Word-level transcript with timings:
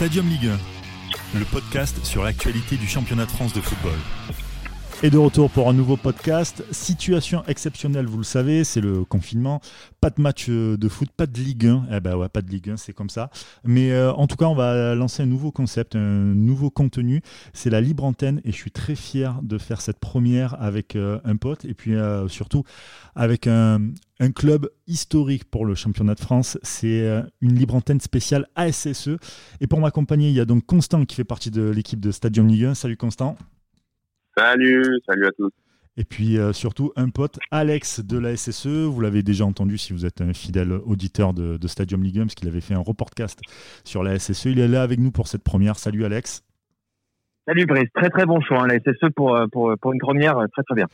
Stadium 0.00 0.30
Ligue 0.30 0.46
1, 1.34 1.38
le 1.40 1.44
podcast 1.44 2.06
sur 2.06 2.24
l'actualité 2.24 2.76
du 2.76 2.86
championnat 2.86 3.26
de 3.26 3.30
France 3.30 3.52
de 3.52 3.60
football. 3.60 3.98
Et 5.02 5.08
de 5.08 5.16
retour 5.16 5.50
pour 5.50 5.70
un 5.70 5.72
nouveau 5.72 5.96
podcast. 5.96 6.62
Situation 6.72 7.42
exceptionnelle, 7.46 8.04
vous 8.04 8.18
le 8.18 8.22
savez, 8.22 8.64
c'est 8.64 8.82
le 8.82 9.02
confinement. 9.06 9.62
Pas 10.02 10.10
de 10.10 10.20
match 10.20 10.50
euh, 10.50 10.76
de 10.76 10.88
foot, 10.90 11.08
pas 11.16 11.26
de 11.26 11.40
Ligue 11.40 11.68
1. 11.68 11.86
Eh 11.90 12.00
ben 12.00 12.16
ouais, 12.16 12.28
pas 12.28 12.42
de 12.42 12.50
Ligue 12.50 12.68
1, 12.68 12.76
c'est 12.76 12.92
comme 12.92 13.08
ça. 13.08 13.30
Mais 13.64 13.92
euh, 13.92 14.12
en 14.12 14.26
tout 14.26 14.36
cas, 14.36 14.44
on 14.44 14.54
va 14.54 14.94
lancer 14.94 15.22
un 15.22 15.26
nouveau 15.26 15.52
concept, 15.52 15.96
un 15.96 16.34
nouveau 16.34 16.68
contenu. 16.68 17.22
C'est 17.54 17.70
la 17.70 17.80
libre 17.80 18.04
antenne 18.04 18.42
et 18.44 18.52
je 18.52 18.56
suis 18.56 18.72
très 18.72 18.94
fier 18.94 19.40
de 19.42 19.56
faire 19.56 19.80
cette 19.80 20.00
première 20.00 20.60
avec 20.60 20.96
euh, 20.96 21.18
un 21.24 21.36
pote 21.36 21.64
et 21.64 21.72
puis 21.72 21.94
surtout 22.28 22.64
avec 23.14 23.46
un, 23.46 23.80
un 24.18 24.30
club 24.32 24.68
historique 24.86 25.44
pour 25.44 25.64
le 25.64 25.74
championnat 25.74 26.14
de 26.14 26.20
France. 26.20 26.58
C'est 26.62 27.08
une 27.40 27.54
libre 27.54 27.74
antenne 27.74 28.00
spéciale 28.00 28.48
ASSE. 28.54 29.08
Et 29.62 29.66
pour 29.66 29.80
m'accompagner, 29.80 30.28
il 30.28 30.34
y 30.34 30.40
a 30.40 30.44
donc 30.44 30.66
Constant 30.66 31.06
qui 31.06 31.16
fait 31.16 31.24
partie 31.24 31.50
de 31.50 31.62
l'équipe 31.62 32.00
de 32.00 32.10
Stadium 32.10 32.48
Ligue 32.48 32.66
1. 32.66 32.74
Salut 32.74 32.98
Constant. 32.98 33.38
Salut, 34.36 34.84
salut 35.06 35.26
à 35.26 35.32
tous. 35.32 35.50
Et 35.96 36.04
puis 36.04 36.38
euh, 36.38 36.52
surtout 36.52 36.92
un 36.96 37.10
pote, 37.10 37.38
Alex 37.50 38.00
de 38.00 38.18
la 38.18 38.36
SSE. 38.36 38.66
Vous 38.66 39.00
l'avez 39.00 39.22
déjà 39.22 39.44
entendu 39.44 39.76
si 39.76 39.92
vous 39.92 40.06
êtes 40.06 40.20
un 40.20 40.32
fidèle 40.32 40.72
auditeur 40.72 41.34
de, 41.34 41.58
Stadium 41.66 42.02
League 42.02 42.18
1, 42.18 42.22
parce 42.22 42.34
qu'il 42.34 42.48
avait 42.48 42.60
fait 42.60 42.74
un 42.74 42.80
reportcast 42.80 43.40
sur 43.84 44.02
la 44.02 44.18
SSE. 44.18 44.46
Il 44.46 44.60
est 44.60 44.68
là 44.68 44.82
avec 44.82 44.98
nous 44.98 45.10
pour 45.10 45.28
cette 45.28 45.42
première. 45.42 45.78
Salut 45.78 46.04
Alex. 46.04 46.42
Salut 47.46 47.66
Brice, 47.66 47.88
très 47.94 48.10
très 48.10 48.26
bon 48.26 48.40
choix, 48.40 48.62
hein, 48.62 48.66
la 48.68 48.78
SSE 48.78 49.10
pour, 49.16 49.34
euh, 49.34 49.46
pour, 49.50 49.74
pour, 49.80 49.92
une 49.92 49.98
première, 49.98 50.38
euh, 50.38 50.46
très 50.52 50.62
très 50.62 50.74
bien. 50.74 50.86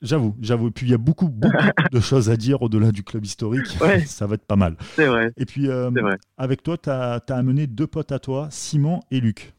j'avoue, 0.00 0.34
j'avoue. 0.40 0.68
Et 0.68 0.70
puis 0.70 0.86
il 0.86 0.90
y 0.90 0.94
a 0.94 0.98
beaucoup, 0.98 1.28
beaucoup 1.28 1.56
de 1.92 2.00
choses 2.00 2.30
à 2.30 2.36
dire 2.36 2.62
au-delà 2.62 2.90
du 2.90 3.02
club 3.02 3.24
historique. 3.24 3.66
Ça 4.06 4.26
va 4.26 4.36
être 4.36 4.46
pas 4.46 4.56
mal. 4.56 4.76
C'est 4.96 5.06
vrai. 5.06 5.32
Et 5.36 5.44
puis 5.44 5.68
avec 6.38 6.62
toi, 6.62 6.78
tu 6.78 6.90
as, 6.90 7.20
as, 7.28 7.34
amené 7.36 7.66
deux 7.66 7.86
potes 7.86 8.12
à 8.12 8.18
toi, 8.18 8.48
Simon 8.50 9.00
et 9.10 9.20
Luc. 9.20 9.52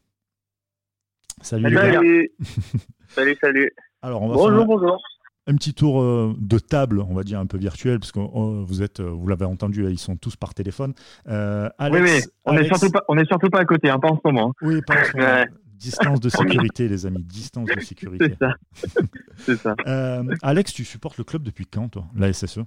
Salut, 1.42 1.74
salut. 1.74 2.30
salut, 3.10 3.36
salut. 3.40 3.70
Alors, 4.02 4.22
on 4.22 4.28
va 4.28 4.34
bonjour, 4.34 4.62
un, 4.62 4.64
bonjour. 4.64 5.02
Un 5.46 5.54
petit 5.54 5.74
tour 5.74 6.00
euh, 6.02 6.34
de 6.38 6.58
table, 6.58 7.00
on 7.00 7.14
va 7.14 7.22
dire 7.22 7.38
un 7.38 7.46
peu 7.46 7.58
virtuel, 7.58 7.98
parce 7.98 8.12
que 8.12 8.20
euh, 8.20 8.64
vous 8.64 8.82
êtes, 8.82 9.00
euh, 9.00 9.08
vous 9.08 9.26
l'avez 9.28 9.44
entendu, 9.44 9.88
ils 9.88 9.98
sont 9.98 10.16
tous 10.16 10.36
par 10.36 10.54
téléphone. 10.54 10.94
Alex, 11.26 11.74
oui, 11.80 12.00
oui, 12.02 12.20
on 12.44 12.54
n'est 12.54 12.64
surtout 12.66 12.90
pas, 12.90 13.04
on 13.08 13.16
est 13.16 13.26
surtout 13.26 13.48
pas 13.48 13.60
à 13.60 13.64
côté, 13.64 13.88
hein, 13.88 13.98
pas 13.98 14.08
en 14.08 14.16
ce 14.16 14.22
moment. 14.24 14.52
Oui, 14.62 14.80
pas 14.86 14.94
en 14.94 15.04
ce 15.04 15.16
moment. 15.16 15.44
Distance 15.72 16.20
de 16.20 16.28
sécurité, 16.30 16.88
les 16.88 17.06
amis, 17.06 17.22
distance 17.22 17.68
de 17.68 17.80
sécurité. 17.80 18.28
C'est 18.28 18.38
ça. 18.38 19.02
C'est 19.36 19.56
ça. 19.56 19.74
Alex, 20.42 20.72
tu 20.72 20.84
supportes 20.84 21.18
le 21.18 21.24
club 21.24 21.42
depuis 21.42 21.66
quand, 21.66 21.88
toi, 21.88 22.06
la 22.16 22.32
SSE 22.32 22.60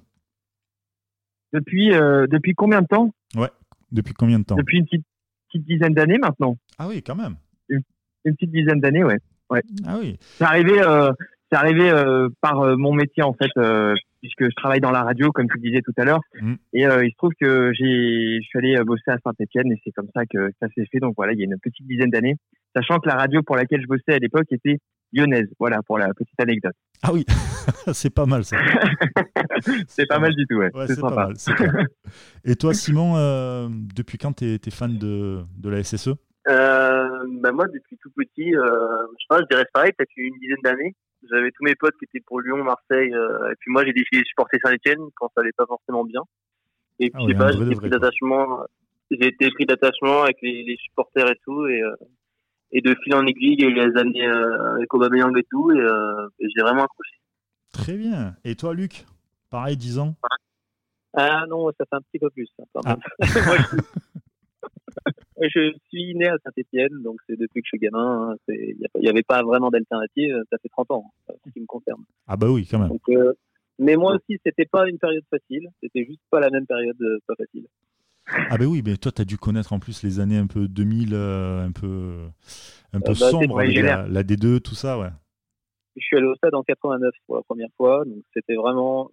Depuis, 1.53 1.89
depuis 1.89 2.53
combien 2.53 2.81
de 2.81 2.87
temps? 2.87 3.13
Ouais. 3.35 3.49
Depuis 3.91 4.13
combien 4.13 4.39
de 4.39 4.45
temps? 4.45 4.55
Depuis 4.55 4.77
une 4.77 4.85
petite, 4.85 5.05
petite 5.47 5.65
dizaine 5.65 5.93
d'années 5.93 6.19
maintenant. 6.19 6.55
Ah 6.77 6.87
oui, 6.87 7.01
quand 7.01 7.15
même 7.15 7.35
une 8.25 8.35
petite 8.35 8.51
dizaine 8.51 8.79
d'années, 8.79 9.03
ouais. 9.03 9.17
Ouais. 9.49 9.61
Ah 9.85 9.97
oui. 9.99 10.17
C'est 10.37 10.43
arrivé, 10.43 10.81
euh, 10.81 11.11
c'est 11.51 11.57
arrivé 11.57 11.89
euh, 11.89 12.29
par 12.41 12.61
euh, 12.61 12.75
mon 12.77 12.93
métier 12.93 13.23
en 13.23 13.33
fait, 13.33 13.51
puisque 14.21 14.43
je 14.43 14.55
travaille 14.55 14.81
dans 14.81 14.91
la 14.91 15.03
radio, 15.03 15.31
comme 15.31 15.47
tu 15.49 15.59
disais 15.59 15.81
tout 15.81 15.93
à 15.97 16.05
l'heure. 16.05 16.21
Mm. 16.41 16.53
Et 16.73 16.83
il 16.83 17.11
se 17.11 17.17
trouve 17.17 17.31
que 17.39 17.71
j'ai, 17.73 18.39
je 18.41 18.47
suis 18.47 18.59
allé 18.59 18.83
bosser 18.83 19.09
à 19.11 19.17
Saint-Etienne 19.23 19.71
et 19.71 19.81
c'est 19.83 19.91
comme 19.91 20.09
ça 20.15 20.25
que 20.25 20.51
ça 20.59 20.67
s'est 20.75 20.85
fait. 20.91 20.99
Donc 20.99 21.13
voilà, 21.17 21.33
il 21.33 21.39
y 21.39 21.41
a 21.41 21.45
une 21.45 21.59
petite 21.59 21.87
dizaine 21.87 22.09
d'années, 22.09 22.35
sachant 22.75 22.99
que 22.99 23.07
la 23.07 23.15
radio 23.15 23.41
pour 23.41 23.55
laquelle 23.55 23.81
je 23.81 23.87
bossais 23.87 24.13
à 24.13 24.19
l'époque 24.19 24.47
était 24.51 24.79
lyonnaise. 25.13 25.47
Voilà 25.59 25.81
pour 25.83 25.97
la 25.97 26.13
petite 26.13 26.39
anecdote. 26.39 26.75
Ah 27.01 27.13
oui, 27.13 27.25
c'est 27.93 28.13
pas 28.13 28.25
mal 28.25 28.43
ça. 28.43 28.57
c'est 29.87 30.05
pas 30.05 30.19
mal 30.19 30.35
du 30.35 30.45
tout, 30.47 30.57
ouais. 30.57 30.69
ouais 30.75 30.87
c'est 30.87 30.99
pas 30.99 31.09
mal. 31.09 31.33
Et 32.43 32.55
toi, 32.55 32.73
Simon, 32.73 33.69
depuis 33.95 34.17
quand 34.17 34.33
tu 34.33 34.45
es, 34.45 34.71
fan 34.71 34.97
de, 34.97 35.39
de 35.57 35.69
la 35.69 35.83
SSE 35.83 36.15
euh, 36.49 37.07
bah 37.41 37.51
moi, 37.51 37.67
depuis 37.67 37.97
tout 37.97 38.11
petit, 38.15 38.55
euh, 38.55 39.07
je 39.17 39.23
sais 39.23 39.27
pas, 39.29 39.39
je 39.39 39.45
dirais 39.49 39.65
pareil, 39.73 39.91
peut-être 39.97 40.11
une 40.17 40.37
dizaine 40.39 40.61
d'années. 40.63 40.95
J'avais 41.29 41.51
tous 41.51 41.63
mes 41.63 41.75
potes 41.75 41.95
qui 41.99 42.05
étaient 42.05 42.23
pour 42.25 42.39
Lyon, 42.41 42.63
Marseille, 42.63 43.13
euh, 43.13 43.51
et 43.51 43.55
puis 43.59 43.71
moi, 43.71 43.85
j'ai 43.85 43.93
décidé 43.93 44.21
de 44.21 44.25
supporter 44.25 44.57
Saint-Etienne 44.63 45.01
quand 45.15 45.29
ça 45.35 45.41
allait 45.41 45.51
pas 45.55 45.65
forcément 45.65 46.05
bien. 46.05 46.21
Et 46.99 47.09
puis, 47.09 47.23
ah 47.23 47.27
je 47.27 47.31
sais 47.31 47.37
pas, 47.37 47.51
j'ai 47.51 47.63
été 47.63 47.75
pris 47.75 47.89
d'attachement, 47.89 48.65
j'ai 49.11 49.27
été 49.27 49.49
pris 49.51 49.65
d'attachement 49.65 50.23
avec 50.23 50.37
les, 50.41 50.63
les, 50.63 50.77
supporters 50.77 51.29
et 51.29 51.39
tout, 51.45 51.65
et, 51.67 51.81
et 52.71 52.81
de 52.81 52.95
fil 53.03 53.15
en 53.15 53.25
aiguille, 53.25 53.55
il 53.57 53.61
y 53.61 53.65
a 53.65 53.69
eu 53.69 53.73
les 53.73 53.99
années 53.99 54.25
avec 54.25 54.93
Aubameyang 54.93 55.37
et 55.37 55.45
tout, 55.49 55.71
et, 55.71 55.77
et 55.77 56.47
j'ai 56.55 56.61
vraiment 56.61 56.83
accroché. 56.83 57.15
Très 57.73 57.97
bien. 57.97 58.35
Et 58.43 58.55
toi, 58.55 58.73
Luc? 58.73 59.05
Pareil, 59.49 59.77
10 59.77 59.99
ans? 59.99 60.15
Ah 61.13 61.45
non, 61.47 61.67
ça 61.77 61.85
fait 61.89 61.95
un 61.95 62.01
petit 62.01 62.19
peu 62.19 62.29
plus. 62.29 62.47
Quand 62.73 62.85
même. 62.85 62.97
Ah. 63.19 63.25
moi, 63.45 63.55
je, 63.57 63.77
je 65.41 65.71
suis 65.87 66.15
né 66.15 66.27
à 66.27 66.35
Saint-Etienne, 66.43 67.01
donc 67.01 67.19
c'est 67.27 67.37
depuis 67.37 67.61
que 67.61 67.65
je 67.65 67.69
suis 67.69 67.79
gamin. 67.79 68.35
Il 68.47 68.75
hein, 68.83 68.99
n'y 69.01 69.09
avait 69.09 69.23
pas 69.23 69.41
vraiment 69.43 69.69
d'alternative. 69.69 70.35
Ça 70.51 70.57
fait 70.61 70.69
30 70.69 70.91
ans, 70.91 71.05
hein, 71.29 71.33
ce 71.45 71.51
qui 71.51 71.61
me 71.61 71.65
concerne. 71.65 72.03
Ah 72.27 72.35
bah 72.35 72.49
oui, 72.49 72.67
quand 72.69 72.79
même. 72.79 72.91
Euh, 73.09 73.33
mais 73.77 73.95
moi 73.95 74.15
aussi, 74.15 74.39
c'était 74.45 74.65
pas 74.65 74.87
une 74.89 74.97
période 74.97 75.23
facile. 75.29 75.69
C'était 75.81 76.05
juste 76.05 76.21
pas 76.29 76.39
la 76.39 76.49
même 76.49 76.65
période 76.65 77.01
euh, 77.01 77.19
pas 77.27 77.35
facile. 77.35 77.67
Ah 78.27 78.57
bah 78.57 78.65
oui, 78.65 78.81
mais 78.85 78.97
toi, 78.97 79.11
tu 79.11 79.21
as 79.21 79.25
dû 79.25 79.37
connaître 79.37 79.73
en 79.73 79.79
plus 79.79 80.03
les 80.03 80.19
années 80.19 80.37
un 80.37 80.47
peu 80.47 80.67
2000, 80.67 81.13
euh, 81.13 81.65
un 81.65 81.71
peu, 81.71 82.17
un 82.93 82.99
peu 82.99 83.13
bah, 83.13 83.31
sombres, 83.31 83.61
la, 83.61 84.23
D2, 84.23 84.59
tout 84.61 84.75
ça, 84.75 84.99
ouais. 84.99 85.09
Je 85.95 86.03
suis 86.03 86.17
allé 86.17 86.27
au 86.27 86.35
stade 86.35 86.53
en 86.53 86.63
89 86.63 87.11
pour 87.25 87.37
la 87.37 87.41
première 87.41 87.69
fois, 87.75 88.05
donc 88.05 88.23
c'était 88.33 88.55
vraiment, 88.55 89.09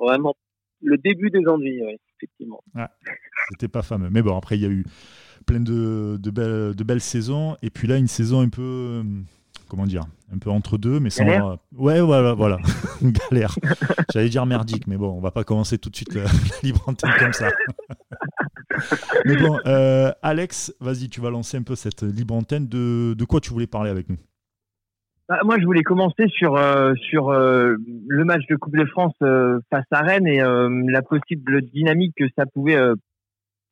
vraiment 0.00 0.34
le 0.80 0.96
début 0.96 1.30
des 1.30 1.46
ennuis, 1.46 1.82
effectivement. 2.16 2.62
Ah, 2.74 2.90
c'était 3.50 3.68
pas 3.68 3.82
fameux. 3.82 4.08
Mais 4.10 4.22
bon, 4.22 4.36
après, 4.36 4.56
il 4.56 4.62
y 4.62 4.66
a 4.66 4.70
eu 4.70 4.84
plein 5.42 5.60
de, 5.60 6.18
de, 6.20 6.30
belles, 6.30 6.74
de 6.74 6.84
belles 6.84 7.00
saisons. 7.00 7.56
Et 7.62 7.70
puis 7.70 7.88
là, 7.88 7.96
une 7.96 8.08
saison 8.08 8.40
un 8.40 8.48
peu. 8.48 8.62
Euh, 8.62 9.02
comment 9.68 9.86
dire 9.86 10.04
Un 10.32 10.38
peu 10.38 10.50
entre 10.50 10.78
deux, 10.78 11.00
mais 11.00 11.10
sans. 11.10 11.24
Galère 11.24 11.58
ouais, 11.76 12.00
voilà, 12.00 12.34
voilà. 12.34 12.58
galère. 13.02 13.54
J'allais 14.12 14.28
dire 14.28 14.46
merdique, 14.46 14.86
mais 14.86 14.96
bon, 14.96 15.10
on 15.10 15.20
va 15.20 15.30
pas 15.30 15.44
commencer 15.44 15.78
tout 15.78 15.90
de 15.90 15.96
suite 15.96 16.14
la, 16.14 16.24
libre 16.62 16.82
antenne 16.86 17.12
comme 17.18 17.32
ça. 17.32 17.50
mais 19.24 19.36
bon, 19.36 19.58
euh, 19.66 20.12
Alex, 20.22 20.74
vas-y, 20.80 21.08
tu 21.08 21.20
vas 21.20 21.30
lancer 21.30 21.56
un 21.56 21.62
peu 21.62 21.74
cette 21.74 22.02
libre 22.02 22.34
antenne. 22.34 22.66
De, 22.68 23.14
de 23.14 23.24
quoi 23.24 23.40
tu 23.40 23.50
voulais 23.50 23.66
parler 23.66 23.90
avec 23.90 24.08
nous? 24.08 24.18
Bah, 25.28 25.40
moi, 25.44 25.58
je 25.58 25.64
voulais 25.64 25.82
commencer 25.82 26.28
sur 26.28 26.56
euh, 26.56 26.94
sur 26.94 27.30
le 27.32 28.24
match 28.24 28.42
de 28.48 28.56
Coupe 28.56 28.76
de 28.76 28.84
France 28.86 29.14
face 29.18 29.86
à 29.90 30.00
Rennes 30.00 30.26
et 30.26 30.40
la 30.40 31.02
possible 31.02 31.62
dynamique 31.62 32.14
que 32.16 32.24
ça 32.36 32.46
pouvait 32.46 32.76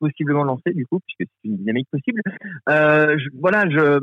possiblement 0.01 0.43
lancer 0.43 0.73
du 0.73 0.85
coup, 0.85 0.99
puisque 0.99 1.29
c'est 1.29 1.49
une 1.49 1.57
dynamique 1.57 1.87
possible. 1.89 2.21
Euh, 2.69 3.15
voilà, 3.39 3.69
je, 3.69 3.99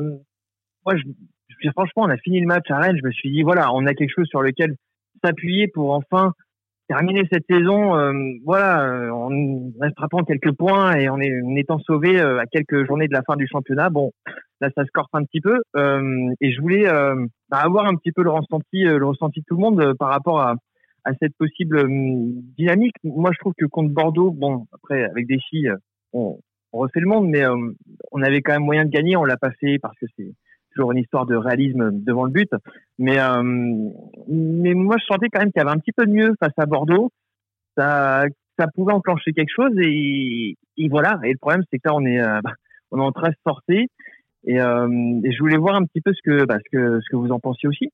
moi, 0.86 0.94
je, 0.96 1.70
franchement, 1.70 2.04
on 2.04 2.08
a 2.08 2.16
fini 2.16 2.40
le 2.40 2.46
match 2.46 2.70
à 2.70 2.78
Rennes. 2.78 2.96
Je 3.02 3.06
me 3.06 3.12
suis 3.12 3.30
dit, 3.30 3.42
voilà, 3.42 3.72
on 3.74 3.84
a 3.86 3.94
quelque 3.94 4.14
chose 4.14 4.28
sur 4.28 4.42
lequel 4.42 4.76
s'appuyer 5.22 5.66
pour 5.68 5.92
enfin 5.92 6.32
terminer 6.88 7.24
cette 7.30 7.44
saison. 7.50 7.96
Euh, 7.96 8.12
voilà, 8.44 9.12
en 9.12 9.30
attrapant 9.82 10.22
quelques 10.22 10.52
points 10.52 10.94
et 10.96 11.08
en, 11.08 11.20
est, 11.20 11.42
en 11.42 11.56
étant 11.56 11.78
sauvé 11.80 12.18
euh, 12.18 12.38
à 12.38 12.46
quelques 12.46 12.86
journées 12.86 13.08
de 13.08 13.12
la 13.12 13.22
fin 13.22 13.36
du 13.36 13.46
championnat. 13.46 13.90
Bon, 13.90 14.12
là, 14.60 14.70
ça 14.76 14.84
se 14.84 14.90
corse 14.94 15.10
un 15.12 15.24
petit 15.24 15.40
peu. 15.40 15.58
Euh, 15.76 16.30
et 16.40 16.52
je 16.52 16.60
voulais 16.60 16.88
euh, 16.88 17.26
bah, 17.50 17.58
avoir 17.58 17.86
un 17.86 17.96
petit 17.96 18.12
peu 18.12 18.22
le 18.22 18.30
ressenti, 18.30 18.84
le 18.84 19.04
ressenti 19.04 19.40
de 19.40 19.44
tout 19.46 19.56
le 19.56 19.62
monde 19.62 19.94
par 19.98 20.10
rapport 20.10 20.40
à 20.40 20.54
à 21.04 21.12
cette 21.20 21.36
possible 21.38 21.86
dynamique. 22.58 22.94
Moi, 23.02 23.30
je 23.32 23.38
trouve 23.38 23.54
que 23.56 23.64
contre 23.66 23.94
Bordeaux, 23.94 24.30
bon, 24.30 24.66
après, 24.72 25.04
avec 25.04 25.26
des 25.26 25.38
filles, 25.48 25.72
on, 26.12 26.38
refait 26.72 27.00
le 27.00 27.06
monde, 27.06 27.28
mais 27.28 27.44
euh, 27.44 27.56
on 28.12 28.22
avait 28.22 28.40
quand 28.40 28.52
même 28.52 28.64
moyen 28.64 28.84
de 28.84 28.90
gagner. 28.90 29.16
On 29.16 29.24
l'a 29.24 29.36
pas 29.36 29.50
fait 29.52 29.78
parce 29.78 29.96
que 29.98 30.06
c'est 30.16 30.32
toujours 30.74 30.92
une 30.92 30.98
histoire 30.98 31.26
de 31.26 31.34
réalisme 31.34 31.90
devant 31.92 32.24
le 32.24 32.30
but. 32.30 32.50
Mais, 32.98 33.18
euh, 33.18 33.42
mais 34.28 34.74
moi, 34.74 34.96
je 34.98 35.04
sentais 35.06 35.28
quand 35.28 35.40
même 35.40 35.50
qu'il 35.50 35.60
y 35.60 35.64
avait 35.64 35.74
un 35.74 35.78
petit 35.78 35.92
peu 35.92 36.06
de 36.06 36.12
mieux 36.12 36.34
face 36.40 36.52
à 36.56 36.66
Bordeaux. 36.66 37.10
Ça, 37.76 38.24
ça 38.58 38.66
pouvait 38.74 38.92
enclencher 38.92 39.32
quelque 39.32 39.52
chose 39.54 39.72
et, 39.78 40.56
voilà. 40.90 41.18
Et 41.24 41.32
le 41.32 41.38
problème, 41.38 41.62
c'est 41.70 41.78
que 41.78 41.88
là, 41.88 41.94
on 41.94 42.04
est, 42.04 42.20
euh, 42.20 42.40
on 42.90 42.98
est 42.98 43.04
en 43.04 43.12
train 43.12 43.30
de 43.30 43.36
sortir. 43.46 43.86
Et, 44.44 44.56
je 44.56 45.38
voulais 45.38 45.56
voir 45.56 45.76
un 45.76 45.84
petit 45.84 46.00
peu 46.00 46.12
ce 46.12 46.20
que, 46.22 46.44
bah, 46.44 46.58
ce 46.58 46.76
que, 46.76 47.00
ce 47.00 47.08
que 47.10 47.16
vous 47.16 47.32
en 47.32 47.40
pensiez 47.40 47.68
aussi. 47.68 47.90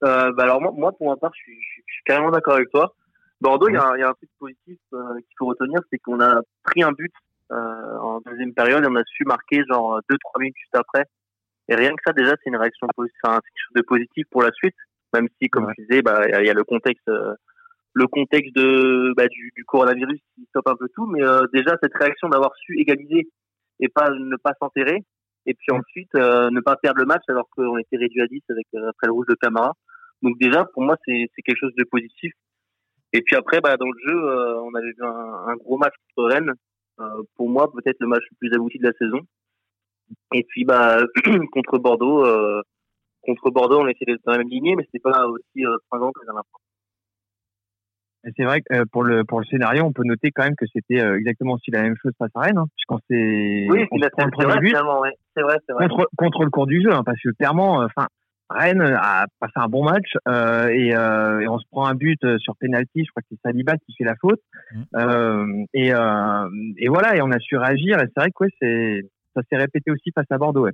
bah 0.00 0.32
alors 0.38 0.60
moi, 0.60 0.92
pour 0.92 1.08
ma 1.08 1.16
part, 1.16 1.32
je 1.34 1.52
suis 1.52 2.02
carrément 2.04 2.30
d'accord 2.30 2.54
avec 2.54 2.70
toi. 2.70 2.94
Bordeaux, 3.42 3.68
il 3.68 3.74
y, 3.74 3.76
a, 3.76 3.98
y, 3.98 4.02
a 4.02 4.08
un 4.08 4.14
truc 4.14 4.30
positif 4.38 4.78
euh, 4.94 5.16
qu'il 5.16 5.34
faut 5.36 5.46
retenir, 5.46 5.80
c'est 5.90 5.98
qu'on 5.98 6.20
a 6.20 6.40
pris 6.62 6.82
un 6.82 6.92
but 6.92 7.12
euh, 7.50 7.98
en 7.98 8.20
deuxième 8.20 8.54
période 8.54 8.84
et 8.84 8.86
on 8.88 8.94
a 8.94 9.04
su 9.04 9.24
marquer 9.24 9.62
genre 9.68 10.00
deux 10.08 10.16
trois 10.18 10.40
minutes 10.40 10.56
juste 10.58 10.76
après. 10.76 11.04
Et 11.68 11.74
rien 11.74 11.90
que 11.90 12.02
ça, 12.06 12.12
déjà, 12.12 12.30
c'est 12.30 12.50
une 12.50 12.56
réaction 12.56 12.86
positive, 12.96 13.18
c'est 13.24 13.30
quelque 13.30 13.64
chose 13.66 13.76
de 13.76 13.82
positif 13.82 14.26
pour 14.30 14.42
la 14.42 14.52
suite. 14.52 14.76
Même 15.12 15.28
si, 15.40 15.48
comme 15.48 15.70
je 15.76 15.82
disais, 15.82 16.02
bah 16.02 16.22
il 16.26 16.46
y, 16.46 16.50
a 16.50 16.54
le 16.54 16.64
contexte, 16.64 17.08
euh, 17.08 17.34
le 17.92 18.06
contexte 18.06 18.54
de 18.54 19.12
bah, 19.16 19.26
du, 19.26 19.52
du, 19.56 19.64
coronavirus 19.64 20.20
qui 20.34 20.44
stoppe 20.46 20.68
un 20.68 20.76
peu 20.76 20.88
tout, 20.94 21.06
mais 21.06 21.20
déjà 21.52 21.76
cette 21.82 21.94
réaction 21.94 22.28
d'avoir 22.28 22.54
su 22.56 22.78
égaliser 22.78 23.28
et 23.80 23.88
pas 23.88 24.08
ne 24.10 24.36
pas 24.36 24.52
s'enterrer, 24.60 25.02
et 25.46 25.54
puis 25.54 25.72
ensuite 25.72 26.14
ne 26.14 26.60
pas 26.60 26.76
perdre 26.76 27.00
le 27.00 27.06
match 27.06 27.24
alors 27.28 27.48
qu'on 27.50 27.76
était 27.78 27.98
réduit 27.98 28.22
à 28.22 28.26
10 28.26 28.40
avec 28.50 28.66
après 28.88 29.08
le 29.08 29.12
rouge 29.12 29.26
de 29.28 29.34
Camara. 29.34 29.72
Donc 30.22 30.38
déjà, 30.38 30.64
pour 30.72 30.82
moi, 30.82 30.96
c'est 31.04 31.28
quelque 31.44 31.58
chose 31.58 31.74
de 31.76 31.84
positif 31.84 32.32
et 33.12 33.22
puis 33.22 33.36
après, 33.36 33.60
bah, 33.60 33.76
dans 33.76 33.86
le 33.86 33.98
jeu, 34.06 34.16
euh, 34.16 34.60
on 34.62 34.74
avait 34.74 34.92
vu 34.92 35.02
un, 35.02 35.52
un, 35.52 35.56
gros 35.56 35.78
match 35.78 35.94
contre 36.14 36.32
Rennes. 36.34 36.52
pour 37.36 37.48
moi, 37.48 37.70
peut-être 37.72 37.98
le 38.00 38.06
match 38.06 38.22
le 38.30 38.36
plus 38.38 38.54
abouti 38.54 38.78
de 38.78 38.86
la 38.86 38.92
saison. 38.92 39.20
Et 40.34 40.44
puis, 40.44 40.64
bah, 40.64 40.98
contre 41.52 41.78
Bordeaux, 41.78 42.24
contre 43.22 43.50
Bordeaux, 43.50 43.80
on 43.80 43.88
était 43.88 44.04
dans 44.24 44.32
la 44.32 44.38
même 44.38 44.48
lignée, 44.48 44.74
mais 44.76 44.84
c'était 44.84 45.02
pas 45.02 45.26
aussi 45.26 45.64
euh, 45.64 45.76
que 45.90 45.96
la 45.96 46.24
dernière 46.24 46.42
fois. 46.50 46.60
C'est 48.36 48.44
vrai 48.44 48.60
que 48.60 48.84
pour 48.92 49.02
le 49.02 49.24
pour 49.24 49.40
le 49.40 49.46
scénario, 49.46 49.82
on 49.82 49.92
peut 49.92 50.04
noter 50.04 50.30
quand 50.30 50.44
même 50.44 50.54
que 50.54 50.66
c'était 50.72 51.04
exactement 51.16 51.54
aussi 51.54 51.72
la 51.72 51.82
même 51.82 51.96
chose 52.00 52.12
face 52.16 52.30
à 52.36 52.40
Rennes, 52.40 52.56
hein, 52.56 52.66
puisqu'on 52.76 52.98
s'est 53.10 53.66
oui, 53.68 53.84
c'est 53.90 54.46
vrai, 54.46 55.10
c'est 55.34 55.42
vrai, 55.42 55.56
c'est 55.66 55.72
vrai. 55.72 55.88
Contre, 55.88 56.08
contre 56.16 56.44
le 56.44 56.50
cours 56.50 56.68
du 56.68 56.80
jeu, 56.80 56.92
hein, 56.92 57.02
parce 57.04 57.20
que 57.20 57.30
clairement, 57.30 57.78
enfin, 57.78 58.06
Rennes 58.52 58.82
a 58.82 59.26
passé 59.40 59.52
un 59.56 59.68
bon 59.68 59.84
match 59.84 60.12
euh, 60.28 60.68
et, 60.68 60.94
euh, 60.94 61.40
et, 61.40 61.48
on 61.48 61.58
se 61.58 61.64
prend 61.70 61.86
un 61.86 61.94
but 61.94 62.20
sur 62.38 62.56
penalty. 62.56 63.04
Je 63.04 63.10
crois 63.10 63.22
que 63.22 63.28
c'est 63.30 63.40
Saliba 63.42 63.76
qui 63.76 63.94
fait 63.96 64.04
la 64.04 64.16
faute. 64.20 64.40
Mmh. 64.72 64.82
Euh, 64.96 65.64
et, 65.74 65.88
et, 66.78 66.88
voilà, 66.88 67.16
et 67.16 67.22
on 67.22 67.30
a 67.30 67.38
su 67.38 67.56
réagir. 67.56 67.98
Et 67.98 68.06
c'est 68.06 68.20
vrai 68.20 68.30
que 68.30 68.44
ouais, 68.44 68.50
c'est 68.60 69.02
ça 69.34 69.42
s'est 69.50 69.56
répété 69.56 69.90
aussi 69.90 70.10
face 70.14 70.26
à 70.30 70.38
Bordeaux. 70.38 70.64
Ouais. 70.64 70.72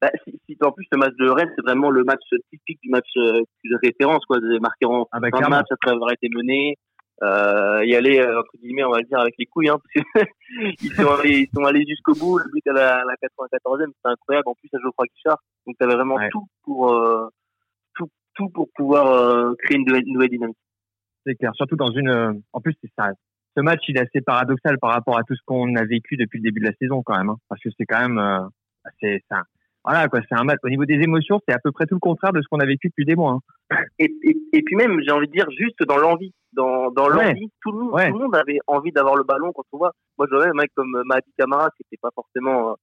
Bah, 0.00 0.10
si, 0.24 0.38
si, 0.46 0.56
en 0.62 0.72
plus 0.72 0.86
le 0.92 0.98
match 0.98 1.14
de 1.18 1.28
Rennes, 1.28 1.52
c'est 1.56 1.64
vraiment 1.64 1.90
le 1.90 2.04
match 2.04 2.22
typique 2.50 2.80
du 2.82 2.90
match 2.90 3.08
de 3.14 3.78
référence, 3.82 4.24
quoi, 4.26 4.40
de 4.40 4.58
marquer 4.58 4.86
en 4.86 5.06
ah 5.12 5.20
bah, 5.20 5.28
un 5.32 5.48
match 5.48 5.68
après 5.70 5.92
avoir 5.92 6.12
été 6.12 6.28
mené, 6.34 6.76
euh, 7.22 7.84
y 7.84 7.94
aller 7.94 8.18
euh, 8.18 8.40
entre 8.40 8.50
guillemets 8.60 8.84
on 8.84 8.90
va 8.90 9.02
dire 9.02 9.18
avec 9.20 9.34
les 9.38 9.46
couilles 9.46 9.68
hein, 9.68 9.78
parce 9.94 10.26
ils 10.82 10.92
sont 10.92 11.08
allés 11.08 11.40
ils 11.40 11.50
sont 11.54 11.64
allés 11.64 11.84
jusqu'au 11.86 12.14
bout 12.14 12.38
le 12.38 12.50
but 12.50 12.66
à 12.68 12.72
la, 12.72 13.04
la 13.04 13.14
94e 13.14 13.90
c'est 14.02 14.10
incroyable 14.10 14.48
en 14.48 14.54
plus 14.54 14.68
à 14.72 14.78
Geoffroy 14.78 15.06
Guichard 15.14 15.38
donc 15.66 15.76
tu 15.78 15.84
avais 15.84 15.94
vraiment 15.94 16.16
tout 16.30 16.46
pour 16.64 16.92
euh, 16.92 17.28
tout 17.94 18.08
tout 18.34 18.48
pour 18.48 18.68
pouvoir 18.74 19.06
euh, 19.08 19.54
créer 19.58 19.76
une 19.76 19.84
nouvelle, 19.84 20.30
dynamique 20.30 20.56
c'est 21.24 21.34
clair 21.34 21.52
surtout 21.54 21.76
dans 21.76 21.92
une 21.92 22.42
en 22.52 22.60
plus 22.60 22.74
c'est 22.82 22.90
ça 22.98 23.10
ce 23.56 23.62
match 23.62 23.82
il 23.88 23.98
est 23.98 24.00
assez 24.00 24.20
paradoxal 24.20 24.78
par 24.78 24.90
rapport 24.90 25.18
à 25.18 25.22
tout 25.22 25.36
ce 25.36 25.42
qu'on 25.44 25.76
a 25.76 25.84
vécu 25.84 26.16
depuis 26.16 26.38
le 26.38 26.44
début 26.44 26.60
de 26.60 26.66
la 26.66 26.74
saison 26.80 27.02
quand 27.02 27.16
même 27.16 27.30
hein, 27.30 27.36
parce 27.48 27.60
que 27.60 27.68
c'est 27.78 27.86
quand 27.86 28.08
même 28.08 28.48
c'est 29.00 29.22
ça 29.28 29.42
voilà 29.84 30.06
quoi, 30.08 30.20
c'est 30.28 30.38
un 30.38 30.44
match. 30.44 30.60
Au 30.62 30.68
niveau 30.68 30.84
des 30.84 31.00
émotions, 31.02 31.40
c'est 31.46 31.54
à 31.54 31.58
peu 31.58 31.72
près 31.72 31.86
tout 31.86 31.96
le 31.96 32.00
contraire 32.00 32.32
de 32.32 32.40
ce 32.40 32.46
qu'on 32.48 32.60
a 32.60 32.66
vécu 32.66 32.88
depuis 32.88 33.04
des 33.04 33.16
mois. 33.16 33.38
Hein. 33.70 33.76
Et, 33.98 34.14
et, 34.22 34.36
et, 34.52 34.62
puis 34.62 34.76
même, 34.76 35.00
j'ai 35.04 35.10
envie 35.10 35.26
de 35.26 35.32
dire, 35.32 35.46
juste 35.58 35.82
dans 35.82 35.96
l'envie, 35.96 36.32
dans, 36.52 36.90
dans 36.90 37.08
l'envie, 37.08 37.50
tout, 37.62 37.72
le 37.72 37.78
monde, 37.78 37.92
tout 37.92 38.18
le 38.18 38.24
monde 38.24 38.36
avait 38.36 38.58
envie 38.66 38.92
d'avoir 38.92 39.16
le 39.16 39.24
ballon 39.24 39.52
quand 39.52 39.64
on 39.72 39.78
voit. 39.78 39.92
Moi, 40.18 40.26
je 40.30 40.36
vois 40.36 40.46
un 40.46 40.52
mec 40.52 40.70
comme 40.74 41.02
Mahdi 41.04 41.32
Camara 41.38 41.70
qui 41.70 41.82
n'était 41.84 42.00
pas 42.00 42.10
forcément, 42.14 42.70
euh, 42.70 42.74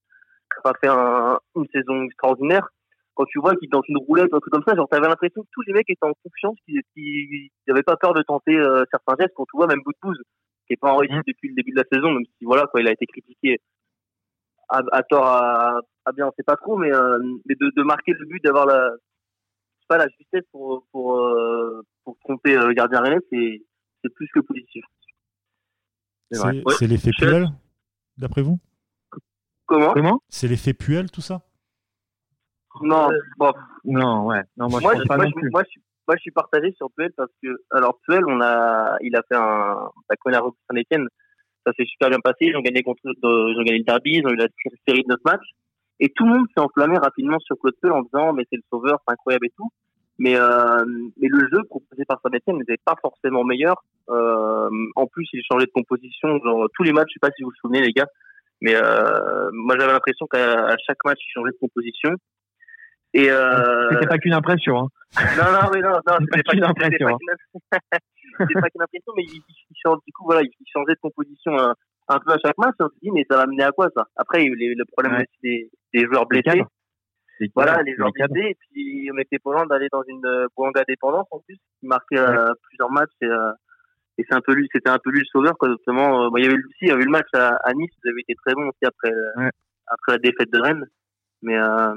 pas 0.63 0.74
fait 0.81 0.88
un, 0.88 1.39
une 1.56 1.68
saison 1.74 2.04
extraordinaire. 2.04 2.68
Quand 3.16 3.25
tu 3.25 3.39
vois 3.39 3.56
qu'il 3.56 3.68
est 3.68 3.71
dans 3.71 3.81
une 3.88 3.98
roulette 3.98 4.31
ou 4.31 4.38
un 4.38 4.39
truc 4.39 4.54
comme 4.54 4.63
ça, 4.68 4.75
genre 4.75 4.88
t'avais 4.88 5.07
l'impression 5.07 5.42
que 5.42 5.48
tous 5.51 5.62
les 5.68 5.74
mecs 5.74 5.89
étaient 5.89 6.06
en 6.06 6.13
confiance, 6.24 6.57
qu'ils 6.66 7.50
n'avaient 7.68 7.83
pas 7.83 7.98
peur 7.98 8.13
de 8.13 8.21
tenter 8.21 8.57
euh, 8.57 8.83
certains 8.92 9.16
gestes. 9.19 9.33
Quand 9.36 9.45
tu 9.45 9.57
vois 9.57 9.68
même 9.68 9.81
Boutbouz, 9.83 10.18
qui 10.66 10.74
est 10.74 10.77
pas 10.77 10.92
en 10.94 10.98
réussite 10.98 11.18
mmh. 11.18 11.31
depuis 11.31 11.50
le 11.50 11.56
début 11.56 11.71
de 11.71 11.81
la 11.81 11.86
saison, 11.92 12.12
même 12.12 12.25
si 12.38 12.45
voilà 12.45 12.66
quoi, 12.68 12.80
il 12.81 12.88
a 12.88 12.92
été 12.92 13.06
critiqué 13.06 13.60
à, 14.69 14.81
à 14.92 15.04
tort, 15.04 15.25
à, 15.25 15.80
à 16.06 16.12
bien, 16.12 16.27
on 16.27 16.31
sait 16.31 16.44
pas 16.44 16.56
trop, 16.56 16.77
mais, 16.77 16.94
euh, 16.94 17.19
mais 17.45 17.56
de, 17.56 17.71
de 17.75 17.83
marquer 17.83 18.13
le 18.13 18.25
but, 18.25 18.44
d'avoir 18.44 18.66
la, 18.66 18.92
pas 19.89 19.98
la 19.98 20.07
justesse 20.18 20.45
pour 20.51 20.86
pour 20.92 21.18
euh, 21.18 21.81
pour 22.03 22.17
tromper 22.19 22.55
le 22.55 22.73
gardien 22.73 23.01
René, 23.01 23.17
c'est 23.31 23.63
c'est 24.01 24.13
plus 24.13 24.27
que 24.33 24.39
positif. 24.39 24.83
C'est 26.31 26.87
l'effet 26.87 27.11
Puel, 27.17 27.47
d'après 28.17 28.41
vous? 28.41 28.59
Comment? 29.65 29.93
Comment? 29.93 30.21
C'est 30.29 30.47
l'effet 30.47 30.73
Puel, 30.73 31.11
tout 31.11 31.21
ça? 31.21 31.41
Non, 32.81 33.09
bon. 33.37 33.51
Non, 33.83 34.25
ouais. 34.27 34.41
Non, 34.55 34.69
moi, 34.69 34.79
moi, 34.79 34.95
je, 34.95 35.07
pas 35.07 35.17
moi, 35.17 35.25
non 35.25 35.31
je, 35.35 35.49
moi, 35.51 35.63
je, 35.63 35.79
moi, 36.07 36.15
je 36.15 36.21
suis 36.21 36.31
partagé 36.31 36.71
sur 36.73 36.89
Puel 36.91 37.11
parce 37.17 37.31
que, 37.41 37.49
alors 37.71 37.99
Puel, 38.07 38.23
on 38.27 38.41
a, 38.41 38.97
il 39.01 39.15
a 39.15 39.23
fait 39.27 39.35
un, 39.35 39.89
la 40.09 40.15
connaît 40.17 40.37
Saint-Etienne, 40.37 41.07
ça 41.65 41.73
s'est 41.73 41.85
super 41.85 42.09
bien 42.09 42.19
passé, 42.19 42.45
ils 42.45 42.55
ont 42.55 42.61
gagné 42.61 42.83
contre, 42.83 43.01
ils 43.03 43.59
ont 43.59 43.63
gagné 43.63 43.79
le 43.79 43.83
derby, 43.83 44.13
ils 44.13 44.25
ont 44.25 44.29
eu 44.29 44.37
la 44.37 44.47
série 44.87 45.03
de 45.03 45.09
neuf 45.09 45.19
matchs, 45.25 45.49
et 45.99 46.09
tout 46.09 46.25
le 46.25 46.31
monde 46.31 46.47
s'est 46.55 46.63
enflammé 46.63 46.97
rapidement 46.97 47.39
sur 47.39 47.57
Claude 47.59 47.75
Puel 47.81 47.91
en 47.91 48.03
disant, 48.03 48.33
mais 48.33 48.45
c'est 48.49 48.57
le 48.57 48.63
sauveur, 48.71 48.99
c'est 49.05 49.13
incroyable 49.13 49.47
et 49.47 49.53
tout. 49.57 49.69
Mais, 50.19 50.36
euh, 50.36 50.83
mais 51.18 51.30
le 51.30 51.48
jeu 51.50 51.63
proposé 51.69 52.04
par 52.06 52.19
Saint-Etienne 52.21 52.57
n'était 52.57 52.77
pas 52.83 52.95
forcément 53.01 53.45
meilleur. 53.45 53.81
Euh, 54.10 54.69
en 54.98 55.07
plus, 55.07 55.25
il 55.31 55.42
changeait 55.50 55.66
de 55.66 55.71
composition. 55.71 56.38
Genre, 56.44 56.68
tous 56.75 56.83
les 56.83 56.92
matchs, 56.92 57.07
je 57.10 57.13
sais 57.13 57.19
pas 57.21 57.33
si 57.36 57.42
vous 57.42 57.50
vous 57.50 57.56
souvenez, 57.62 57.81
les 57.81 57.94
gars, 57.94 58.07
mais 58.62 58.75
euh, 58.75 59.50
moi 59.54 59.77
j'avais 59.80 59.94
l'impression 59.94 60.27
qu'à 60.27 60.75
chaque 60.86 61.04
match, 61.06 61.19
il 61.25 61.31
changeait 61.31 61.51
de 61.51 61.57
composition. 61.60 62.12
Et 63.13 63.31
euh... 63.31 63.89
c'était 63.92 64.07
pas 64.07 64.18
qu'une 64.18 64.33
impression. 64.33 64.77
Hein. 64.77 64.88
Non, 65.38 65.51
non, 65.51 65.69
mais 65.74 65.80
non, 65.80 65.92
non, 66.06 66.18
c'était 66.19 66.44
pas 66.44 66.51
qu'une 66.51 66.63
impression. 66.66 67.18
C'était 68.38 68.62
pas 68.62 68.69
qu'une 68.69 68.83
impression, 68.83 69.12
mais 69.18 69.24
il, 69.24 69.42
il, 69.69 69.75
change, 69.83 69.98
du 70.06 70.13
coup, 70.13 70.24
voilà, 70.24 70.42
il 70.44 70.66
changeait 70.71 70.94
de 70.94 71.00
composition 71.01 71.57
un, 71.60 71.74
un 72.07 72.19
peu 72.19 72.31
à 72.31 72.38
chaque 72.38 72.57
match. 72.57 72.75
On 72.80 72.88
se 72.88 72.94
dit, 73.01 73.12
mais 73.12 73.25
ça 73.30 73.38
va 73.38 73.48
mener 73.48 73.63
à 73.63 73.71
quoi 73.71 73.89
ça? 73.95 74.04
Après, 74.16 74.44
il 74.44 74.45
y 74.45 74.63
a 74.63 74.71
eu 74.71 74.75
le 74.75 74.86
problème 74.86 75.13
ouais. 75.13 75.25
aussi 75.27 75.39
des, 75.44 75.71
des 75.94 76.06
joueurs 76.06 76.25
blessés. 76.25 76.62
Voilà, 77.56 77.81
les 77.83 77.95
gens. 77.95 78.07
Et 78.07 78.56
puis, 78.71 79.09
on 79.13 79.18
était 79.18 79.39
pas 79.39 79.53
loin 79.53 79.65
d'aller 79.65 79.88
dans 79.91 80.03
une 80.03 80.25
euh, 80.25 80.47
Bouanga 80.56 80.83
dépendance 80.88 81.27
en 81.31 81.39
plus, 81.39 81.56
qui 81.56 81.88
marquait 81.88 82.19
euh, 82.19 82.51
plusieurs 82.63 82.91
matchs. 82.91 83.12
Et, 83.21 83.25
euh, 83.25 83.51
et 84.18 84.25
c'est 84.30 84.36
un 84.36 84.41
peu 84.41 84.53
lui, 84.53 84.68
c'était 84.74 84.89
un 84.89 85.00
peu 85.01 85.12
lui 85.12 85.19
le 85.19 85.25
sauveur, 85.25 85.57
quoi. 85.57 85.69
Notamment, 85.69 86.25
euh, 86.25 86.30
il 86.38 86.44
y 86.44 86.47
avait 86.47 86.57
aussi, 86.57 86.77
il 86.81 86.88
y 86.89 86.91
avait 86.91 87.01
eu 87.01 87.06
le 87.06 87.12
match 87.12 87.30
à, 87.33 87.56
à 87.63 87.74
Nice, 87.74 87.91
vous 88.03 88.09
avez 88.09 88.21
été 88.21 88.36
très 88.36 88.53
bon 88.53 88.68
aussi 88.68 88.86
après, 88.86 89.13
ouais. 89.38 89.50
après 89.88 90.12
la 90.13 90.18
défaite 90.18 90.51
de 90.51 90.59
Rennes. 90.59 90.86
Mais, 91.41 91.57
euh... 91.57 91.95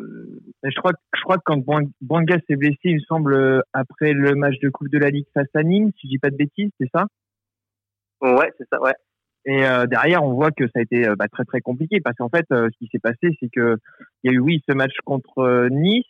Mais 0.62 0.71
je 0.71 0.79
crois, 0.79 0.93
je 1.17 1.21
crois 1.23 1.37
que 1.37 1.43
quand 1.45 1.59
Bouanga 2.00 2.37
s'est 2.49 2.56
blessé, 2.56 2.79
il 2.85 2.95
me 2.95 3.00
semble, 3.00 3.65
après 3.73 4.12
le 4.12 4.37
match 4.37 4.59
de 4.61 4.69
Coupe 4.69 4.88
de 4.88 4.99
la 4.99 5.11
Ligue 5.11 5.27
face 5.35 5.49
à 5.55 5.65
Nîmes, 5.65 5.91
si 5.99 6.06
je 6.06 6.11
dis 6.11 6.19
pas 6.19 6.31
de 6.31 6.37
bêtises, 6.37 6.71
c'est 6.79 6.88
ça? 6.95 7.06
Ouais, 8.21 8.53
c'est 8.56 8.69
ça, 8.73 8.81
ouais. 8.81 8.95
Et 9.44 9.65
euh, 9.65 9.87
derrière, 9.87 10.23
on 10.23 10.35
voit 10.35 10.53
que 10.53 10.65
ça 10.67 10.79
a 10.79 10.83
été 10.83 11.06
euh, 11.06 11.17
bah, 11.17 11.27
très 11.31 11.44
très 11.44 11.61
compliqué 11.61 12.00
parce 12.00 12.17
qu'en 12.17 12.29
fait, 12.29 12.47
euh, 12.53 12.69
ce 12.73 12.79
qui 12.79 12.89
s'est 12.93 13.00
passé, 13.00 13.37
c'est 13.41 13.49
que 13.49 13.77
il 14.23 14.31
y 14.31 14.35
a 14.35 14.37
eu 14.37 14.39
oui 14.39 14.62
ce 14.69 14.75
match 14.75 14.94
contre 15.05 15.69
Nice. 15.71 16.06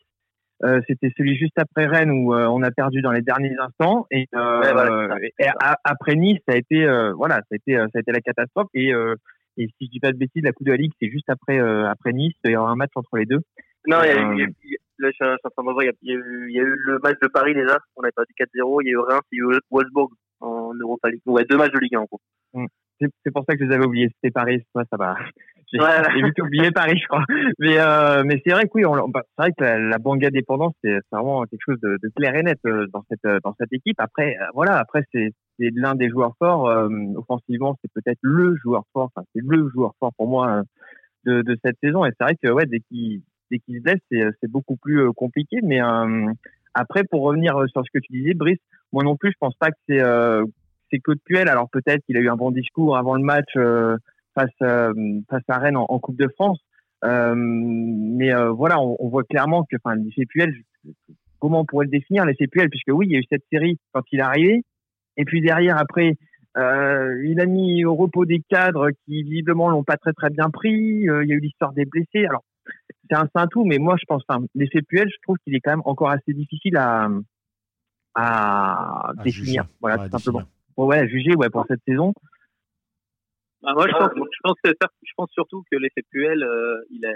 C'était 0.87 1.11
celui 1.17 1.37
juste 1.37 1.59
après 1.59 1.87
Rennes 1.87 2.13
où 2.13 2.33
on 2.33 2.63
a 2.63 2.71
perdu 2.71 3.03
dans 3.03 3.11
les 3.11 3.23
derniers 3.23 3.57
instants 3.59 4.07
et, 4.13 4.29
ouais, 4.33 4.73
voilà, 4.73 5.17
et 5.21 5.49
a, 5.61 5.77
après 5.83 6.15
Nice, 6.15 6.39
ça 6.47 6.55
a 6.55 6.57
été 6.57 6.87
voilà, 7.17 7.39
ça 7.39 7.49
a 7.51 7.57
été 7.57 7.75
ça 7.75 7.89
a 7.97 7.99
été 7.99 8.13
la 8.13 8.21
catastrophe 8.21 8.69
et 8.73 8.93
et 9.57 9.67
si 9.67 9.87
je 9.87 9.91
dis 9.91 9.99
pas 9.99 10.13
de 10.13 10.19
bêtises, 10.19 10.45
la 10.45 10.53
Coupe 10.53 10.69
de 10.69 10.71
la 10.71 10.77
Ligue, 10.77 10.93
c'est 11.03 11.11
juste 11.11 11.29
après 11.29 11.59
après 11.59 12.13
Nice. 12.13 12.35
Il 12.45 12.53
y 12.53 12.57
aura 12.57 12.71
un 12.71 12.77
match 12.77 12.93
entre 12.95 13.17
les 13.17 13.27
deux. 13.27 13.41
Non, 13.89 14.05
il 14.05 14.07
y 14.07 14.11
a 14.11 14.23
eu, 14.23 14.55
là, 15.01 15.09
je 15.11 15.15
suis 15.17 15.25
en 15.25 15.51
train 15.51 15.65
de 15.65 15.73
voir, 15.73 15.83
il 15.83 15.91
y, 16.03 16.13
a, 16.13 16.15
eu, 16.15 16.47
il 16.49 16.55
y 16.55 16.61
a 16.61 16.63
eu 16.63 16.77
le 16.77 17.01
match 17.03 17.19
de 17.21 17.27
Paris 17.27 17.55
déjà, 17.55 17.79
on 17.97 18.03
a 18.05 18.13
perdu 18.13 18.33
4-0, 18.39 18.83
il 18.83 18.87
y 18.87 18.91
a 18.91 18.93
eu 18.93 18.99
Reims, 18.99 19.23
il 19.33 19.39
y 19.39 19.41
a 19.41 19.57
eu 19.57 19.61
Wolfsburg 19.69 20.11
en 20.39 20.73
Europa 20.75 21.11
League. 21.11 21.23
Ouais, 21.27 21.45
deux 21.45 21.57
matchs 21.57 21.73
de 21.73 21.81
Ligue 21.81 21.97
1 21.97 21.99
en 21.99 22.05
gros. 22.05 22.21
Mm 22.55 22.67
c'est 23.25 23.33
pour 23.33 23.45
ça 23.49 23.55
que 23.57 23.65
je 23.65 23.69
les 23.69 23.75
avais 23.75 23.87
oubliés. 23.87 24.09
C'était 24.15 24.31
Paris, 24.33 24.63
ça, 24.75 24.83
ça 24.91 24.97
va. 24.97 25.17
J'ai 25.73 25.81
ouais. 25.81 26.23
vite 26.23 26.39
oublié 26.41 26.71
Paris, 26.71 26.99
je 26.99 27.07
crois. 27.07 27.25
Mais, 27.59 27.79
euh, 27.79 28.23
mais 28.27 28.43
c'est 28.45 28.53
vrai 28.53 28.65
que 28.65 28.71
oui, 28.75 28.83
bah, 29.09 29.23
c'est 29.25 29.43
vrai 29.43 29.53
que 29.57 29.65
la, 29.65 29.79
la 29.79 29.99
Banga 29.99 30.31
dépendance, 30.31 30.75
c'est 30.85 30.99
vraiment 31.11 31.45
quelque 31.45 31.63
chose 31.65 31.81
de, 31.81 31.99
de, 32.03 32.09
clair 32.15 32.35
et 32.37 32.43
net 32.43 32.59
euh, 32.67 32.87
dans 32.93 33.03
cette 33.09 33.25
euh, 33.25 33.39
dans 33.43 33.55
cette 33.59 33.73
équipe. 33.73 33.99
Après, 33.99 34.37
voilà, 34.55 34.79
après 34.79 35.03
c'est 35.13 35.33
l'un 35.59 35.95
des 35.95 36.11
joueurs 36.11 36.35
forts 36.39 36.69
euh, 36.69 36.89
offensivement, 37.17 37.79
c'est 37.81 37.91
peut-être 37.93 38.19
le 38.21 38.55
joueur 38.57 38.85
fort. 38.93 39.11
Enfin, 39.15 39.27
c'est 39.35 39.43
le 39.43 39.71
joueur 39.71 39.95
fort 39.99 40.13
pour 40.19 40.29
moi 40.29 40.63
de, 41.25 41.41
de 41.41 41.57
cette 41.65 41.79
saison. 41.83 42.05
Et 42.05 42.11
c'est 42.19 42.25
vrai 42.25 42.37
que 42.43 42.51
ouais, 42.51 42.67
dès 42.67 42.81
qu'il 42.81 43.23
dès 43.51 43.59
qu'il 43.59 43.79
se 43.79 43.83
blesse, 43.83 44.01
c'est 44.11 44.25
c'est 44.41 44.51
beaucoup 44.51 44.77
plus 44.77 45.11
compliqué. 45.13 45.59
Mais 45.63 45.81
après, 46.75 47.05
pour 47.05 47.23
revenir 47.23 47.55
sur 47.69 47.83
ce 47.83 47.91
que 47.95 48.03
tu 48.03 48.13
disais, 48.13 48.35
Brice, 48.35 48.61
moi 48.93 49.05
non 49.05 49.17
plus, 49.17 49.31
je 49.31 49.39
pense 49.41 49.55
pas 49.55 49.71
que 49.71 49.79
c'est 49.89 50.03
c'est 50.93 51.01
Claude 51.01 51.21
Puel. 51.25 51.49
Alors 51.49 51.69
peut-être 51.71 52.05
qu'il 52.05 52.17
a 52.17 52.21
eu 52.21 52.29
un 52.29 52.37
bon 52.37 52.51
discours 52.51 52.97
avant 52.97 53.15
le 53.15 53.23
match 53.23 53.49
euh, 53.57 53.97
face 54.35 54.51
euh, 54.63 54.93
face 55.31 55.43
à 55.49 55.59
Rennes 55.59 55.77
en, 55.77 55.87
en 55.89 55.99
Coupe 55.99 56.19
de 56.19 56.29
France. 56.29 56.61
Euh, 57.05 57.35
mais 57.37 58.33
voilà, 58.51 58.81
on, 58.81 58.97
on, 59.01 59.09
voit 59.09 59.25
clairement 59.25 59.65
que, 59.65 59.77
enfin, 59.83 59.97
l'effet 59.97 60.25
Puel, 60.25 60.55
comment 61.41 61.61
on 61.61 61.65
pourrait 61.65 61.87
le 61.87 61.91
définir, 61.91 62.25
l'effet 62.25 62.47
Puel, 62.47 62.71
puisque 62.71 62.93
oui, 62.93 63.07
il 63.09 63.13
y 63.13 63.17
a 63.17 63.19
eu 63.19 63.25
cette 63.29 63.43
série 63.53 63.79
quand 63.93 64.03
il 64.13 64.21
est 64.21 64.23
arrivé, 64.23 64.63
et 65.17 65.25
puis 65.25 65.41
derrière, 65.41 65.77
après, 65.79 66.15
euh, 66.57 67.21
il 67.25 67.41
a 67.41 67.47
mis 67.47 67.85
au 67.85 67.97
repos 67.97 68.25
des 68.25 68.41
cadres 68.49 68.91
qui 69.05 69.23
visiblement 69.25 69.69
l'ont 69.69 69.83
pas 69.85 69.97
très 69.97 70.13
très 70.13 70.31
bien 70.31 70.51
pris. 70.51 71.09
Euh, 71.09 71.25
il 71.25 71.31
y 71.31 71.33
a 71.33 71.37
eu 71.37 71.41
l'histoire 71.41 71.73
des 71.73 71.87
blessés. 71.87 72.27
Alors 72.27 72.45
c'est 73.11 73.17
un, 73.17 73.29
un 73.35 73.47
tout, 73.49 73.65
mais 73.65 73.79
moi 73.79 73.97
je 73.99 74.05
pense, 74.07 74.23
enfin, 74.29 74.45
l'effet 74.55 74.83
Puel, 74.83 75.09
je 75.09 75.17
trouve 75.23 75.37
qu'il 75.43 75.55
est 75.57 75.61
quand 75.61 75.73
même 75.73 75.83
encore 75.85 76.11
assez 76.11 76.33
difficile 76.33 76.77
à 76.77 77.09
à, 78.15 79.11
à 79.11 79.15
définir. 79.25 79.63
Juger. 79.65 79.77
Voilà, 79.81 80.03
ouais, 80.03 80.09
tout 80.09 80.19
simplement 80.19 80.47
pour 80.75 80.87
ouais, 80.87 81.09
juger 81.09 81.35
ouais, 81.37 81.51
pour 81.51 81.65
cette 81.69 81.83
saison 81.87 82.13
bah, 83.63 83.73
Moi, 83.75 83.87
je 83.89 83.93
pense, 83.93 84.11
je 84.15 84.41
pense, 84.43 84.57
que, 84.63 84.71
je 84.71 85.13
pense 85.17 85.31
surtout 85.33 85.63
que 85.71 85.77
l'effet 85.77 86.03
Puel, 86.11 86.43
euh, 86.43 86.83
il 86.91 87.05
a, 87.07 87.13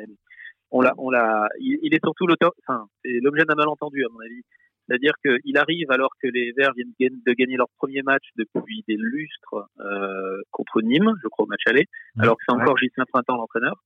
on 0.70 0.80
l'a, 0.80 0.92
on 0.98 1.10
l'a, 1.10 1.48
il, 1.60 1.78
il, 1.82 1.94
est 1.94 2.04
surtout 2.04 2.26
l'auteur, 2.26 2.52
enfin, 2.66 2.86
c'est 3.04 3.20
l'objet 3.22 3.44
d'un 3.44 3.54
malentendu 3.54 4.04
à 4.04 4.08
mon 4.12 4.20
avis. 4.20 4.42
C'est-à-dire 4.86 5.14
qu'il 5.20 5.58
arrive 5.58 5.90
alors 5.90 6.10
que 6.22 6.28
les 6.28 6.52
Verts 6.52 6.72
viennent 6.74 7.20
de 7.26 7.32
gagner 7.32 7.56
leur 7.56 7.68
premier 7.76 8.02
match 8.02 8.24
depuis 8.36 8.84
des 8.86 8.96
lustres 8.96 9.68
euh, 9.80 10.40
contre 10.52 10.80
Nîmes, 10.80 11.12
je 11.22 11.28
crois 11.28 11.44
au 11.44 11.48
match 11.48 11.62
aller, 11.66 11.86
alors 12.18 12.36
que 12.36 12.44
c'est 12.48 12.54
encore 12.54 12.78
Gislain 12.78 13.04
Printemps 13.12 13.36
l'entraîneur. 13.36 13.82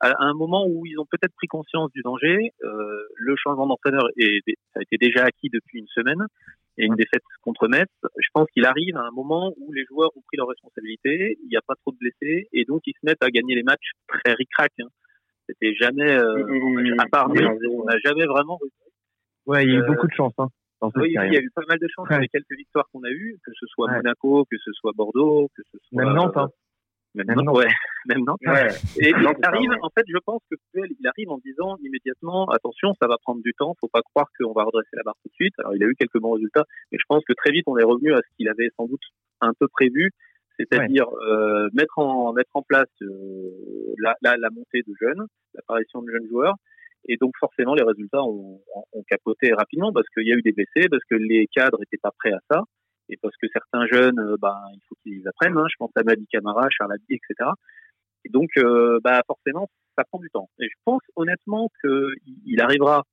À 0.00 0.14
un 0.18 0.34
moment 0.34 0.66
où 0.66 0.86
ils 0.86 0.98
ont 0.98 1.06
peut-être 1.06 1.34
pris 1.36 1.46
conscience 1.46 1.90
du 1.92 2.02
danger, 2.02 2.52
euh, 2.62 3.02
le 3.16 3.36
changement 3.36 3.66
d'entraîneur 3.66 4.08
est, 4.16 4.42
ça 4.72 4.80
a 4.80 4.82
été 4.82 4.96
déjà 4.96 5.24
acquis 5.24 5.50
depuis 5.52 5.78
une 5.78 5.88
semaine 5.88 6.24
et 6.78 6.86
une 6.86 6.94
défaite 6.94 7.22
contre 7.42 7.68
Metz. 7.68 7.88
Je 8.02 8.28
pense 8.32 8.48
qu'il 8.52 8.64
arrive 8.64 8.96
à 8.96 9.02
un 9.02 9.10
moment 9.10 9.52
où 9.58 9.72
les 9.72 9.84
joueurs 9.84 10.10
ont 10.16 10.22
pris 10.26 10.36
leurs 10.36 10.48
responsabilités, 10.48 11.38
il 11.42 11.48
n'y 11.48 11.56
a 11.56 11.62
pas 11.66 11.74
trop 11.76 11.92
de 11.92 11.98
blessés 11.98 12.48
et 12.52 12.64
donc 12.64 12.82
ils 12.86 12.94
se 12.94 13.06
mettent 13.06 13.22
à 13.22 13.30
gagner 13.30 13.54
les 13.54 13.62
matchs 13.62 13.92
très 14.08 14.32
ric-rac. 14.32 14.72
Hein. 14.80 14.88
C'était 15.48 15.74
jamais, 15.74 16.10
euh, 16.10 16.96
à 16.98 17.06
part 17.06 17.28
on 17.30 17.84
n'a 17.84 17.98
jamais 18.04 18.24
vraiment. 18.26 18.58
Ouais, 19.46 19.64
il 19.64 19.72
y 19.72 19.76
a 19.76 19.80
eu 19.80 19.86
beaucoup 19.86 20.06
de 20.06 20.14
chance. 20.14 20.32
Hein, 20.38 20.48
oui, 20.96 21.08
il 21.08 21.32
y 21.32 21.36
a 21.36 21.40
eu 21.40 21.50
pas 21.54 21.62
mal 21.68 21.78
de 21.78 21.88
chance 21.94 22.08
dans 22.08 22.18
les 22.18 22.28
quelques 22.28 22.56
victoires 22.56 22.86
qu'on 22.92 23.02
a 23.04 23.10
eues, 23.10 23.36
que 23.44 23.52
ce 23.58 23.66
soit 23.66 23.90
Monaco, 23.90 24.46
que 24.50 24.56
ce 24.58 24.72
soit 24.72 24.92
Bordeaux, 24.94 25.48
que 25.56 25.62
ce 25.70 25.78
soit. 25.78 26.04
Même 26.04 26.14
Nantes. 26.14 26.36
Hein. 26.36 26.48
Même, 27.14 27.26
même 27.26 27.40
Nantes, 27.42 27.56
ouais. 27.56 27.68
Même. 28.06 28.24
Ouais. 28.46 28.68
Et 28.98 29.10
il 29.10 29.26
arrive, 29.42 29.70
en 29.82 29.90
fait, 29.90 30.04
je 30.06 30.18
pense 30.24 30.42
que 30.50 30.56
il 30.74 31.06
arrive 31.06 31.30
en 31.30 31.38
disant 31.38 31.76
immédiatement, 31.82 32.46
attention, 32.50 32.92
ça 33.00 33.08
va 33.08 33.16
prendre 33.22 33.42
du 33.42 33.52
temps, 33.54 33.74
faut 33.80 33.88
pas 33.88 34.02
croire 34.02 34.26
qu'on 34.38 34.52
va 34.52 34.64
redresser 34.64 34.90
la 34.92 35.02
barre 35.02 35.16
tout 35.22 35.28
de 35.28 35.34
suite. 35.34 35.54
Alors, 35.58 35.74
il 35.74 35.82
a 35.82 35.86
eu 35.86 35.94
quelques 35.98 36.18
bons 36.18 36.32
résultats, 36.32 36.64
mais 36.92 36.98
je 36.98 37.04
pense 37.08 37.22
que 37.26 37.32
très 37.32 37.50
vite, 37.50 37.64
on 37.66 37.78
est 37.78 37.84
revenu 37.84 38.12
à 38.12 38.18
ce 38.18 38.36
qu'il 38.36 38.48
avait 38.48 38.68
sans 38.76 38.86
doute 38.86 39.02
un 39.40 39.52
peu 39.58 39.68
prévu, 39.68 40.10
c'est-à-dire 40.58 41.06
euh, 41.26 41.68
mettre 41.72 41.98
en 41.98 42.32
mettre 42.32 42.50
en 42.54 42.62
place 42.62 42.90
euh, 43.02 43.94
la, 43.98 44.14
la, 44.22 44.36
la, 44.36 44.50
montée 44.50 44.82
de 44.86 44.94
jeunes, 45.00 45.26
l'apparition 45.54 46.02
de 46.02 46.10
jeunes 46.10 46.28
joueurs, 46.28 46.54
et 47.08 47.16
donc 47.16 47.32
forcément 47.38 47.74
les 47.74 47.82
résultats 47.82 48.22
ont, 48.22 48.60
ont 48.92 49.02
capoté 49.08 49.52
rapidement 49.52 49.92
parce 49.92 50.08
qu'il 50.08 50.26
y 50.26 50.32
a 50.32 50.36
eu 50.36 50.42
des 50.42 50.52
blessés, 50.52 50.88
parce 50.88 51.04
que 51.10 51.16
les 51.16 51.46
cadres 51.52 51.78
n'étaient 51.78 52.00
pas 52.02 52.12
prêts 52.18 52.32
à 52.32 52.40
ça 52.50 52.62
et 53.08 53.16
parce 53.20 53.34
que 53.36 53.46
certains 53.52 53.86
jeunes, 53.86 54.18
euh, 54.18 54.36
ben, 54.40 54.56
il 54.72 54.80
faut 54.88 54.96
qu'ils 55.02 55.26
apprennent. 55.28 55.56
Hein, 55.56 55.66
je 55.70 55.76
pense 55.78 55.90
à 55.96 56.02
Madi 56.02 56.26
Camara, 56.26 56.68
Charles 56.70 56.96
etc. 57.10 57.50
Et 58.24 58.30
donc, 58.30 58.50
euh, 58.56 58.98
bah, 59.02 59.20
forcément, 59.26 59.68
ça 59.96 60.04
prend 60.04 60.18
du 60.18 60.30
temps. 60.30 60.48
Et 60.58 60.66
je 60.66 60.76
pense 60.84 61.02
honnêtement 61.16 61.68
qu'il 61.80 62.60
arrivera 62.60 63.04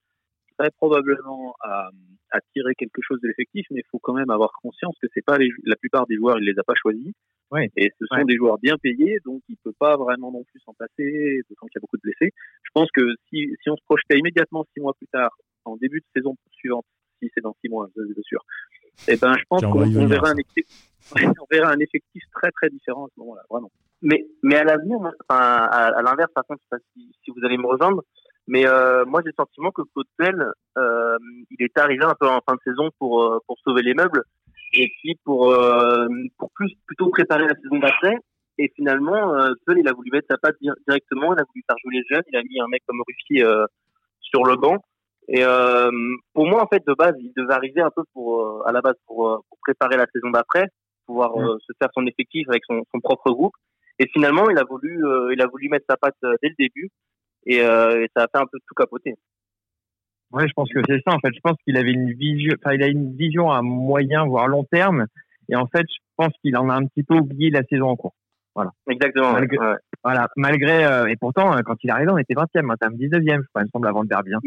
très 0.57 0.71
probablement 0.71 1.55
à, 1.61 1.89
à 2.31 2.39
tirer 2.53 2.75
quelque 2.75 3.01
chose 3.01 3.19
de 3.21 3.27
l'effectif, 3.27 3.65
mais 3.71 3.81
il 3.81 3.89
faut 3.91 3.99
quand 3.99 4.13
même 4.13 4.29
avoir 4.29 4.51
conscience 4.61 4.95
que 5.01 5.07
c'est 5.13 5.25
pas 5.25 5.37
les, 5.37 5.49
la 5.65 5.75
plupart 5.75 6.07
des 6.07 6.15
joueurs, 6.15 6.39
il 6.39 6.45
les 6.45 6.59
a 6.59 6.63
pas 6.63 6.75
choisis. 6.75 7.13
Ouais. 7.51 7.69
Et 7.75 7.91
ce 7.99 8.05
sont 8.05 8.23
des 8.23 8.37
joueurs 8.37 8.57
bien 8.59 8.77
payés, 8.77 9.17
donc 9.25 9.41
il 9.49 9.57
peut 9.57 9.73
pas 9.77 9.97
vraiment 9.97 10.31
non 10.31 10.43
plus 10.45 10.61
s'en 10.61 10.73
passer, 10.73 11.41
d'autant 11.49 11.67
qu'il 11.67 11.75
y 11.75 11.79
a 11.79 11.81
beaucoup 11.81 11.97
de 11.97 12.01
blessés. 12.01 12.31
Je 12.63 12.69
pense 12.73 12.89
que 12.91 13.01
si, 13.27 13.49
si 13.61 13.69
on 13.69 13.75
se 13.75 13.83
projetait 13.83 14.17
immédiatement 14.17 14.65
six 14.73 14.79
mois 14.79 14.93
plus 14.93 15.07
tard, 15.07 15.35
en 15.65 15.75
début 15.75 15.99
de 15.99 16.05
saison 16.15 16.35
suivante, 16.53 16.85
si 17.21 17.29
c'est 17.33 17.41
dans 17.41 17.55
six 17.61 17.69
mois, 17.69 17.87
c'est 17.95 18.23
sûr, 18.23 18.43
eh 19.07 19.17
ben, 19.17 19.33
je 19.37 19.43
pense 19.49 19.61
qu'on 19.61 20.07
verra 20.07 20.29
un 20.29 20.37
effectif, 20.37 20.65
on 21.41 21.45
verra 21.49 21.71
un 21.71 21.79
effectif 21.79 22.23
très 22.33 22.51
très 22.51 22.69
différent 22.69 23.05
à 23.05 23.09
ce 23.15 23.19
moment-là, 23.21 23.41
vraiment. 23.49 23.71
Mais, 24.01 24.25
mais 24.41 24.55
à 24.55 24.63
l'avenir, 24.63 24.97
enfin, 24.99 25.39
à, 25.39 25.97
à 25.97 26.01
l'inverse, 26.01 26.31
par 26.33 26.43
contre, 26.45 26.61
je 26.63 26.77
sais 26.77 26.81
pas 26.81 26.85
si, 26.93 27.11
si 27.23 27.31
vous 27.31 27.45
allez 27.45 27.57
me 27.57 27.67
rejoindre, 27.67 28.01
mais 28.47 28.67
euh, 28.67 29.05
moi 29.05 29.21
j'ai 29.23 29.29
le 29.29 29.35
sentiment 29.37 29.71
que 29.71 29.83
Claude 29.93 30.07
euh, 30.77 31.17
il 31.51 31.63
est 31.63 31.77
arrivé 31.77 32.03
un 32.03 32.15
peu 32.19 32.27
en 32.27 32.41
fin 32.45 32.55
de 32.55 32.59
saison 32.65 32.89
pour 32.97 33.23
euh, 33.23 33.39
pour 33.45 33.57
sauver 33.59 33.83
les 33.83 33.93
meubles 33.93 34.23
et 34.73 34.91
puis 34.99 35.15
pour 35.23 35.55
pour 36.37 36.51
plus 36.55 36.73
plutôt 36.87 37.09
préparer 37.09 37.45
la 37.45 37.55
saison 37.55 37.77
d'après. 37.77 38.17
Et 38.61 38.71
finalement, 38.75 39.33
euh, 39.35 39.53
il 39.75 39.87
a 39.87 39.93
voulu 39.93 40.11
mettre 40.11 40.27
sa 40.29 40.37
patte 40.37 40.55
directement, 40.87 41.33
il 41.33 41.39
a 41.39 41.43
voulu 41.43 41.63
faire 41.65 41.77
jouer 41.83 41.95
les 41.95 42.03
jeunes, 42.09 42.23
il 42.31 42.37
a 42.37 42.43
mis 42.43 42.59
un 42.59 42.67
mec 42.67 42.83
comme 42.85 43.01
Ruffier 43.07 43.43
euh, 43.43 43.65
sur 44.19 44.43
le 44.43 44.55
banc. 44.55 44.77
Et 45.27 45.43
euh, 45.43 45.91
pour 46.33 46.47
moi, 46.47 46.63
en 46.63 46.67
fait, 46.67 46.83
de 46.85 46.93
base, 46.93 47.15
il 47.19 47.31
devait 47.35 47.53
arriver 47.53 47.81
un 47.81 47.91
peu 47.95 48.03
pour, 48.13 48.41
euh, 48.41 48.63
à 48.65 48.71
la 48.71 48.81
base, 48.81 48.95
pour, 49.05 49.27
euh, 49.27 49.37
pour 49.49 49.57
préparer 49.61 49.97
la 49.97 50.07
saison 50.13 50.31
d'après, 50.31 50.67
pouvoir 51.05 51.31
se 51.59 51.73
faire 51.79 51.89
son 51.93 52.05
effectif 52.05 52.47
avec 52.49 52.63
son, 52.65 52.83
son, 52.93 52.99
propre 52.99 53.31
groupe. 53.31 53.53
Et 53.99 54.07
finalement, 54.13 54.49
il 54.49 54.57
a 54.57 54.63
voulu, 54.63 55.03
il 55.31 55.41
a 55.41 55.47
voulu 55.47 55.69
mettre 55.69 55.85
sa 55.89 55.97
patte 55.97 56.15
dès 56.21 56.49
le 56.49 56.55
début, 56.57 56.89
et, 57.45 57.57
et, 57.57 58.07
ça 58.15 58.23
a 58.23 58.27
fait 58.27 58.41
un 58.41 58.45
peu 58.51 58.57
tout 58.59 58.73
capoter. 58.75 59.15
Ouais, 60.31 60.47
je 60.47 60.53
pense 60.53 60.69
que 60.71 60.79
c'est 60.87 61.01
ça. 61.05 61.13
En 61.13 61.19
fait, 61.19 61.33
je 61.35 61.39
pense 61.43 61.57
qu'il 61.65 61.77
avait 61.77 61.91
une 61.91 62.13
vision, 62.13 62.55
enfin, 62.63 62.73
il 62.73 62.81
a 62.81 62.87
une 62.87 63.15
vision 63.15 63.51
à 63.51 63.61
moyen 63.61 64.25
voire 64.25 64.47
long 64.47 64.63
terme, 64.63 65.05
et 65.49 65.55
en 65.55 65.67
fait, 65.67 65.85
je 65.87 65.99
pense 66.15 66.33
qu'il 66.41 66.55
en 66.57 66.69
a 66.69 66.73
un 66.73 66.85
petit 66.85 67.03
peu 67.03 67.15
oublié 67.15 67.49
la 67.49 67.63
saison 67.63 67.89
en 67.89 67.95
cours. 67.95 68.15
Voilà. 68.55 68.71
Exactement. 68.89 69.33
Malgré, 69.33 69.57
ouais. 69.57 69.75
Voilà. 70.03 70.27
Malgré, 70.35 71.11
et 71.11 71.15
pourtant, 71.17 71.51
quand 71.65 71.75
il 71.83 71.89
est 71.89 71.93
arrivé, 71.93 72.11
on 72.11 72.17
était 72.17 72.33
20e, 72.33 72.71
hein, 72.71 72.75
19e, 72.89 73.41
je 73.41 73.47
crois, 73.49 73.61
il 73.61 73.65
me 73.65 73.69
semble, 73.69 73.87
avant 73.87 74.01
le 74.01 74.07
derby. 74.07 74.33
Hein. 74.33 74.39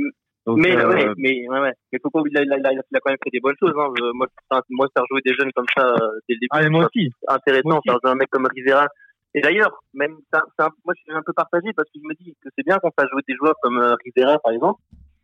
Donc, 0.46 0.58
mais, 0.58 0.76
euh... 0.76 0.88
ouais, 0.88 1.06
mais, 1.16 1.48
ouais, 1.48 1.60
ouais. 1.60 1.72
Mais 1.92 1.98
pas 1.98 2.08
il 2.14 2.38
a, 2.38 2.42
il, 2.42 2.52
a, 2.52 2.72
il 2.72 2.78
a 2.78 3.00
quand 3.00 3.10
même 3.10 3.18
fait 3.24 3.30
des 3.32 3.40
bonnes 3.40 3.56
choses. 3.58 3.72
Hein. 3.76 3.88
Moi, 4.14 4.26
moi, 4.70 4.86
faire 4.94 5.04
jouer 5.10 5.20
des 5.24 5.34
jeunes 5.34 5.50
comme 5.54 5.66
ça 5.74 5.86
euh, 5.86 6.20
dès 6.28 6.34
le 6.34 6.40
début, 6.40 6.48
ah, 6.50 6.68
moi 6.68 6.86
aussi. 6.86 7.10
intéressant. 7.28 7.80
Faire 7.86 7.98
jouer 8.02 8.12
un 8.12 8.14
mec 8.14 8.28
comme 8.30 8.46
Rivera. 8.54 8.86
Et 9.34 9.40
d'ailleurs, 9.40 9.82
même, 9.94 10.16
ça, 10.32 10.42
ça, 10.58 10.68
moi, 10.84 10.94
je 10.96 11.02
suis 11.02 11.12
un 11.12 11.22
peu 11.22 11.32
partagé 11.32 11.72
parce 11.74 11.88
que 11.88 11.98
je 11.98 12.06
me 12.06 12.14
dis 12.14 12.36
que 12.42 12.48
c'est 12.56 12.64
bien 12.64 12.78
qu'on 12.78 12.90
fasse 12.90 13.10
jouer 13.10 13.22
des 13.26 13.34
joueurs 13.34 13.56
comme 13.62 13.78
euh, 13.78 13.96
Rivera, 14.04 14.38
par 14.38 14.52
exemple. 14.52 14.80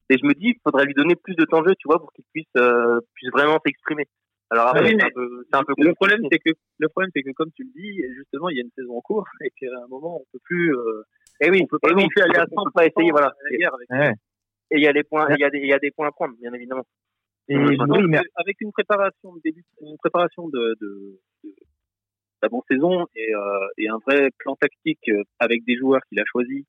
Et 0.09 0.17
je 0.19 0.27
me 0.27 0.33
dis, 0.33 0.49
il 0.57 0.61
faudrait 0.65 0.87
lui 0.87 0.95
donner 0.95 1.15
plus 1.15 1.37
de 1.37 1.45
temps 1.45 1.63
de 1.63 1.69
jeu, 1.69 1.75
tu 1.79 1.87
vois, 1.87 2.01
pour 2.01 2.13
qu'il 2.13 2.25
puisse, 2.33 2.47
euh, 2.57 2.99
puisse 3.15 3.31
vraiment 3.31 3.59
s'exprimer. 3.65 4.09
Alors 4.51 4.67
après, 4.67 4.83
oui, 4.83 4.97
c'est 4.99 5.07
un 5.07 5.11
peu, 5.15 5.45
un 5.53 5.63
peu 5.63 5.75
le 5.79 5.95
problème, 5.95 6.23
c'est 6.33 6.41
que 6.41 6.51
le 6.79 6.89
problème, 6.89 7.11
c'est 7.15 7.23
que 7.23 7.31
comme 7.37 7.53
tu 7.55 7.63
le 7.63 7.71
dis, 7.73 8.03
justement, 8.17 8.49
il 8.49 8.57
y 8.57 8.61
a 8.61 8.65
une 8.65 8.73
saison 8.77 8.97
en 8.97 9.01
cours 9.01 9.25
et 9.45 9.51
qu'à 9.51 9.67
un 9.67 9.87
moment, 9.87 10.17
on 10.17 10.25
peut 10.33 10.41
plus. 10.43 10.75
Euh, 10.75 11.05
et 11.41 11.51
oui, 11.51 11.61
on 11.63 11.67
peut 11.67 11.79
pas 11.79 11.91
et 11.91 11.95
oui, 11.95 12.09
plus 12.09 12.23
aller 12.23 12.37
à 12.37 12.47
100 12.47 12.71
pas 12.75 12.87
essayer, 12.87 13.13
voilà. 13.13 13.33
Avec 13.47 13.91
ouais. 13.91 14.13
Et 14.71 14.77
il 14.77 14.83
y 14.83 14.89
a 14.89 14.93
des 14.93 15.03
points, 15.03 15.27
il 15.31 15.41
y 15.41 15.45
a 15.45 15.51
des, 15.51 15.59
il 15.59 15.67
y 15.67 15.73
a 15.73 15.79
des 15.79 15.91
points 15.91 16.09
à 16.09 16.13
prendre, 16.13 16.35
bien 16.41 16.53
évidemment. 16.53 16.85
Et 17.49 17.57
oui, 17.57 17.77
oui, 17.79 18.03
mais... 18.09 18.21
avec 18.37 18.61
une 18.61 18.71
préparation 18.71 19.35
de 19.35 19.41
début, 19.45 19.65
une 19.81 19.97
préparation 19.99 20.49
de, 20.49 20.77
de, 20.81 21.21
de 21.43 21.55
la 22.43 22.49
bonne 22.49 22.61
saison 22.71 23.07
et, 23.17 23.35
euh, 23.35 23.67
et 23.79 23.89
un 23.89 23.99
vrai 24.07 24.31
plan 24.39 24.55
tactique 24.55 25.11
avec 25.41 25.65
des 25.65 25.77
joueurs 25.77 26.03
qu'il 26.09 26.21
a 26.21 26.25
choisis, 26.27 26.65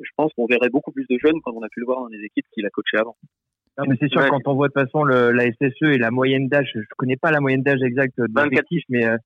je 0.00 0.10
pense 0.16 0.32
qu'on 0.34 0.46
verrait 0.46 0.70
beaucoup 0.70 0.92
plus 0.92 1.06
de 1.08 1.18
jeunes 1.18 1.40
comme 1.42 1.56
on 1.56 1.62
a 1.62 1.68
pu 1.68 1.80
le 1.80 1.86
voir 1.86 2.00
dans 2.00 2.08
les 2.08 2.24
équipes 2.24 2.46
qu'il 2.52 2.66
a 2.66 2.70
coachées 2.70 2.98
avant. 2.98 3.16
Non, 3.78 3.84
mais 3.88 3.96
c'est 4.00 4.08
sûr, 4.08 4.22
ouais. 4.22 4.28
quand 4.30 4.46
on 4.46 4.54
voit 4.54 4.68
de 4.68 4.72
toute 4.72 4.84
façon 4.84 5.04
le, 5.04 5.32
la 5.32 5.44
SSE 5.52 5.82
et 5.82 5.98
la 5.98 6.10
moyenne 6.10 6.48
d'âge, 6.48 6.70
je 6.74 6.80
connais 6.96 7.16
pas 7.16 7.30
la 7.30 7.40
moyenne 7.40 7.62
d'âge 7.62 7.82
exacte 7.82 8.18
de 8.18 8.26
mais 8.88 9.06
euh, 9.06 9.16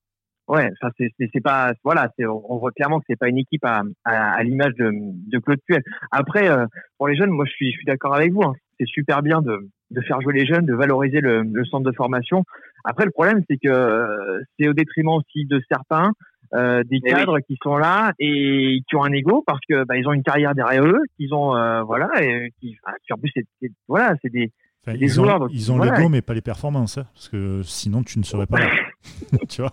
ouais, 0.51 0.71
ça 0.81 0.91
c'est 0.99 1.11
c'est 1.19 1.41
pas 1.41 1.73
voilà, 1.85 2.11
c'est 2.19 2.27
on 2.27 2.59
voit 2.59 2.73
clairement 2.73 2.99
que 3.01 3.05
c'est 3.09 3.19
pas 3.19 3.29
une 3.29 3.39
équipe 3.39 3.65
à, 3.65 3.83
à, 4.05 4.33
à 4.35 4.43
l'image 4.43 4.75
de, 4.79 4.91
de 4.93 5.39
Claude 5.39 5.61
Puel. 5.67 5.83
Après, 6.11 6.49
euh, 6.51 6.67
pour 6.99 7.09
les 7.09 7.17
jeunes, 7.17 7.31
moi 7.31 7.45
je 7.47 7.53
suis 7.53 7.71
je 7.73 7.77
suis 7.79 7.87
d'accord 7.87 8.15
avec 8.15 8.33
vous. 8.33 8.43
Hein. 8.43 8.55
C'est 8.79 8.87
super 8.87 9.23
bien 9.23 9.41
de 9.43 9.59
de 9.91 10.01
faire 10.03 10.21
jouer 10.21 10.35
les 10.35 10.47
jeunes, 10.47 10.67
de 10.67 10.75
valoriser 10.75 11.21
le, 11.21 11.43
le 11.43 11.65
centre 11.65 11.85
de 11.91 11.95
formation. 11.97 12.45
Après, 12.85 13.05
le 13.05 13.11
problème 13.11 13.43
c'est 13.49 13.57
que 13.57 13.69
euh, 13.69 14.41
c'est 14.59 14.69
au 14.69 14.73
détriment 14.75 15.15
aussi 15.19 15.47
de 15.47 15.61
certains. 15.71 16.13
Euh, 16.53 16.83
des 16.83 16.99
Eh 17.07 17.11
cadres 17.11 17.39
qui 17.39 17.57
sont 17.63 17.77
là 17.77 18.13
et 18.19 18.81
qui 18.89 18.97
ont 18.97 19.05
un 19.05 19.13
ego 19.13 19.45
parce 19.47 19.61
que 19.69 19.85
bah, 19.85 19.97
ils 19.97 20.09
ont 20.09 20.13
une 20.13 20.25
carrière 20.25 20.53
derrière 20.53 20.85
eux, 20.85 20.99
qu'ils 21.17 21.33
ont 21.33 21.55
euh, 21.55 21.83
voilà 21.83 22.09
et 22.21 22.51
qui, 22.59 22.77
enfin, 22.85 22.97
qui 23.07 23.13
en 23.13 23.19
plus 23.19 23.31
c'est 23.35 23.45
c'est- 23.61 23.71
voilà 23.87 24.17
c'est 24.21 24.31
des 24.33 24.51
Enfin, 24.85 24.97
des 24.97 25.05
ils 25.05 25.11
joueurs, 25.11 25.37
ont, 25.37 25.39
donc, 25.41 25.51
ils 25.53 25.71
ont 25.71 25.77
voilà. 25.77 25.95
l'ego, 25.97 26.09
mais 26.09 26.23
pas 26.23 26.33
les 26.35 26.41
performances. 26.41 26.97
hein, 26.99 27.05
parce 27.15 27.29
que 27.29 27.61
sinon, 27.63 28.03
tu 28.03 28.19
ne 28.19 28.25
serais 28.25 28.47
pas 28.47 28.59
là. 28.59 28.67
tu 29.49 29.63
vois 29.63 29.71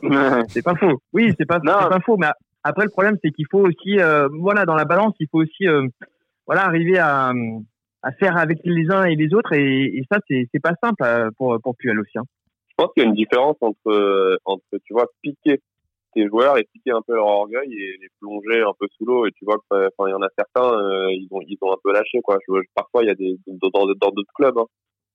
c'est 0.49 0.61
pas 0.63 0.75
faux. 0.75 0.99
Oui, 1.13 1.31
c'est 1.37 1.45
pas, 1.45 1.59
pas 1.59 1.99
faux. 2.05 2.17
Mais 2.17 2.27
après, 2.63 2.85
le 2.85 2.89
problème, 2.91 3.17
c'est 3.23 3.31
qu'il 3.31 3.45
faut 3.49 3.65
aussi, 3.67 3.99
euh, 3.99 4.27
voilà, 4.39 4.65
dans 4.65 4.75
la 4.75 4.85
balance, 4.85 5.13
il 5.19 5.27
faut 5.29 5.39
aussi, 5.41 5.67
euh, 5.67 5.87
voilà, 6.45 6.65
arriver 6.65 6.97
à, 6.97 7.31
à 8.03 8.11
faire 8.13 8.37
avec 8.37 8.59
les 8.63 8.89
uns 8.91 9.03
et 9.05 9.15
les 9.15 9.33
autres. 9.33 9.53
Et, 9.53 9.85
et 9.97 10.03
ça, 10.11 10.19
c'est, 10.27 10.47
c'est 10.51 10.61
pas 10.61 10.73
simple 10.83 11.03
euh, 11.03 11.29
pour 11.37 11.57
pour 11.61 11.75
Puel 11.77 11.99
aussi. 11.99 12.17
Hein. 12.17 12.23
je 12.69 12.73
pense 12.77 12.91
qu'il 12.93 13.03
y 13.03 13.05
a 13.05 13.09
une 13.09 13.15
différence 13.15 13.57
entre, 13.61 14.37
entre 14.45 14.63
tu 14.83 14.93
vois, 14.93 15.05
piquer 15.21 15.59
tes 16.13 16.27
joueurs 16.27 16.57
et 16.57 16.67
piquer 16.73 16.91
un 16.91 17.01
peu 17.05 17.13
leur 17.15 17.27
orgueil 17.27 17.71
et 17.71 17.97
les 18.01 18.07
plonger 18.19 18.61
un 18.61 18.73
peu 18.79 18.87
sous 18.97 19.05
l'eau. 19.05 19.25
Et 19.27 19.31
tu 19.33 19.45
vois 19.45 19.57
que, 19.69 19.87
enfin, 19.97 20.09
il 20.09 20.11
y 20.11 20.15
en 20.15 20.21
a 20.21 20.29
certains, 20.37 20.73
euh, 20.77 21.11
ils 21.11 21.27
ont, 21.31 21.41
ils 21.41 21.57
ont 21.61 21.71
un 21.73 21.77
peu 21.83 21.91
lâché, 21.93 22.19
quoi. 22.23 22.37
Je, 22.47 22.53
je- 22.55 22.67
parfois, 22.75 23.03
il 23.03 23.07
y 23.07 23.11
a 23.11 23.15
des, 23.15 23.35
dans, 23.47 23.85
d'autres 23.85 24.33
clubs, 24.35 24.57
hein. 24.57 24.65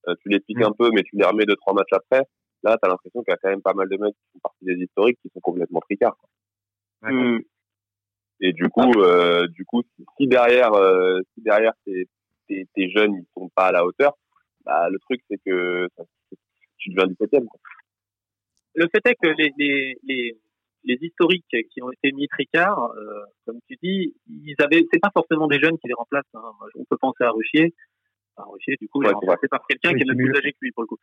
Euh, 0.08 0.14
tu 0.20 0.28
les 0.30 0.40
piques 0.40 0.58
Mm. 0.58 0.64
un 0.64 0.72
peu, 0.76 0.90
mais 0.92 1.02
tu 1.02 1.16
les 1.16 1.24
remets 1.24 1.44
deux, 1.46 1.54
trois 1.56 1.74
matchs 1.74 1.92
après. 1.92 2.24
Là, 2.64 2.78
t'as 2.80 2.88
l'impression 2.88 3.22
qu'il 3.22 3.32
y 3.32 3.34
a 3.34 3.38
quand 3.38 3.48
même 3.50 3.62
pas 3.62 3.74
mal 3.74 3.88
de 3.88 3.96
mecs 3.96 4.14
qui 4.14 4.32
font 4.34 4.38
partie 4.40 4.64
des 4.64 4.74
historiques 4.74 5.18
qui 5.22 5.28
sont 5.34 5.40
complètement 5.40 5.80
tricards. 5.80 6.16
quoi. 6.16 7.10
Hmm. 7.10 7.40
Et 8.40 8.52
du 8.52 8.68
coup, 8.68 8.92
euh, 8.98 9.46
du 9.48 9.64
coup, 9.64 9.82
si- 10.18 10.26
derrière, 10.26 10.72
euh, 10.74 11.20
si 11.34 11.42
derrière 11.42 11.72
tes, 11.84 12.08
tes, 12.48 12.66
tes 12.74 12.90
jeunes, 12.90 13.14
ils 13.14 13.26
sont 13.34 13.48
pas 13.54 13.66
à 13.66 13.72
la 13.72 13.84
hauteur, 13.84 14.16
bah, 14.64 14.88
le 14.90 14.98
truc, 15.00 15.20
c'est 15.28 15.38
que 15.44 15.88
ça- 15.96 16.04
tu 16.78 16.90
deviens 16.90 17.06
du 17.06 17.14
septième. 17.18 17.46
Le 18.74 18.86
fait 18.88 19.06
est 19.10 19.14
que 19.14 19.28
les, 19.28 19.52
les, 19.58 19.96
les, 20.04 20.38
les 20.84 20.98
historiques 21.02 21.44
qui 21.72 21.82
ont 21.82 21.90
été 21.92 22.10
mis 22.12 22.26
tricards, 22.28 22.92
euh, 22.96 23.22
comme 23.46 23.58
tu 23.68 23.76
dis, 23.82 24.14
ils 24.28 24.56
avaient, 24.58 24.86
c'est 24.92 24.98
pas 25.00 25.10
forcément 25.12 25.46
des 25.46 25.60
jeunes 25.60 25.78
qui 25.78 25.88
les 25.88 25.94
remplacent. 25.94 26.24
Hein. 26.34 26.50
On 26.76 26.84
peut 26.84 26.96
penser 26.96 27.22
à 27.24 27.30
Ruffier. 27.30 27.74
Enfin, 28.36 28.48
Ruffier, 28.50 28.76
du 28.80 28.88
coup, 28.88 29.02
il 29.02 29.06
Ouais, 29.06 29.12
est 29.12 29.14
c'est 29.20 29.26
remplacé 29.26 29.48
par 29.48 29.66
quelqu'un 29.66 29.90
Oui, 29.92 29.96
qui 29.96 30.02
est 30.02 30.06
même 30.14 30.16
plus 30.26 30.36
âgé 30.36 30.52
que 30.52 30.58
lui, 30.62 30.72
pour 30.72 30.82
le 30.84 30.86
coup. 30.88 30.98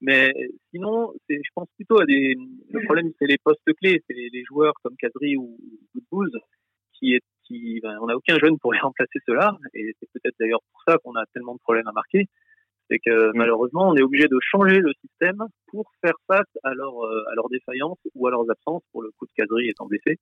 Mais 0.00 0.32
sinon, 0.70 1.12
c'est, 1.28 1.36
je 1.36 1.50
pense 1.54 1.68
plutôt 1.76 2.00
à 2.00 2.04
des, 2.04 2.36
le 2.70 2.84
problème, 2.84 3.10
c'est 3.18 3.26
les 3.26 3.38
postes 3.38 3.62
clés, 3.80 4.02
c'est 4.06 4.14
les, 4.14 4.28
les 4.32 4.44
joueurs 4.44 4.74
comme 4.82 4.96
Kadri 4.96 5.36
ou 5.36 5.56
Goudbouz, 5.94 6.30
qui 6.92 7.14
est, 7.14 7.22
qui, 7.44 7.80
ben, 7.82 7.96
on 8.02 8.06
n'a 8.06 8.16
aucun 8.16 8.38
jeune 8.38 8.58
pour 8.58 8.72
les 8.74 8.80
remplacer 8.80 9.18
ceux-là, 9.26 9.56
et 9.74 9.94
c'est 10.00 10.08
peut-être 10.12 10.34
d'ailleurs 10.38 10.60
pour 10.72 10.82
ça 10.86 10.98
qu'on 10.98 11.14
a 11.16 11.24
tellement 11.32 11.54
de 11.54 11.60
problèmes 11.60 11.88
à 11.88 11.92
marquer. 11.92 12.26
C'est 12.90 12.98
que 12.98 13.30
malheureusement, 13.34 13.88
on 13.88 13.96
est 13.96 14.02
obligé 14.02 14.28
de 14.28 14.38
changer 14.42 14.78
le 14.80 14.92
système 15.00 15.42
pour 15.68 15.90
faire 16.04 16.16
face 16.26 16.50
à, 16.64 16.74
leur, 16.74 17.02
euh, 17.06 17.24
à 17.30 17.34
leurs 17.34 17.48
défaillances 17.48 17.98
ou 18.14 18.26
à 18.26 18.30
leurs 18.30 18.50
absences, 18.50 18.82
pour 18.92 19.02
le 19.02 19.10
coup 19.18 19.24
de 19.24 19.30
Kadri 19.34 19.70
étant 19.70 19.86
blessé. 19.86 20.18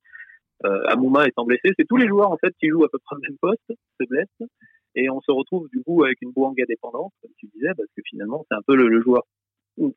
euh, 0.64 0.82
Amouma 0.86 1.26
étant 1.26 1.44
blessé. 1.44 1.70
C'est 1.76 1.86
tous 1.88 1.96
les 1.96 2.06
joueurs 2.06 2.30
en 2.30 2.36
fait 2.38 2.54
qui 2.60 2.68
jouent 2.68 2.84
à 2.84 2.88
peu 2.88 2.98
près 3.04 3.16
le 3.16 3.22
même 3.28 3.38
poste, 3.40 3.72
se 4.00 4.06
blessent, 4.08 4.48
et 4.94 5.10
on 5.10 5.20
se 5.20 5.30
retrouve 5.30 5.68
du 5.70 5.82
coup 5.82 6.04
avec 6.04 6.18
une 6.22 6.32
Bouanga 6.32 6.64
dépendante, 6.66 7.12
comme 7.20 7.30
tu 7.38 7.46
disais, 7.54 7.72
parce 7.76 7.88
que 7.96 8.02
finalement 8.04 8.44
c'est 8.48 8.56
un 8.56 8.62
peu 8.66 8.76
le, 8.76 9.00
joueur 9.00 9.22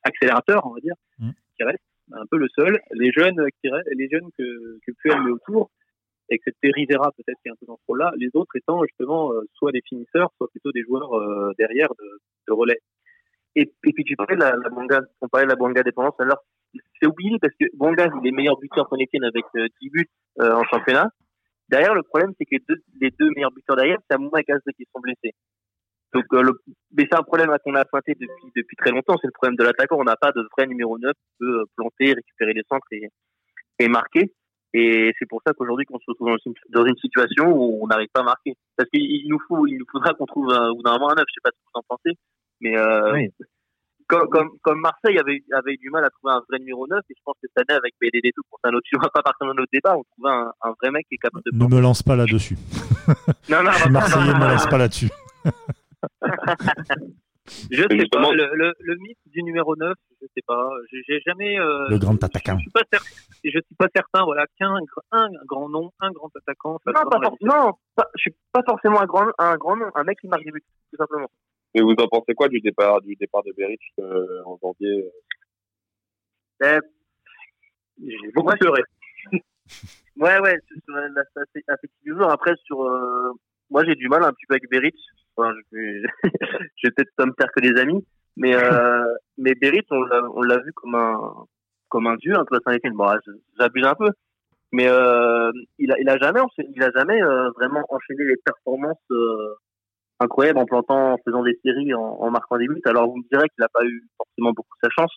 accélérateur, 0.04 0.66
on 0.66 0.74
va 0.74 0.80
dire, 0.80 0.96
Mm. 1.20 1.32
qui 1.58 1.64
reste 1.64 1.84
un 2.12 2.26
peu 2.30 2.38
le 2.38 2.48
seul. 2.56 2.80
Les 2.92 3.12
jeunes 3.12 3.42
qui 3.62 3.70
restent, 3.70 3.90
les 3.96 4.10
jeunes 4.10 4.30
que 4.38 4.80
que 4.86 4.92
Puel 5.00 5.22
met 5.22 5.32
autour, 5.32 5.72
et 6.30 6.40
que 6.40 6.52
c'est 6.62 6.72
Rivera 6.72 7.12
peut-être 7.12 7.38
qui 7.42 7.50
est 7.50 7.52
un 7.52 7.56
peu 7.60 7.66
dans 7.66 7.78
ce 7.78 7.84
rôle-là, 7.88 8.12
les 8.18 8.30
autres 8.34 8.56
étant 8.56 8.84
justement 8.84 9.32
euh, 9.32 9.42
soit 9.54 9.72
des 9.72 9.82
finisseurs, 9.88 10.32
soit 10.38 10.48
plutôt 10.50 10.72
des 10.72 10.82
joueurs 10.82 11.14
euh, 11.14 11.52
derrière 11.58 11.90
de, 12.00 12.20
de 12.48 12.54
relais. 12.54 12.80
Et, 13.56 13.62
et 13.62 13.94
puis 13.94 14.04
tu 14.04 14.16
parlais 14.16 14.36
de 14.36 14.42
la, 14.42 14.56
la 14.56 14.70
Bonga, 14.70 15.02
on 15.22 15.30
parlait 15.30 15.46
de 15.46 15.52
la 15.52 15.56
Bonga 15.56 15.82
dépendance. 15.84 16.16
Alors, 16.20 16.44
c'est 17.00 17.08
oublié 17.08 17.38
parce 17.40 17.54
que 17.60 17.66
Bonga, 17.74 18.08
il 18.22 18.28
est 18.28 18.32
meilleur 18.32 18.58
buteur 18.58 18.88
Etienne 18.92 19.24
avec 19.24 19.46
euh, 19.56 19.68
10 19.82 19.90
buts 19.90 20.10
euh, 20.40 20.54
en 20.54 20.64
championnat. 20.66 21.10
Derrière, 21.70 21.94
le 21.94 22.04
problème, 22.04 22.34
c'est 22.38 22.46
que 22.46 22.62
deux, 22.68 22.82
les 23.02 23.10
deux 23.12 23.30
meilleurs 23.36 23.52
buteurs 23.52 23.76
derrière, 23.76 23.98
c'est 24.08 24.16
Amouma 24.16 24.40
et 24.40 24.44
Gazze 24.44 24.62
qui 24.78 24.86
sont 24.94 25.02
blessés. 25.02 25.34
Donc, 26.14 26.26
euh, 26.34 26.44
le, 26.44 26.54
mais 26.96 27.08
c'est 27.10 27.18
un 27.18 27.24
problème 27.24 27.54
qu'on 27.64 27.76
a 27.76 27.84
pointé 27.86 28.14
depuis, 28.14 28.52
depuis 28.56 28.78
très 28.78 28.92
longtemps. 28.92 29.16
C'est 29.20 29.28
le 29.28 29.34
problème 29.34 29.58
de 29.58 29.64
l'attaquant. 29.64 29.98
On 30.00 30.04
n'a 30.04 30.16
pas 30.16 30.32
de 30.32 30.48
vrai 30.56 30.68
numéro 30.68 30.98
9 30.98 31.12
qui 31.12 31.34
peut 31.40 31.60
euh, 31.60 31.64
planter, 31.76 32.14
récupérer 32.14 32.54
les 32.54 32.64
centres 32.70 32.88
et, 32.92 33.10
et 33.80 33.88
marquer. 33.88 34.32
Et 34.74 35.12
c'est 35.18 35.28
pour 35.28 35.42
ça 35.46 35.54
qu'aujourd'hui, 35.54 35.86
qu'on 35.86 36.00
se 36.00 36.06
retrouve 36.08 36.30
dans 36.30 36.38
une, 36.46 36.54
dans 36.70 36.86
une 36.86 36.98
situation 36.98 37.48
où 37.48 37.84
on 37.84 37.88
n'arrive 37.88 38.10
pas 38.14 38.22
à 38.22 38.26
marquer. 38.26 38.54
Parce 38.78 38.90
qu'il 38.90 39.02
il 39.02 39.28
nous 39.30 39.40
faut, 39.48 39.68
il 39.68 39.78
nous 39.78 39.86
faudra 39.92 40.14
qu'on 40.14 40.26
trouve 40.26 40.52
un, 40.52 40.72
ou 40.72 40.82
d'un 40.84 40.94
un 40.94 41.16
neuf. 41.16 41.26
Je 41.28 41.34
sais 41.34 41.44
pas 41.44 41.50
ce 41.52 41.58
que 41.58 41.66
vous 41.74 41.80
en 41.80 41.84
pensez. 41.88 42.18
Mais, 42.62 42.78
euh, 42.78 43.14
Oui. 43.14 43.30
Comme, 44.08 44.28
comme, 44.30 44.50
comme 44.62 44.80
Marseille 44.82 45.18
avait, 45.20 45.44
avait 45.54 45.74
eu 45.74 45.78
du 45.78 45.90
mal 45.90 46.04
à 46.06 46.10
trouver 46.10 46.34
un 46.34 46.42
vrai 46.50 46.60
numéro 46.60 46.88
9, 46.88 47.00
et 47.10 47.14
je 47.16 47.22
pense 47.26 47.36
que 47.42 47.48
cette 47.56 47.70
année, 47.70 47.78
avec 47.78 47.94
BDD 48.02 48.32
tout, 48.36 48.44
pour 48.50 48.60
un 48.64 48.70
autre, 48.74 48.84
tu 48.86 48.98
vas 48.98 49.10
pas 49.10 49.22
partir 49.22 49.48
dans 49.48 49.54
notre 49.54 49.72
débat, 49.72 49.96
on 49.98 50.04
trouvait 50.04 50.30
un, 50.36 50.52
un 50.62 50.74
vrai 50.82 50.92
mec 50.92 51.06
qui 51.10 51.16
est 51.16 51.18
capable 51.18 51.44
de 51.46 51.52
Ne 51.58 51.68
me 51.76 51.82
lance 51.82 52.04
pas 52.04 52.16
là-dessus. 52.16 52.58
Non, 53.50 53.62
non, 53.64 53.72
Je 53.72 53.78
suis 53.84 53.90
Marseillais, 53.92 54.34
ne 54.34 54.40
me 54.40 54.48
lance 54.48 54.66
pas 54.68 54.78
là-dessus. 54.80 55.10
Je 57.70 57.84
sais 57.84 58.00
Justement- 58.00 58.30
pas, 58.30 58.34
le, 58.34 58.50
le, 58.56 58.74
le 58.80 58.96
mythe 58.98 59.20
du 59.28 59.44
numéro 59.44 59.76
9, 59.76 59.94
je 60.20 60.26
sais 60.34 60.42
pas, 60.48 60.68
j'ai 60.92 61.20
jamais... 61.26 61.60
euh, 61.60 61.88
Le 61.90 62.00
grand 62.00 62.22
attaquant. 62.24 62.56
Je 62.58 62.62
suis 62.64 62.72
pas 62.72 62.82
certain, 62.92 63.06
je 63.44 63.50
suis 63.52 63.76
pas 63.78 63.88
certain 63.96 64.24
voilà, 64.24 64.46
qu'un 64.58 64.74
gr- 64.80 65.04
un 65.12 65.28
grand 65.46 65.70
nom, 65.70 65.92
un 66.00 66.10
grand 66.10 66.32
attaquant... 66.36 66.80
Non, 66.88 66.94
pas 66.94 67.20
non 67.42 67.74
pas, 67.96 68.06
je 68.16 68.22
suis 68.22 68.36
pas 68.52 68.62
forcément 68.68 69.00
un 69.00 69.06
grand, 69.06 69.28
un 69.38 69.56
grand 69.58 69.76
nom, 69.78 69.86
un 69.94 70.04
mec 70.04 70.18
qui 70.20 70.28
marque 70.28 70.44
des 70.44 70.52
buts, 70.52 70.64
tout 70.92 70.98
simplement. 70.98 71.30
Mais 71.76 71.82
vous 71.82 71.94
en 72.00 72.08
pensez 72.08 72.34
quoi 72.34 72.48
du 72.48 72.62
départ 72.62 73.02
du 73.02 73.16
départ 73.16 73.44
de 73.44 73.52
Beric 73.56 73.82
euh, 74.00 74.42
en 74.46 74.58
janvier 74.62 75.12
J'ai 76.62 78.32
beaucoup 78.34 78.50
Ouais, 78.50 78.58
pleuré. 78.58 78.82
Ouais, 80.18 80.40
ouais, 80.40 80.58
sur 80.86 80.96
la 80.96 81.76
du 82.04 82.14
joueur. 82.14 82.30
Après, 82.30 82.54
sur, 82.64 82.86
euh, 82.86 83.34
moi, 83.70 83.84
j'ai 83.86 83.96
du 83.96 84.08
mal 84.08 84.24
un 84.24 84.32
petit 84.32 84.46
peu 84.48 84.54
avec 84.54 84.70
Beric. 84.70 84.96
Enfin, 85.36 85.54
je 85.54 85.78
vais, 85.78 86.02
je 86.78 86.88
vais 86.88 86.92
peut-être 86.92 87.14
pas 87.18 87.26
me 87.26 87.34
faire 87.38 87.52
que 87.52 87.60
des 87.60 87.78
amis, 87.82 88.06
mais, 88.38 88.56
euh, 88.56 89.04
mais 89.38 89.56
Beric, 89.56 89.86
on 89.92 90.02
l'a, 90.04 90.24
on 90.34 90.42
l'a 90.42 90.60
vu 90.60 90.72
comme 90.72 90.96
un, 90.96 91.46
comme 91.90 92.08
un 92.08 92.16
dieu, 92.16 92.34
un 92.34 92.46
peu 92.46 92.58
Saint-Etienne. 92.64 92.94
Bon, 92.94 93.04
là, 93.04 93.20
j'abuse 93.60 93.86
un 93.86 93.96
peu. 93.96 94.10
Mais, 94.72 94.88
euh, 94.88 95.52
il 95.80 95.92
a, 95.92 96.00
il 96.00 96.08
a 96.08 96.18
jamais, 96.18 96.40
il 96.74 96.82
a 96.82 96.92
jamais, 96.92 97.22
euh, 97.22 97.50
vraiment 97.52 97.84
enchaîné 97.90 98.24
les 98.24 98.38
performances, 98.38 98.98
incroyables 100.20 100.60
en 100.60 100.66
plantant, 100.66 101.14
en 101.14 101.18
faisant 101.26 101.44
des 101.44 101.58
séries, 101.64 101.94
en, 101.94 102.02
en 102.02 102.32
marquant 102.32 102.58
des 102.58 102.68
buts. 102.68 102.82
Alors, 102.86 103.08
vous 103.10 103.18
me 103.18 103.24
direz 103.32 103.48
qu'il 103.50 103.64
a 103.64 103.70
pas 103.70 103.84
eu 103.86 104.04
forcément 104.18 104.52
beaucoup 104.54 104.76
sa 104.84 104.90
chance, 104.90 105.14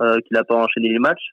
euh, 0.00 0.18
qu'il 0.26 0.36
a 0.36 0.44
pas 0.44 0.56
enchaîné 0.56 0.88
les 0.90 0.98
matchs 0.98 1.30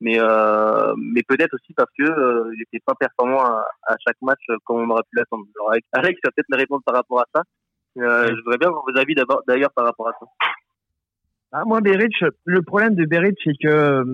mais 0.00 0.16
euh, 0.20 0.94
mais 0.96 1.22
peut-être 1.26 1.54
aussi 1.54 1.74
parce 1.74 1.90
que 1.98 2.04
euh, 2.04 2.52
il 2.54 2.62
était 2.62 2.78
pas 2.86 2.94
performant 2.94 3.40
à, 3.44 3.64
à 3.88 3.96
chaque 4.06 4.14
match 4.22 4.38
euh, 4.50 4.56
comme 4.64 4.76
on 4.82 4.90
aurait 4.90 5.02
pu 5.10 5.16
l'attendre. 5.18 5.42
Alors 5.56 5.72
Alex, 5.72 5.88
Alex 5.92 6.20
va 6.22 6.30
peut-être 6.30 6.48
me 6.52 6.56
répondre 6.56 6.82
par 6.86 6.94
rapport 6.94 7.18
à 7.18 7.24
ça. 7.34 7.42
Euh, 7.98 8.28
je 8.28 8.34
voudrais 8.44 8.58
bien 8.58 8.68
avoir 8.68 8.84
vos 8.86 8.96
avis 8.96 9.16
d'abord 9.16 9.42
d'ailleurs 9.48 9.72
par 9.74 9.84
rapport 9.86 10.06
à 10.06 10.12
ça. 10.20 10.26
Ah, 11.50 11.62
moi, 11.66 11.80
Beric, 11.80 12.12
le 12.44 12.62
problème 12.62 12.94
de 12.94 13.06
Beric, 13.06 13.36
c'est 13.42 13.54
que 13.60 13.66
euh, 13.68 14.04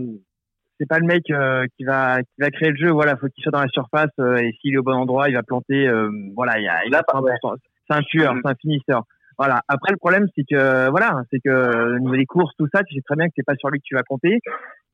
c'est 0.81 0.89
pas 0.89 0.99
le 1.01 1.05
mec 1.07 1.25
euh, 1.31 1.67
qui 1.77 1.85
va 1.85 2.23
qui 2.23 2.41
va 2.41 2.51
créer 2.51 2.71
le 2.71 2.77
jeu. 2.77 2.91
Voilà, 2.91 3.19
faut 3.19 3.27
qu'il 3.29 3.43
soit 3.43 3.53
dans 3.53 3.61
la 3.61 3.69
surface 3.69 4.09
euh, 4.21 4.37
et 4.37 4.53
s'il 4.63 4.73
est 4.73 4.79
au 4.79 4.83
bon 4.83 4.95
endroit, 4.95 5.29
il 5.29 5.35
va 5.35 5.43
planter. 5.43 5.87
euh, 5.87 6.09
voilà, 6.35 6.59
il 6.61 6.65
y 6.65 6.69
a, 6.69 6.83
il 6.87 6.93
Là, 6.93 7.01
a 7.01 7.03
par- 7.03 7.21
100%. 7.23 7.57
C'est 7.89 7.97
un 7.97 8.03
tueur, 8.03 8.35
Mhm. 8.35 8.41
c'est 8.45 8.51
un 8.51 8.55
finisseur. 8.55 9.03
Voilà. 9.37 9.63
Après, 9.67 9.91
le 9.91 9.97
problème, 9.97 10.27
c'est 10.37 10.45
que 10.49 10.89
voilà, 10.91 11.23
c'est 11.31 11.41
que 11.41 11.97
au 11.97 11.99
niveau 11.99 12.15
des 12.17 12.25
courses, 12.27 12.55
tout 12.57 12.69
ça, 12.73 12.83
tu 12.85 12.95
sais 12.95 13.01
très 13.05 13.17
bien 13.17 13.27
que 13.27 13.33
c'est 13.37 13.45
pas 13.45 13.57
sur 13.57 13.69
lui 13.69 13.81
que 13.81 13.85
tu 13.85 13.97
vas 13.97 14.05
compter. 14.05 14.39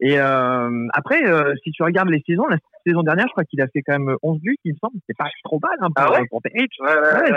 Et 0.01 0.19
euh, 0.19 0.87
après, 0.95 1.23
euh, 1.27 1.53
si 1.63 1.73
tu 1.73 1.83
regardes 1.83 2.09
les 2.09 2.23
saisons, 2.27 2.47
la 2.49 2.57
saison 2.87 3.03
dernière, 3.03 3.27
je 3.27 3.33
crois 3.33 3.45
qu'il 3.45 3.61
a 3.61 3.67
fait 3.69 3.83
quand 3.83 3.99
même 3.99 4.17
11 4.23 4.41
buts, 4.41 4.57
il 4.65 4.73
me 4.73 4.79
semble. 4.79 4.95
C'est 5.07 5.17
pas 5.17 5.29
trop 5.45 5.59
mal 5.63 5.77
hein, 5.83 5.89
pour, 5.95 6.05
Ah 6.07 6.21
ouais? 6.21 6.27
pour 6.31 6.41
Beric. 6.41 6.73
Ouais, 6.81 6.89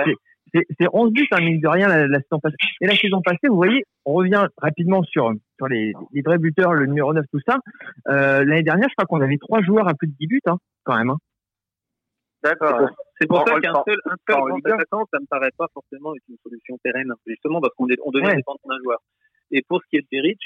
ouais, 0.05 0.15
c'est 0.53 0.65
c'est 0.79 0.87
11 0.93 1.11
buts, 1.11 1.27
hein, 1.31 1.39
mine 1.41 1.59
de 1.59 1.67
rien, 1.67 1.87
la, 1.89 2.07
la 2.07 2.19
saison 2.19 2.39
passée. 2.39 2.55
Et 2.79 2.87
la 2.87 2.95
saison 2.95 3.21
passée, 3.21 3.47
vous 3.49 3.55
voyez, 3.55 3.83
on 4.05 4.13
revient 4.13 4.45
rapidement 4.57 5.01
sur, 5.03 5.31
sur 5.57 5.67
les, 5.67 5.91
les 6.13 6.21
vrais 6.21 6.37
buteurs, 6.37 6.73
le 6.73 6.85
numéro 6.85 7.11
9, 7.13 7.25
tout 7.31 7.39
ça. 7.45 7.57
Euh, 8.09 8.45
L'année 8.45 8.63
dernière, 8.63 8.87
je 8.89 8.93
crois 8.95 9.05
qu'on 9.07 9.21
avait 9.23 9.37
trois 9.39 9.61
joueurs 9.61 9.89
à 9.89 9.93
plus 9.93 10.07
de 10.07 10.13
10 10.19 10.27
buts, 10.27 10.41
hein, 10.45 10.57
quand 10.83 10.95
même. 10.97 11.09
Hein. 11.09 11.17
D'accord. 12.43 12.89
C'est 13.19 13.27
pour 13.27 13.47
ça 13.47 13.59
qu'un 13.61 13.73
seul, 13.87 13.97
un 14.05 14.15
seul 14.27 14.37
grand 14.37 14.55
attaquant, 14.65 15.05
ça 15.11 15.19
me 15.19 15.25
paraît 15.27 15.51
pas 15.57 15.67
forcément 15.73 16.13
être 16.15 16.23
une 16.29 16.37
solution 16.43 16.77
pérenne, 16.83 17.13
justement 17.25 17.61
parce 17.61 17.73
qu'on 17.75 17.85
on 18.05 18.11
devient 18.11 18.27
Ouais. 18.27 18.35
dépendant 18.35 18.59
d'un 18.65 18.79
joueur. 18.83 18.99
Et 19.51 19.61
pour 19.67 19.81
ce 19.81 19.87
qui 19.89 19.97
est 19.97 20.01
de 20.01 20.07
Beric, 20.11 20.39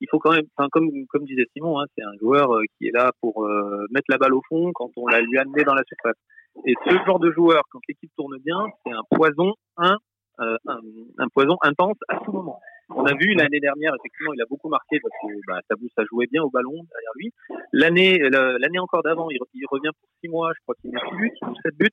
il 0.00 0.08
faut 0.10 0.18
quand 0.18 0.32
même, 0.32 0.44
enfin 0.56 0.68
comme 0.70 0.88
comme 1.08 1.24
disait 1.24 1.46
Simon, 1.52 1.80
hein, 1.80 1.84
c'est 1.96 2.04
un 2.04 2.16
joueur 2.20 2.54
euh, 2.54 2.62
qui 2.76 2.88
est 2.88 2.90
là 2.92 3.10
pour 3.20 3.44
euh, 3.46 3.86
mettre 3.90 4.06
la 4.08 4.18
balle 4.18 4.34
au 4.34 4.42
fond 4.48 4.70
quand 4.74 4.90
on 4.96 5.06
l'a 5.06 5.20
lui 5.20 5.38
amené 5.38 5.62
dans 5.64 5.74
la 5.74 5.82
surface. 5.84 6.20
Et 6.66 6.74
ce 6.86 6.94
genre 7.06 7.18
de 7.18 7.30
joueur, 7.32 7.62
quand 7.70 7.80
l'équipe 7.88 8.10
tourne 8.16 8.36
bien, 8.44 8.66
c'est 8.84 8.92
un 8.92 9.02
poison, 9.10 9.54
un, 9.78 9.96
euh, 10.40 10.56
un, 10.66 10.80
un 11.18 11.28
poison 11.28 11.56
intense 11.62 11.96
à 12.08 12.18
tout 12.24 12.32
moment. 12.32 12.60
On 12.90 13.04
a 13.04 13.14
vu 13.14 13.34
l'année 13.34 13.60
dernière, 13.60 13.94
effectivement, 13.98 14.32
il 14.34 14.42
a 14.42 14.46
beaucoup 14.48 14.68
marqué 14.68 14.98
parce 15.00 15.14
que 15.22 15.38
bah, 15.46 15.60
ça, 15.68 16.04
jouait 16.10 16.26
bien 16.30 16.42
au 16.42 16.50
ballon 16.50 16.72
derrière 16.72 17.12
lui. 17.16 17.32
L'année 17.72 18.18
l'année 18.18 18.78
encore 18.78 19.02
d'avant, 19.02 19.28
il, 19.30 19.38
revient 19.70 19.90
pour 19.98 20.08
six 20.20 20.28
mois, 20.28 20.52
je 20.54 20.60
crois 20.62 20.74
qu'il 20.80 20.90
met 20.90 21.00
six 21.08 21.16
buts, 21.16 21.38
sept 21.64 21.76
buts 21.76 21.88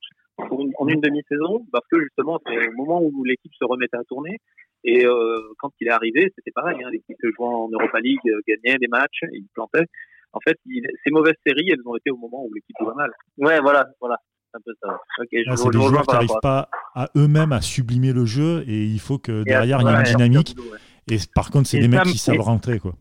en 0.77 0.87
une 0.87 1.01
demi-saison, 1.01 1.65
parce 1.71 1.85
que 1.87 2.01
justement, 2.01 2.39
c'est 2.45 2.67
au 2.67 2.73
moment 2.73 3.01
où 3.01 3.23
l'équipe 3.23 3.53
se 3.53 3.65
remettait 3.65 3.97
à 3.97 4.03
tourner. 4.03 4.37
Et 4.83 5.05
euh, 5.05 5.41
quand 5.57 5.71
il 5.81 5.87
est 5.87 5.91
arrivé, 5.91 6.31
c'était 6.35 6.51
pareil. 6.51 6.77
Hein, 6.83 6.89
l'équipe 6.91 7.17
jouait 7.21 7.45
en 7.45 7.69
Europa 7.69 7.99
League, 7.99 8.19
euh, 8.27 8.39
gagnait 8.47 8.77
des 8.77 8.87
matchs, 8.87 9.23
il 9.31 9.45
plantait. 9.53 9.85
En 10.31 10.39
fait, 10.39 10.57
ces 10.65 11.11
mauvaises 11.11 11.35
séries, 11.45 11.69
elles 11.71 11.85
ont 11.85 11.95
été 11.95 12.11
au 12.11 12.17
moment 12.17 12.43
où 12.45 12.53
l'équipe 12.53 12.75
jouait 12.79 12.93
mal. 12.95 13.11
Ouais, 13.37 13.59
voilà, 13.59 13.87
voilà. 13.99 14.17
Un 14.53 14.59
peu 14.65 14.71
ça. 14.81 14.97
Je 15.19 15.55
c'est 15.55 15.69
des 15.69 15.79
joueurs 15.79 16.03
qui 16.05 16.13
n'arrivent 16.13 16.29
pas 16.41 16.69
à 16.95 17.07
eux-mêmes 17.15 17.51
à 17.51 17.61
sublimer 17.61 18.13
le 18.13 18.25
jeu 18.25 18.63
et 18.67 18.83
il 18.85 18.99
faut 18.99 19.17
que 19.19 19.43
derrière 19.43 19.81
il 19.81 19.85
y 19.85 19.89
ait 19.89 19.95
une 19.95 20.03
dynamique. 20.03 20.55
ouais. 20.57 20.77
Et 21.11 21.17
par 21.35 21.49
contre, 21.51 21.67
c'est 21.67 21.77
Et 21.77 21.81
des 21.81 21.87
mecs 21.87 22.03
qui 22.03 22.17
savent 22.17 22.35
et- 22.35 22.39
rentrer, 22.39 22.79
quoi, 22.79 22.93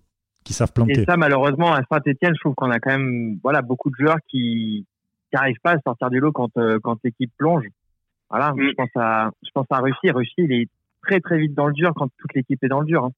qui 0.45 0.53
savent 0.53 0.69
Et 0.71 0.73
planter. 0.75 1.05
ça, 1.07 1.17
malheureusement, 1.17 1.73
à 1.75 1.81
Saint-Etienne, 1.91 2.33
je 2.35 2.41
trouve 2.41 2.55
qu'on 2.55 2.71
a 2.71 2.79
quand 2.81 2.91
même 2.91 3.39
voilà, 3.43 3.61
beaucoup 3.63 3.91
de 3.91 3.97
joueurs 3.99 4.19
qui 4.29 4.87
n'arrivent 5.33 5.61
pas 5.63 5.73
à 5.73 5.79
sortir 5.87 6.09
du 6.11 6.21
lot 6.21 6.33
quand, 6.33 6.51
euh, 6.59 6.79
quand 6.83 6.97
l'équipe 7.05 7.33
plonge. 7.39 7.65
Voilà, 8.31 8.53
Mm. 8.53 8.61
je 8.63 8.75
pense 8.75 8.91
à 8.97 9.31
je 9.43 9.51
pense 9.55 9.67
à 9.71 9.79
Russie. 9.79 10.11
Russie, 10.11 10.33
il 10.39 10.53
est 10.53 10.69
très 11.03 11.21
très 11.21 11.39
vite 11.39 11.55
dans 11.55 11.67
le 11.67 11.73
dur 11.73 11.93
quand 11.95 12.09
toute 12.19 12.35
l'équipe 12.35 12.63
est 12.63 12.69
dans 12.69 12.81
le 12.81 12.87
dur. 12.87 13.05
Hein. 13.05 13.11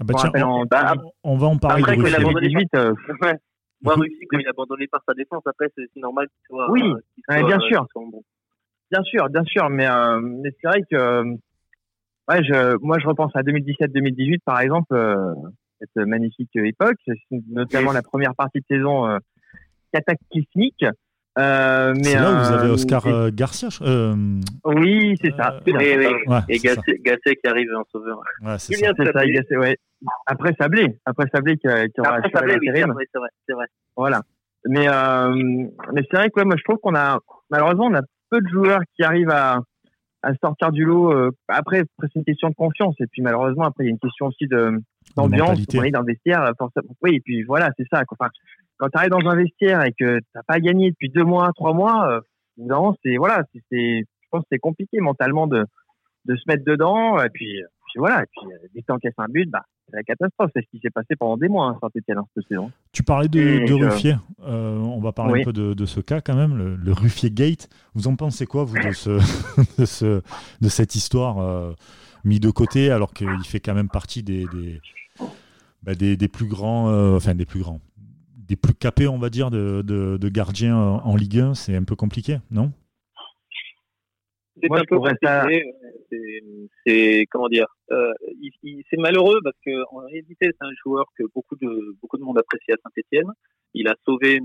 Ah 0.00 0.04
bah 0.04 0.14
tiens, 0.16 0.30
on, 0.46 0.48
en 0.62 0.64
Bah, 0.66 0.94
on 1.24 1.36
va 1.36 1.46
en 1.48 1.58
parler 1.58 1.82
après, 1.82 1.96
de 1.96 2.02
quand 2.02 2.08
il 2.08 2.14
a 2.14 2.18
Russie. 2.18 2.26
abandonné- 2.28 2.48
2018, 2.48 2.74
euh, 2.76 2.94
Ouais. 3.22 3.34
Moi, 3.82 3.94
Écoute- 3.94 4.04
Russie, 4.08 4.26
quand 4.28 4.38
il 4.38 4.46
est 4.46 4.50
abandonné 4.50 4.86
par 4.88 5.02
sa 5.06 5.14
défense, 5.14 5.42
après, 5.46 5.70
c'est 5.76 5.88
normal 5.96 6.28
qu'il 6.28 6.46
soit. 6.48 6.70
Oui, 6.70 6.82
euh, 6.82 6.94
ouais, 6.94 7.38
soit, 7.38 7.46
bien 7.46 7.58
euh, 7.58 7.68
sûr. 7.68 7.86
bon. 7.94 8.22
Bien 8.90 9.02
sûr, 9.02 9.28
bien 9.28 9.44
sûr, 9.44 9.68
mais, 9.68 9.86
euh, 9.88 10.18
mais 10.20 10.50
c'est 10.60 10.68
vrai 10.68 10.82
que 10.90 11.22
ouais, 12.28 12.42
je, 12.42 12.76
moi 12.82 12.98
je 12.98 13.06
repense 13.06 13.32
à 13.34 13.42
2017-2018 13.42 14.40
par 14.44 14.60
exemple, 14.60 14.94
euh, 14.94 15.34
cette 15.78 16.06
magnifique 16.06 16.50
époque, 16.56 16.96
notamment 17.48 17.92
la 17.92 18.02
première 18.02 18.34
partie 18.34 18.60
de 18.60 18.64
saison 18.68 19.06
euh, 19.06 19.18
cataclysmique. 19.92 20.84
Euh, 21.38 21.94
mais 21.96 22.02
C'est 22.04 22.14
là 22.16 22.32
où 22.32 22.38
vous 22.44 22.52
avez 22.52 22.68
euh, 22.68 22.72
Oscar 22.72 23.06
et- 23.06 23.12
euh, 23.12 23.30
Garcia. 23.32 23.68
euh, 23.82 24.14
oui, 24.64 25.16
c'est 25.22 25.30
ça. 25.36 25.54
euh. 25.68 25.78
Et, 25.80 25.96
ouais. 25.98 26.58
Gasset, 26.58 26.98
Gasset 27.00 27.36
qui 27.36 27.48
arrive 27.48 27.68
en 27.76 27.84
sauveur. 27.92 28.18
Ouais, 28.44 28.58
c'est 28.58 28.74
Julien 28.74 28.88
ça. 28.88 28.94
C'est 28.98 29.04
ça, 29.06 29.12
Sablé. 29.20 29.32
Gasset, 29.32 29.56
ouais. 29.56 29.76
Après 30.26 30.52
Sablé, 30.60 30.98
après 31.04 31.26
Sablé 31.32 31.56
qui, 31.56 31.68
a- 31.68 31.86
qui 31.88 32.00
aura 32.00 32.16
Après, 32.16 32.30
plaît, 32.30 32.58
oui, 32.60 32.68
après, 32.82 33.04
c'est 33.12 33.18
vrai, 33.18 33.28
c'est 33.46 33.54
vrai. 33.54 33.66
Voilà. 33.96 34.22
Mais 34.66 34.88
euh, 34.88 35.34
mais 35.92 36.02
c'est 36.10 36.16
vrai 36.16 36.28
que 36.30 36.40
ouais, 36.40 36.44
moi 36.44 36.56
je 36.58 36.64
trouve 36.64 36.78
qu'on 36.78 36.96
a 36.96 37.20
malheureusement 37.50 37.86
on 37.86 37.94
a 37.94 38.02
peu 38.30 38.40
de 38.40 38.48
joueurs 38.48 38.80
qui 38.96 39.04
arrivent 39.04 39.30
à 39.30 39.60
à 40.24 40.32
sortir 40.42 40.72
du 40.72 40.84
lot. 40.84 41.12
euh, 41.12 41.30
après, 41.46 41.78
après, 41.78 42.08
c'est 42.12 42.16
une 42.16 42.24
question 42.24 42.48
de 42.48 42.54
confiance 42.56 42.96
et 43.00 43.06
puis 43.06 43.22
malheureusement 43.22 43.66
après 43.66 43.84
il 43.84 43.86
y 43.86 43.90
a 43.90 43.92
une 43.92 44.00
question 44.00 44.26
aussi 44.26 44.48
de 44.48 44.72
d'ambiance. 45.16 45.60
On 45.76 45.82
est 45.84 45.92
dans 45.92 46.00
le 46.00 46.06
vestiaire, 46.06 46.50
forcément. 46.58 46.88
Oui, 47.02 47.14
et 47.16 47.20
puis 47.20 47.44
voilà, 47.44 47.70
c'est 47.78 47.86
ça. 47.90 48.02
Enfin, 48.10 48.28
quand 48.78 48.88
tu 48.88 48.98
arrives 48.98 49.10
dans 49.10 49.28
un 49.28 49.36
vestiaire 49.36 49.84
et 49.84 49.92
que 49.92 50.20
t'as 50.32 50.42
pas 50.46 50.60
gagné 50.60 50.90
depuis 50.90 51.10
deux 51.10 51.24
mois, 51.24 51.50
trois 51.54 51.72
mois, 51.74 52.10
euh, 52.10 52.20
évidemment, 52.58 52.96
c'est 53.04 53.16
voilà, 53.16 53.44
c'est 53.52 53.60
c'est- 53.70 54.00
je 54.00 54.28
pense 54.30 54.42
que 54.42 54.48
c'est 54.52 54.58
compliqué 54.58 54.98
mentalement 55.00 55.46
de 55.46 55.64
de 56.24 56.36
se 56.36 56.42
mettre 56.46 56.64
dedans 56.64 57.20
et 57.22 57.28
puis 57.30 57.62
puis 57.86 57.98
voilà, 57.98 58.22
et 58.22 58.26
puis 58.26 58.52
euh, 58.52 58.68
dès 58.74 58.82
que 58.82 58.86
t'encaisses 58.86 59.14
un 59.16 59.28
but, 59.30 59.48
bah, 59.50 59.62
c'est 59.88 59.96
la 59.96 60.02
catastrophe. 60.02 60.50
C'est 60.54 60.60
ce 60.62 60.68
qui 60.70 60.78
s'est 60.80 60.90
passé 60.90 61.16
pendant 61.18 61.38
des 61.38 61.48
mois, 61.48 61.68
hein, 61.68 61.78
Saint-Etienne, 61.80 62.18
hein, 62.18 62.26
cette 62.36 62.46
saison. 62.46 62.70
Tu 62.92 63.02
parlais 63.02 63.28
de, 63.28 63.40
Et 63.40 63.60
de 63.60 63.66
je- 63.66 63.74
Ruffier. 63.86 64.14
Euh, 64.42 64.76
on 64.76 65.00
va 65.00 65.12
parler 65.12 65.32
Oui. 65.32 65.40
un 65.40 65.44
peu 65.44 65.52
de, 65.54 65.72
de 65.72 65.86
ce 65.86 66.00
cas 66.00 66.20
quand 66.20 66.36
même, 66.36 66.58
le, 66.58 66.76
le 66.76 66.92
Ruffier 66.92 67.30
Gate. 67.30 67.70
Vous 67.94 68.06
en 68.06 68.14
pensez 68.14 68.44
quoi, 68.44 68.64
vous, 68.64 68.76
de, 68.76 68.92
ce, 68.92 69.10
de, 69.80 69.86
ce, 69.86 70.20
de 70.60 70.68
cette 70.68 70.94
histoire 70.96 71.38
euh, 71.38 71.72
mis 72.24 72.40
de 72.40 72.50
côté, 72.50 72.90
alors 72.90 73.14
qu'il 73.14 73.26
fait 73.46 73.60
quand 73.60 73.72
même 73.74 73.88
partie 73.88 74.22
des, 74.22 74.44
des, 74.52 74.80
bah, 75.82 75.94
des, 75.94 76.18
des 76.18 76.28
plus 76.28 76.46
grands, 76.46 76.90
euh, 76.90 77.16
enfin 77.16 77.34
des 77.34 77.46
plus 77.46 77.60
grands, 77.60 77.80
des 78.48 78.56
plus 78.56 78.74
capés, 78.74 79.06
on 79.06 79.18
va 79.18 79.30
dire, 79.30 79.50
de, 79.50 79.82
de, 79.82 80.16
de 80.16 80.28
gardiens 80.28 80.76
en 80.76 81.16
Ligue 81.16 81.38
1 81.38 81.54
C'est 81.54 81.76
un 81.76 81.84
peu 81.84 81.96
compliqué, 81.96 82.38
non? 82.50 82.72
C'est 84.60 84.70
un 84.72 84.84
peu 84.88 84.98
compliqué. 84.98 85.64
C'est, 86.86 87.26
comment 87.30 87.48
dire 87.48 87.66
euh, 87.90 88.12
C'est 88.62 88.96
malheureux 88.96 89.40
parce 89.44 89.56
que 89.64 89.70
en 89.94 90.06
réalité, 90.06 90.36
c'est 90.40 90.66
un 90.66 90.72
joueur 90.82 91.06
que 91.16 91.24
beaucoup 91.34 91.56
de 91.56 91.94
beaucoup 92.00 92.16
de 92.16 92.22
monde 92.22 92.38
apprécie 92.38 92.72
à 92.72 92.76
Saint-Etienne. 92.82 93.30
Il 93.74 93.88
a 93.88 93.94
sauvé 94.04 94.40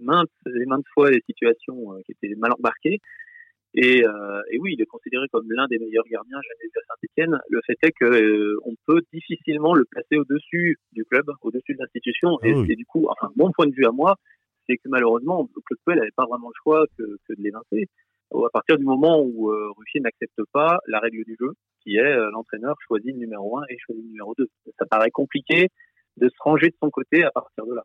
maintes 0.00 0.30
et 0.46 0.64
maintes 0.66 0.86
fois 0.94 1.10
des 1.10 1.22
situations 1.26 1.92
euh, 1.92 2.00
qui 2.06 2.12
étaient 2.12 2.34
mal 2.36 2.52
embarquées. 2.52 3.00
Et, 3.74 4.04
euh, 4.04 4.42
et 4.50 4.58
oui, 4.58 4.74
il 4.74 4.82
est 4.82 4.86
considéré 4.86 5.26
comme 5.32 5.50
l'un 5.50 5.66
des 5.66 5.78
meilleurs 5.78 6.04
gardiens 6.10 6.40
jamais 6.42 6.64
vus 6.64 6.78
à 6.78 6.94
Saint-Etienne. 6.94 7.40
Le 7.48 7.60
fait 7.66 7.78
est 7.82 7.92
que 7.92 8.04
euh, 8.04 8.60
on 8.64 8.74
peut 8.86 9.00
difficilement 9.12 9.74
le 9.74 9.84
placer 9.84 10.16
au-dessus 10.18 10.78
du 10.92 11.04
club, 11.04 11.30
au-dessus 11.40 11.74
de 11.74 11.78
l'institution. 11.78 12.38
Ah 12.42 12.48
et, 12.48 12.54
oui. 12.54 12.66
et 12.70 12.76
du 12.76 12.84
coup, 12.84 13.06
enfin, 13.08 13.32
mon 13.36 13.50
point 13.50 13.66
de 13.66 13.74
vue 13.74 13.86
à 13.86 13.92
moi, 13.92 14.16
c'est 14.66 14.76
que 14.76 14.88
malheureusement, 14.88 15.48
le 15.54 15.62
club 15.62 15.78
Puel 15.86 15.98
n'avait 15.98 16.10
pas 16.14 16.26
vraiment 16.26 16.48
le 16.48 16.54
choix 16.62 16.86
que, 16.98 17.02
que 17.26 17.34
de 17.34 17.42
l'évincer. 17.42 17.88
À 18.34 18.50
partir 18.50 18.78
du 18.78 18.84
moment 18.84 19.20
où 19.20 19.50
euh, 19.50 19.70
Ruffier 19.76 20.00
n'accepte 20.00 20.40
pas 20.52 20.78
la 20.86 21.00
règle 21.00 21.24
du 21.24 21.36
jeu, 21.38 21.52
qui 21.82 21.96
est 21.96 22.00
euh, 22.00 22.30
l'entraîneur 22.30 22.76
choisit 22.86 23.12
le 23.12 23.18
numéro 23.18 23.58
1 23.58 23.64
et 23.68 23.76
choisit 23.78 24.02
le 24.02 24.08
numéro 24.08 24.34
2. 24.38 24.48
Ça 24.78 24.86
paraît 24.86 25.10
compliqué 25.10 25.68
de 26.16 26.28
se 26.28 26.34
ranger 26.40 26.68
de 26.68 26.76
son 26.82 26.90
côté 26.90 27.24
à 27.24 27.30
partir 27.30 27.66
de 27.66 27.74
là. 27.74 27.84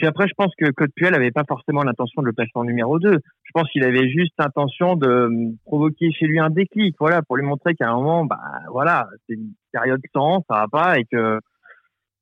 Puis 0.00 0.06
après, 0.06 0.26
je 0.28 0.34
pense 0.34 0.50
que 0.56 0.70
Claude 0.70 0.92
Puel 0.96 1.14
avait 1.14 1.30
pas 1.30 1.44
forcément 1.46 1.82
l'intention 1.82 2.22
de 2.22 2.26
le 2.28 2.32
placer 2.32 2.52
en 2.54 2.64
numéro 2.64 2.98
2. 2.98 3.10
Je 3.12 3.50
pense 3.52 3.68
qu'il 3.68 3.84
avait 3.84 4.08
juste 4.08 4.32
l'intention 4.38 4.96
de 4.96 5.06
euh, 5.06 5.52
provoquer 5.66 6.10
chez 6.10 6.24
lui 6.24 6.40
un 6.40 6.48
déclic, 6.48 6.96
voilà, 6.98 7.20
pour 7.20 7.36
lui 7.36 7.44
montrer 7.44 7.74
qu'à 7.74 7.90
un 7.90 7.96
moment, 7.96 8.24
bah 8.24 8.40
voilà, 8.70 9.08
c'est 9.26 9.34
une 9.34 9.52
période 9.72 10.00
sans, 10.14 10.42
ça 10.48 10.60
va 10.60 10.68
pas, 10.68 10.98
et 10.98 11.04
que 11.04 11.38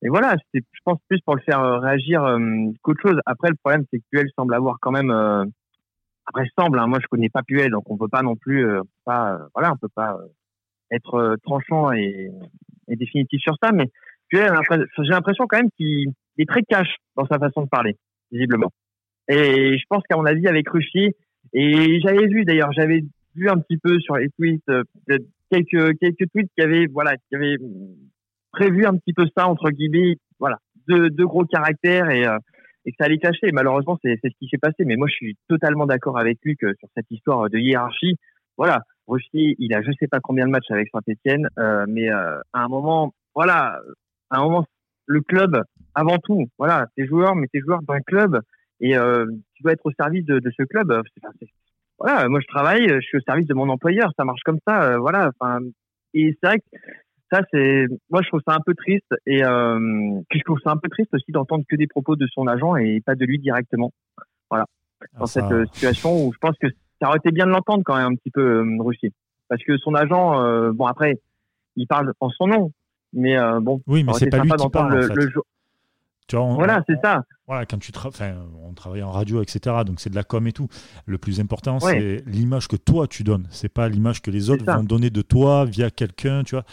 et 0.02 0.08
voilà, 0.08 0.34
c'était, 0.46 0.66
je 0.72 0.80
pense 0.84 0.98
plus 1.08 1.20
pour 1.20 1.36
le 1.36 1.42
faire 1.42 1.60
euh, 1.60 1.78
réagir 1.78 2.24
euh, 2.24 2.38
qu'autre 2.82 3.00
chose. 3.00 3.20
Après, 3.26 3.48
le 3.48 3.54
problème, 3.54 3.84
c'est 3.92 4.00
que 4.00 4.04
Puel 4.10 4.26
semble 4.34 4.54
avoir 4.54 4.78
quand 4.80 4.90
même, 4.90 5.12
après 6.26 6.48
semble, 6.58 6.80
hein, 6.80 6.88
moi 6.88 6.98
je 7.00 7.06
connais 7.06 7.28
pas 7.28 7.44
Puel, 7.44 7.70
donc 7.70 7.88
on 7.88 7.96
peut 7.96 8.08
pas 8.08 8.22
non 8.22 8.34
plus, 8.34 8.66
euh, 8.66 8.82
pas, 9.04 9.38
voilà, 9.54 9.70
on 9.72 9.76
peut 9.76 9.88
pas 9.94 10.18
être 10.90 11.36
tranchant 11.44 11.92
et, 11.92 12.32
et 12.88 12.96
définitif 12.96 13.40
sur 13.40 13.54
ça, 13.62 13.70
mais 13.70 13.88
Puel, 14.30 14.52
j'ai 14.98 15.12
l'impression 15.12 15.46
quand 15.46 15.58
même 15.58 15.70
qu'il 15.76 16.12
est 16.42 16.48
très 16.48 16.62
cash 16.62 16.96
dans 17.16 17.26
sa 17.26 17.38
façon 17.38 17.62
de 17.62 17.68
parler, 17.68 17.96
visiblement. 18.30 18.70
Et 19.28 19.76
je 19.78 19.84
pense 19.88 20.02
qu'à 20.08 20.16
mon 20.16 20.24
avis, 20.24 20.46
avec 20.46 20.68
Ruffier, 20.68 21.14
et 21.52 22.00
j'avais 22.00 22.26
vu 22.26 22.44
d'ailleurs, 22.44 22.72
j'avais 22.72 23.02
vu 23.34 23.48
un 23.48 23.58
petit 23.58 23.78
peu 23.78 23.98
sur 24.00 24.16
les 24.16 24.28
tweets, 24.30 24.68
euh, 24.68 24.82
quelques, 25.50 25.98
quelques 25.98 26.30
tweets 26.32 26.50
qui 26.56 26.62
avaient, 26.62 26.86
voilà, 26.86 27.16
qui 27.16 27.36
avaient 27.36 27.56
prévu 28.52 28.86
un 28.86 28.96
petit 28.96 29.12
peu 29.12 29.26
ça, 29.36 29.48
entre 29.48 29.70
guillemets, 29.70 30.16
voilà, 30.38 30.58
deux, 30.88 31.10
deux 31.10 31.26
gros 31.26 31.44
caractères 31.44 32.10
et, 32.10 32.26
euh, 32.26 32.38
et 32.84 32.90
que 32.90 32.96
ça 32.98 33.04
allait 33.04 33.18
clasher. 33.18 33.52
Malheureusement, 33.52 33.98
c'est 34.02 34.18
c'est 34.22 34.30
ce 34.30 34.38
qui 34.38 34.48
s'est 34.48 34.58
passé. 34.58 34.84
Mais 34.84 34.96
moi, 34.96 35.08
je 35.08 35.14
suis 35.14 35.36
totalement 35.48 35.86
d'accord 35.86 36.18
avec 36.18 36.38
lui 36.42 36.56
que 36.56 36.74
sur 36.78 36.88
cette 36.96 37.10
histoire 37.10 37.48
de 37.50 37.58
hiérarchie, 37.58 38.16
voilà, 38.56 38.82
Ruffier, 39.06 39.54
il 39.58 39.74
a 39.74 39.82
je 39.82 39.92
sais 40.00 40.08
pas 40.08 40.20
combien 40.20 40.46
de 40.46 40.50
matchs 40.50 40.70
avec 40.70 40.88
Saint-Etienne, 40.92 41.48
euh, 41.58 41.84
mais 41.88 42.10
euh, 42.10 42.40
à 42.52 42.64
un 42.64 42.68
moment, 42.68 43.14
voilà, 43.34 43.80
à 44.30 44.38
un 44.38 44.42
moment, 44.42 44.64
le 45.06 45.20
club, 45.20 45.62
avant 46.00 46.18
tout, 46.18 46.46
voilà, 46.58 46.86
tes 46.96 47.06
joueurs, 47.06 47.34
mais 47.34 47.48
tes 47.48 47.60
joueurs 47.60 47.82
d'un 47.82 48.00
club, 48.00 48.40
et 48.80 48.96
euh, 48.96 49.26
tu 49.54 49.62
dois 49.62 49.72
être 49.72 49.84
au 49.84 49.92
service 49.92 50.24
de, 50.24 50.38
de 50.38 50.50
ce 50.56 50.62
club. 50.62 50.92
Enfin, 50.92 51.32
voilà, 51.98 52.28
moi 52.28 52.38
je 52.40 52.46
travaille, 52.46 52.86
je 52.88 53.00
suis 53.00 53.18
au 53.18 53.20
service 53.22 53.46
de 53.48 53.54
mon 53.54 53.68
employeur, 53.68 54.12
ça 54.16 54.24
marche 54.24 54.42
comme 54.44 54.60
ça, 54.66 54.74
euh, 54.84 54.98
voilà. 54.98 55.30
Enfin, 55.40 55.58
et 56.14 56.36
c'est 56.40 56.46
vrai 56.48 56.58
que 56.60 56.64
ça, 57.32 57.40
c'est, 57.52 57.86
moi 58.10 58.22
je 58.22 58.28
trouve 58.28 58.40
ça 58.46 58.54
un 58.54 58.60
peu 58.64 58.74
triste, 58.74 59.12
et 59.26 59.44
euh, 59.44 60.20
puis 60.28 60.38
je 60.38 60.44
trouve 60.44 60.60
ça 60.62 60.70
un 60.70 60.76
peu 60.76 60.88
triste 60.88 61.12
aussi 61.14 61.32
d'entendre 61.32 61.64
que 61.68 61.74
des 61.76 61.88
propos 61.88 62.14
de 62.14 62.26
son 62.32 62.46
agent 62.46 62.76
et 62.76 63.00
pas 63.04 63.16
de 63.16 63.24
lui 63.24 63.38
directement. 63.40 63.90
Voilà, 64.50 64.66
dans 65.18 65.24
Ah, 65.24 65.26
ça- 65.26 65.48
cette 65.48 65.72
situation 65.74 66.10
où 66.24 66.32
je 66.32 66.38
pense 66.38 66.56
que 66.60 66.68
ça 67.02 67.08
aurait 67.08 67.18
été 67.18 67.32
bien 67.32 67.46
de 67.46 67.50
l'entendre 67.50 67.82
quand 67.84 67.96
même 67.96 68.12
un 68.12 68.14
petit 68.14 68.30
peu 68.30 68.64
Ruffier, 68.78 69.12
parce 69.48 69.62
que 69.64 69.76
son 69.78 69.94
agent, 69.94 70.72
bon 70.72 70.86
après, 70.86 71.18
il 71.74 71.86
parle 71.88 72.12
en 72.20 72.30
son 72.30 72.46
nom, 72.46 72.72
mais 73.12 73.36
euh, 73.36 73.58
bon, 73.60 73.80
Oui, 73.88 74.04
mais 74.04 74.12
c'est 74.14 74.30
pas 74.30 74.38
lui 74.38 74.50
qui 74.50 74.56
d'entendre 74.56 74.90
parle. 74.90 74.98
le, 75.00 75.04
en 75.04 75.08
fait. 75.08 75.14
le 75.16 75.30
jou- 75.30 75.42
Tu 76.28 76.36
vois, 76.36 76.44
on- 76.44 76.54
Voilà, 76.54 76.84
c'est 76.86 77.00
ça. 77.02 77.24
Voilà, 77.46 77.64
quand 77.66 77.78
tu 77.78 77.90
tra- 77.90 78.34
on 78.62 78.74
travaille 78.74 79.02
en 79.02 79.10
radio, 79.10 79.42
etc. 79.42 79.76
Donc 79.86 79.98
c'est 80.00 80.10
de 80.10 80.14
la 80.14 80.24
com 80.24 80.46
et 80.46 80.52
tout. 80.52 80.68
Le 81.06 81.18
plus 81.18 81.40
important, 81.40 81.78
Ouais. 81.80 81.98
c'est 82.24 82.30
l'image 82.30 82.68
que 82.68 82.76
toi 82.76 83.08
tu 83.08 83.24
donnes. 83.24 83.48
C'est 83.50 83.70
pas 83.70 83.88
l'image 83.88 84.20
que 84.22 84.30
les 84.30 84.50
autres 84.50 84.64
vont 84.64 84.84
donner 84.84 85.08
de 85.10 85.22
toi 85.22 85.64
via 85.64 85.90
quelqu'un. 85.90 86.44
Tu 86.44 86.54
vois, 86.54 86.64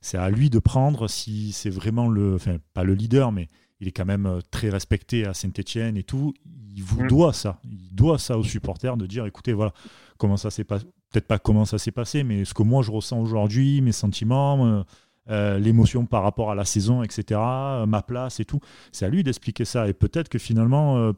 c'est 0.00 0.16
à 0.18 0.30
lui 0.30 0.48
de 0.48 0.60
prendre 0.60 1.08
si 1.08 1.50
c'est 1.52 1.70
vraiment 1.70 2.08
le, 2.08 2.36
enfin 2.36 2.56
pas 2.72 2.84
le 2.84 2.94
leader, 2.94 3.32
mais 3.32 3.48
il 3.80 3.88
est 3.88 3.92
quand 3.92 4.04
même 4.06 4.26
euh, 4.26 4.38
très 4.52 4.68
respecté 4.70 5.26
à 5.26 5.34
Saint-Etienne 5.34 5.96
et 5.96 6.04
tout. 6.04 6.32
Il 6.76 6.84
vous 6.84 7.02
Mm. 7.02 7.08
doit 7.08 7.32
ça. 7.32 7.58
Il 7.64 7.92
doit 7.94 8.18
ça 8.18 8.38
aux 8.38 8.44
supporters 8.44 8.96
de 8.96 9.06
dire, 9.06 9.26
écoutez, 9.26 9.52
voilà 9.52 9.72
comment 10.18 10.36
ça 10.36 10.50
s'est 10.50 10.62
passé. 10.64 10.84
Peut-être 11.12 11.26
pas 11.26 11.40
comment 11.40 11.64
ça 11.64 11.78
s'est 11.78 11.90
passé, 11.90 12.22
mais 12.22 12.44
ce 12.44 12.54
que 12.54 12.62
moi 12.62 12.84
je 12.84 12.92
ressens 12.92 13.18
aujourd'hui, 13.20 13.80
mes 13.80 13.90
sentiments. 13.90 14.64
euh, 14.66 14.82
euh, 15.28 15.58
l'émotion 15.58 16.06
par 16.06 16.22
rapport 16.22 16.50
à 16.50 16.54
la 16.54 16.64
saison, 16.64 17.02
etc., 17.02 17.40
euh, 17.40 17.86
ma 17.86 18.02
place 18.02 18.40
et 18.40 18.44
tout. 18.44 18.60
C'est 18.92 19.04
à 19.04 19.08
lui 19.08 19.22
d'expliquer 19.22 19.64
ça. 19.64 19.88
Et 19.88 19.92
peut-être 19.92 20.28
que 20.28 20.38
finalement, 20.38 20.96
euh, 20.98 21.12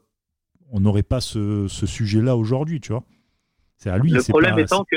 on 0.71 0.81
n'aurait 0.81 1.03
pas 1.03 1.21
ce, 1.21 1.67
ce 1.69 1.87
sujet-là 1.87 2.37
aujourd'hui, 2.37 2.81
tu 2.81 2.93
vois. 2.93 3.05
C'est 3.77 3.91
à 3.91 3.99
lui. 3.99 4.11
Le 4.11 4.23
problème 4.29 4.55
pas- 4.55 4.61
étant 4.63 4.85
que 4.85 4.97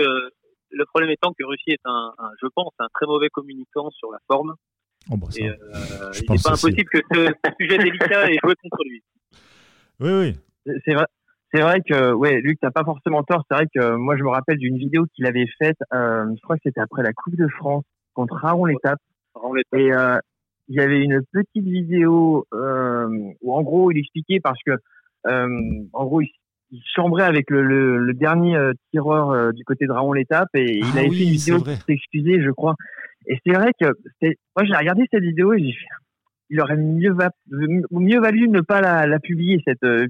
le 0.71 0.85
problème 0.85 1.09
étant 1.11 1.31
que 1.37 1.45
Russie 1.45 1.69
est 1.71 1.79
un, 1.85 2.13
un- 2.17 2.31
je 2.41 2.47
pense, 2.53 2.73
un 2.79 2.87
très 2.93 3.05
mauvais 3.05 3.29
communicant 3.29 3.89
sur 3.91 4.11
la 4.11 4.17
forme. 4.27 4.55
Oh, 5.11 5.17
bah, 5.17 5.27
ça. 5.29 5.39
Et 5.39 5.47
euh, 5.49 5.55
Je 6.11 6.23
il 6.23 6.31
n'est 6.31 6.37
pas 6.43 6.49
impossible 6.49 6.83
que 6.91 6.97
ce, 7.13 7.25
ce 7.45 7.51
sujet 7.59 7.77
délicat 7.77 8.29
ait 8.31 8.37
joué 8.43 8.53
contre 8.61 8.83
lui. 8.83 9.03
Oui, 9.99 10.11
oui. 10.65 10.75
C'est 10.85 10.93
vrai. 10.93 11.05
C'est 11.53 11.61
vrai 11.61 11.79
que, 11.87 12.11
ouais, 12.11 12.41
Luc, 12.41 12.57
t'as 12.59 12.71
pas 12.71 12.83
forcément 12.83 13.23
tort. 13.23 13.43
C'est 13.49 13.55
vrai 13.55 13.67
que 13.73 13.79
euh, 13.79 13.97
moi, 13.97 14.17
je 14.17 14.23
me 14.23 14.29
rappelle 14.29 14.57
d'une 14.57 14.77
vidéo 14.77 15.05
qu'il 15.15 15.25
avait 15.25 15.47
faite. 15.57 15.77
euh, 15.93 16.25
je 16.35 16.41
crois 16.41 16.57
que 16.57 16.63
c'était 16.65 16.81
après 16.81 17.01
la 17.03 17.13
Coupe 17.13 17.35
de 17.37 17.47
France 17.47 17.85
contre 18.15 18.43
Aaron 18.43 18.65
Létape. 18.65 18.99
Et 19.73 19.93
euh, 19.93 20.17
il 20.67 20.75
y 20.75 20.79
avait 20.79 21.03
une 21.03 21.21
petite 21.31 21.65
vidéo 21.65 22.47
euh, 22.53 23.07
où, 23.41 23.53
en 23.53 23.61
gros, 23.61 23.91
il 23.91 23.99
expliquait 23.99 24.39
parce 24.39 24.59
que, 24.65 24.71
euh, 25.27 25.83
en 25.93 26.05
gros, 26.05 26.21
il, 26.21 26.29
il 26.71 26.81
chambrait 26.95 27.25
avec 27.25 27.51
le, 27.51 27.61
le, 27.61 27.97
le 27.99 28.13
dernier 28.13 28.55
euh, 28.55 28.73
tireur 28.91 29.29
euh, 29.29 29.51
du 29.51 29.63
côté 29.63 29.85
de 29.85 29.91
Raon 29.91 30.13
Létape 30.13 30.49
et 30.55 30.77
il 30.77 30.85
Ah 30.95 30.99
avait 30.99 31.09
oui, 31.09 31.17
fait 31.17 31.23
une 31.23 31.29
vidéo 31.31 31.57
pour 31.59 31.73
s'excuser, 31.85 32.41
je 32.41 32.49
crois. 32.49 32.75
Et 33.27 33.37
c'est 33.45 33.53
vrai 33.53 33.71
que, 33.79 33.85
moi, 34.25 34.65
j'ai 34.65 34.75
regardé 34.75 35.03
cette 35.11 35.23
vidéo 35.23 35.53
et 35.53 35.59
j'ai 35.59 35.71
fait, 35.73 35.85
il 36.49 36.61
aurait 36.61 36.77
mieux, 36.77 37.13
va, 37.13 37.29
mieux 37.91 38.19
valu 38.19 38.49
ne 38.49 38.61
pas 38.61 38.81
la, 38.81 39.05
la 39.07 39.19
publier 39.19 39.61
cette 39.65 39.83
euh, 39.83 40.07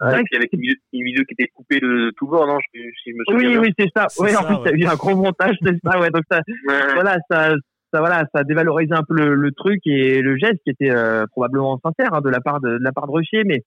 vidéo. 0.00 0.10
C'est 0.10 0.16
vrai 0.16 0.24
que 0.30 0.36
avec 0.36 0.52
une 0.52 0.60
vidéo, 0.60 0.76
une 0.92 1.04
vidéo 1.04 1.24
qui 1.24 1.32
était 1.38 1.48
coupée 1.54 1.80
de 1.80 2.12
tout 2.16 2.26
bord, 2.26 2.46
non? 2.46 2.58
Je, 2.74 2.80
Si 3.02 3.10
je 3.10 3.16
me 3.16 3.24
souviens 3.24 3.48
oui, 3.48 3.52
bien. 3.54 3.60
oui, 3.62 3.74
c'est 3.78 3.90
ça. 3.96 4.06
Oui, 4.18 4.34
en 4.36 4.44
plus, 4.44 4.56
il 4.56 4.66
y 4.66 4.68
a 4.68 4.72
ouais. 4.72 4.78
eu 4.78 4.86
un 4.86 4.96
gros 4.96 5.16
montage, 5.16 5.56
c'est 5.62 5.76
ça. 5.84 5.98
Ouais, 5.98 6.10
donc 6.10 6.22
ça, 6.30 6.40
Ouais. 6.68 6.94
voilà, 6.94 7.16
ça, 7.30 7.54
ça, 7.92 8.00
voilà, 8.00 8.24
ça 8.34 8.40
a 8.40 8.44
dévalorisé 8.44 8.92
un 8.94 9.02
peu 9.02 9.14
le, 9.14 9.34
le 9.34 9.52
truc 9.52 9.80
et 9.86 10.20
le 10.20 10.36
geste 10.36 10.60
qui 10.64 10.70
était 10.70 10.90
euh, 10.90 11.24
probablement 11.30 11.78
sincère 11.82 12.12
hein, 12.14 12.20
de 12.20 12.28
la 12.30 12.40
part 12.40 12.60
de, 12.60 12.78
de 12.78 12.84
la 12.84 12.92
part 12.92 13.06
de 13.06 13.12
Rushier, 13.12 13.44
mais, 13.44 13.62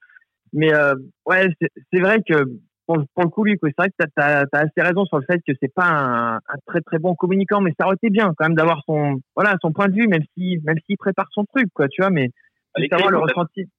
mais 0.53 0.73
euh, 0.73 0.93
ouais, 1.25 1.47
c'est 1.61 1.69
c'est 1.91 2.01
vrai 2.01 2.19
que 2.27 2.43
pour, 2.85 2.97
le- 2.97 3.05
pour 3.13 3.23
le 3.23 3.29
coup, 3.29 3.43
lui, 3.43 3.55
quoi, 3.57 3.69
c'est 3.69 3.81
vrai 3.81 3.89
que 3.89 4.05
t'as 4.15 4.41
as, 4.41 4.57
assez 4.57 4.81
raison 4.81 5.05
sur 5.05 5.17
le 5.19 5.25
fait 5.25 5.39
que 5.47 5.53
c'est 5.61 5.73
pas 5.73 5.85
un, 5.87 6.35
un 6.37 6.57
très 6.65 6.81
très 6.81 6.99
bon 6.99 7.15
communicant, 7.15 7.61
mais 7.61 7.71
ça 7.79 7.85
aurait 7.85 7.95
été 7.95 8.09
bien 8.09 8.33
quand 8.37 8.45
même 8.47 8.55
d'avoir 8.55 8.81
son, 8.85 9.19
voilà, 9.35 9.55
son 9.61 9.71
point 9.71 9.87
de 9.87 9.93
vue, 9.95 10.07
même 10.07 10.23
si, 10.37 10.59
même 10.63 10.77
s'il 10.85 10.97
prépare 10.97 11.27
son 11.31 11.45
truc, 11.45 11.67
quoi, 11.73 11.87
tu 11.87 12.01
vois, 12.01 12.09
mais 12.11 12.29
savoir 12.89 13.11
le 13.11 13.19
ressenti. 13.19 13.69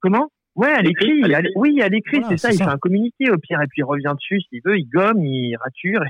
Comment? 0.00 0.28
Ouais, 0.56 0.72
à 0.72 0.80
L'écrit, 0.82 1.22
Oui, 1.54 1.80
à 1.82 1.88
l'écrit, 1.88 2.18
Voilà, 2.20 2.36
c'est 2.36 2.48
ça. 2.48 2.52
Il 2.52 2.56
fait 2.58 2.64
un 2.64 2.78
communiqué 2.78 3.30
au 3.30 3.36
pire 3.38 3.60
et 3.62 3.66
puis 3.66 3.80
il 3.80 3.84
revient 3.84 4.12
dessus 4.16 4.40
s'il 4.48 4.60
veut. 4.64 4.78
Il 4.78 4.86
gomme, 4.88 5.24
il 5.24 5.54
rature, 5.56 6.02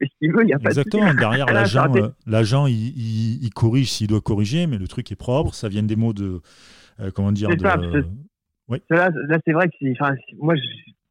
et 0.00 0.06
s'il 0.20 0.32
veut, 0.32 0.42
il 0.42 0.48
y 0.50 0.52
a 0.52 0.58
pas 0.58 0.70
de 0.70 0.74
souci. 0.74 0.88
Exactement. 0.88 1.14
Derrière, 1.14 1.46
l'agent, 1.52 1.94
euh, 1.96 2.08
l'agent, 2.26 2.66
il, 2.66 2.74
il- 2.96 3.44
il 3.44 3.50
corrige 3.50 3.90
s'il 3.92 4.08
doit 4.08 4.20
corriger, 4.20 4.66
mais 4.66 4.76
le 4.78 4.88
truc 4.88 5.10
est 5.12 5.16
propre. 5.16 5.54
Ça 5.54 5.68
vient 5.68 5.82
des 5.84 5.96
mots 5.96 6.12
de. 6.12 6.40
euh, 7.00 7.10
comment 7.14 7.32
dire 7.32 7.48
C'est 7.50 7.56
de- 7.56 7.62
ça, 7.62 7.80
c'est- 7.80 8.90
Là, 8.90 9.10
là 9.28 9.38
c'est 9.46 9.52
vrai 9.52 9.68
que 9.68 9.74
c'est, 9.80 9.92
enfin, 10.00 10.14
moi, 10.38 10.54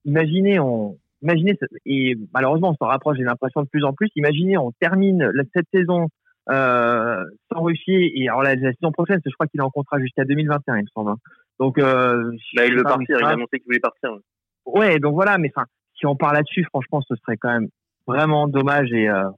imaginez, 0.05 0.59
on, 0.59 0.97
imaginez, 1.21 1.57
et 1.85 2.17
malheureusement, 2.33 2.71
on 2.71 2.75
s'en 2.75 2.89
rapproche, 2.89 3.17
j'ai 3.17 3.23
l'impression 3.23 3.61
de 3.61 3.67
plus 3.67 3.83
en 3.83 3.93
plus. 3.93 4.09
Imaginez, 4.15 4.57
on 4.57 4.71
termine 4.79 5.31
cette 5.55 5.67
saison 5.73 6.07
euh, 6.51 7.23
sans 7.51 7.61
Ruffier, 7.61 8.11
et 8.19 8.27
alors 8.29 8.43
la, 8.43 8.55
la 8.55 8.73
saison 8.73 8.91
prochaine, 8.91 9.19
je 9.25 9.31
crois 9.31 9.47
qu'il 9.47 9.59
est 9.59 9.63
en 9.63 9.69
contrat 9.69 9.99
jusqu'à 9.99 10.25
2021, 10.25 10.77
il 10.77 10.81
me 10.83 10.87
semble. 10.93 11.11
hein. 11.11 11.17
Donc, 11.59 11.77
euh, 11.77 12.31
Bah, 12.55 12.65
il 12.65 12.75
veut 12.75 12.83
partir, 12.83 13.17
il 13.19 13.23
a 13.23 13.29
annoncé 13.29 13.57
qu'il 13.59 13.65
voulait 13.65 13.79
partir. 13.79 14.11
ouais. 14.13 14.19
Ouais, 14.65 14.99
donc 14.99 15.13
voilà, 15.15 15.37
mais 15.37 15.51
enfin, 15.55 15.65
si 15.95 16.05
on 16.05 16.15
parle 16.15 16.35
là-dessus, 16.35 16.63
franchement, 16.65 17.01
ce 17.01 17.15
serait 17.15 17.37
quand 17.37 17.51
même 17.51 17.67
vraiment 18.07 18.47
dommage 18.47 18.91
et 18.91 19.09
euh, 19.09 19.29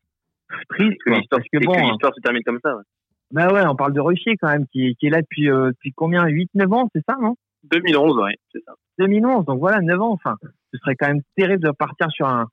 triste. 0.69 0.97
Que 1.05 1.11
l'histoire 1.11 1.39
parce 1.41 1.49
que 1.51 1.65
bon, 1.65 1.73
hein. 1.73 1.91
l'histoire 1.91 2.13
se 2.15 2.21
termine 2.21 2.43
comme 2.43 2.59
ça. 2.63 2.75
ouais. 2.75 2.83
bah 3.31 3.51
ouais, 3.53 3.65
on 3.67 3.75
parle 3.75 3.93
de 3.93 3.99
Russie 4.01 4.35
quand 4.41 4.49
même, 4.49 4.65
qui, 4.67 4.95
qui 4.99 5.07
est 5.07 5.09
là 5.09 5.21
depuis, 5.21 5.49
euh, 5.49 5.69
depuis 5.71 5.91
combien? 5.93 6.25
8-9 6.25 6.73
ans, 6.73 6.89
c'est 6.93 7.03
ça, 7.07 7.15
non? 7.21 7.35
2011, 7.71 8.17
ouais, 8.23 8.35
c'est 8.51 8.61
ça. 8.65 8.73
2011, 8.99 9.45
donc 9.45 9.59
voilà, 9.59 9.79
9 9.81 10.01
ans. 10.01 10.11
Enfin, 10.11 10.35
ce 10.73 10.77
serait 10.79 10.95
quand 10.95 11.07
même 11.07 11.21
terrible 11.37 11.63
de 11.63 11.71
partir 11.71 12.09
sur 12.11 12.27
un, 12.27 12.47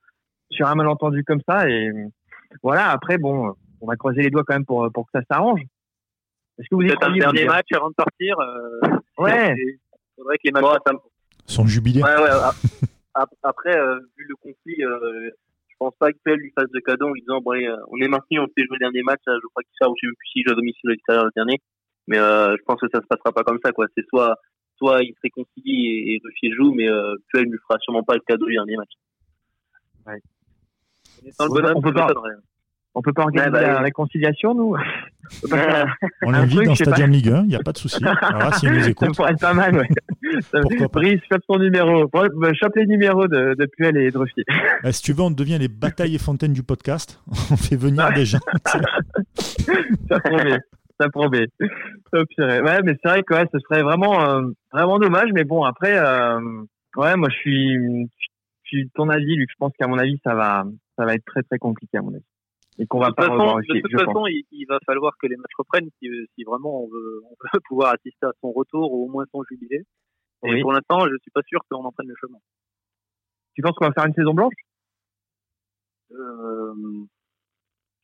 sur 0.51 0.66
un 0.68 0.75
malentendu 0.75 1.25
comme 1.25 1.40
ça. 1.49 1.68
Et 1.68 1.90
voilà, 2.62 2.90
après, 2.90 3.18
bon, 3.18 3.53
on 3.81 3.87
va 3.87 3.97
croiser 3.97 4.23
les 4.23 4.31
doigts 4.31 4.45
quand 4.47 4.55
même 4.55 4.64
pour, 4.66 4.90
pour 4.93 5.05
que 5.07 5.11
ça 5.14 5.23
s'arrange. 5.31 5.61
Est-ce 6.59 6.69
que 6.69 6.75
vous 6.75 6.83
Peut-être 6.83 7.03
un 7.09 7.12
dernier 7.16 7.45
match 7.47 7.69
avant 7.75 7.88
de 7.90 7.95
partir. 7.95 8.38
euh, 8.40 8.81
Ouais. 9.19 9.55
Il 9.59 9.79
faudrait 10.16 10.37
que 10.37 10.43
les 10.45 10.51
matchs. 10.53 10.62
Bon, 10.62 10.77
ça 10.87 10.93
me- 10.93 10.99
Son 11.47 11.66
jubilé. 11.66 12.03
Ouais, 12.03 12.09
ouais. 12.16 12.29
ap- 13.14 13.31
Après, 13.43 13.77
euh, 13.77 13.99
vu 14.19 14.27
le 14.29 14.37
conflit, 14.37 14.85
euh, 14.85 15.31
je 15.69 15.75
pense 15.79 15.95
pas 15.99 16.12
que 16.12 16.19
Pell 16.23 16.38
lui 16.38 16.53
fasse 16.55 16.71
de 16.71 16.81
cadeau 16.81 17.07
en 17.09 17.12
lui 17.12 17.23
disant 17.23 17.40
bon, 17.40 17.53
allez, 17.53 17.66
euh, 17.66 17.77
on 17.88 17.97
est 18.01 18.09
maintenu, 18.09 18.38
on 18.38 18.47
fait 18.47 18.64
jouer 18.66 18.77
le 18.79 18.85
dernier 18.85 19.03
match. 19.03 19.21
là, 19.27 19.35
Je 19.43 19.47
crois 19.49 19.62
qu'il 19.62 19.73
sera, 19.81 19.90
ou 19.90 19.95
je 20.01 20.07
sais 20.07 20.12
plus 20.14 20.29
si 20.33 20.43
je 20.43 20.49
joue 20.49 20.53
à 20.53 20.57
domicile 20.57 20.81
ou 20.85 20.88
à 20.88 20.93
l'extérieur 20.93 21.25
le 21.25 21.31
dernier. 21.35 21.59
Mais 22.07 22.19
euh, 22.19 22.55
je 22.59 22.62
pense 22.64 22.81
que 22.81 22.87
ça 22.93 23.01
se 23.01 23.07
passera 23.07 23.33
pas 23.33 23.43
comme 23.45 23.59
ça, 23.64 23.73
quoi. 23.73 23.87
C'est 23.97 24.05
soit, 24.09 24.37
soit 24.77 25.03
il 25.03 25.14
se 25.14 25.21
réconcilie 25.23 25.87
et, 25.87 26.14
et 26.16 26.21
Ruffier 26.23 26.53
joue, 26.53 26.73
mais 26.75 26.88
euh, 26.90 27.14
Puel 27.29 27.45
lui 27.47 27.59
fera 27.66 27.79
sûrement 27.81 28.03
pas 28.03 28.14
le 28.14 28.21
cadeau 28.27 28.47
du 28.47 28.53
dernier 28.55 28.77
match. 28.77 28.90
Le 30.07 31.31
On 31.38 31.47
peut- 31.49 31.62
bonhomme, 31.62 31.73
on 31.77 31.83
peut 31.83 31.93
ça 31.97 32.07
pas-. 32.07 32.23
On 32.94 33.03
peut 33.03 33.12
pas 33.12 33.22
organiser 33.22 33.50
Ouais, 33.53 33.61
bah, 33.62 33.72
la 33.74 33.81
réconciliation, 33.81 34.55
nous 34.55 34.74
On 36.22 36.31
l'invite 36.31 36.62
dans. 36.64 36.74
Stadium 36.74 37.11
Ligue 37.11 37.29
1, 37.29 37.42
il 37.42 37.46
n'y 37.48 37.55
a 37.55 37.61
pas 37.61 37.72
de 37.72 37.79
souci. 37.79 38.03
Alors 38.22 38.50
nous 38.62 38.83
Ça 38.83 39.07
pourrait 39.14 39.33
être 39.33 39.40
pas 39.40 39.55
mal, 39.55 39.76
ouais. 39.76 39.88
Ça- 40.50 40.61
Pourquoi. 40.62 40.88
Brice, 40.92 41.20
chope 41.31 41.42
son 41.48 41.59
numéro. 41.59 42.03
Ouais, 42.12 42.29
bah, 42.37 42.50
chope 42.61 42.74
les 42.76 42.87
numéros 42.87 43.29
de, 43.29 43.55
de 43.57 43.66
Puel 43.66 43.96
et 43.96 44.11
de 44.11 44.18
Ruffier. 44.18 44.44
bah, 44.83 44.90
si 44.92 45.03
tu 45.03 45.12
veux, 45.12 45.22
on 45.22 45.31
devient 45.31 45.59
les 45.61 45.68
batailles 45.68 46.16
et 46.16 46.18
fontaines 46.18 46.53
du 46.53 46.62
podcast. 46.64 47.22
On 47.53 47.57
fait 47.57 47.76
venir 47.76 48.12
des 48.12 48.24
gens. 48.24 48.38
ça 48.66 50.20
promet. 50.20 50.59
Ça 51.00 51.09
promet. 51.11 51.46
Oh, 52.12 52.22
purée. 52.35 52.61
Ouais, 52.61 52.81
mais 52.85 52.96
c'est 53.03 53.09
vrai 53.09 53.22
que 53.22 53.35
ouais, 53.35 53.46
ce 53.53 53.59
serait 53.61 53.83
vraiment, 53.83 54.20
euh, 54.29 54.42
vraiment 54.72 54.98
dommage. 54.98 55.31
Mais 55.33 55.44
bon, 55.44 55.62
après, 55.62 55.96
euh, 55.96 56.40
ouais, 56.96 57.16
moi, 57.16 57.29
je 57.31 57.37
suis, 57.37 57.74
je 57.74 58.68
suis 58.68 58.90
ton 58.94 59.09
avis, 59.09 59.37
Luc. 59.37 59.48
Je 59.50 59.57
pense 59.59 59.72
qu'à 59.79 59.87
mon 59.87 59.98
avis, 59.98 60.20
ça 60.24 60.35
va, 60.35 60.64
ça 60.98 61.05
va 61.05 61.14
être 61.14 61.24
très, 61.24 61.42
très 61.44 61.59
compliqué, 61.59 61.98
à 61.98 62.03
mon 62.03 62.11
avis. 62.14 62.24
Et 62.79 62.87
qu'on 62.87 62.99
De 62.99 63.03
va 63.05 63.09
toute 63.09 63.17
pas 63.17 63.23
façon, 63.25 63.33
revoir 63.35 63.55
de 63.57 63.61
Ruffier, 63.61 63.83
toute 63.83 63.91
je 63.91 63.97
pense. 63.97 64.07
façon 64.07 64.27
il, 64.27 64.45
il 64.53 64.67
va 64.67 64.79
falloir 64.87 65.13
que 65.21 65.27
les 65.27 65.37
matchs 65.37 65.55
reprennent 65.59 65.89
si, 66.01 66.09
si 66.35 66.45
vraiment 66.45 66.85
on 66.85 66.89
veut, 66.89 67.21
on 67.25 67.31
veut 67.31 67.61
pouvoir 67.69 67.93
assister 67.95 68.27
à 68.27 68.33
son 68.41 68.53
retour 68.53 68.93
ou 68.93 69.05
au 69.07 69.09
moins 69.09 69.25
son 69.33 69.43
jubilé. 69.51 69.85
Et 70.45 70.51
Oui. 70.55 70.63
pour 70.63 70.73
l'instant, 70.73 71.01
je 71.07 71.17
suis 71.21 71.31
pas 71.31 71.43
sûr 71.47 71.61
qu'on 71.71 71.85
en 71.85 71.93
prenne 71.93 72.09
le 72.09 72.15
chemin. 72.21 72.39
Tu 73.55 73.63
penses 73.63 73.75
qu'on 73.77 73.87
va 73.87 73.93
faire 73.93 74.07
une 74.07 74.15
saison 74.15 74.33
blanche? 74.33 74.55
Euh, 76.13 76.75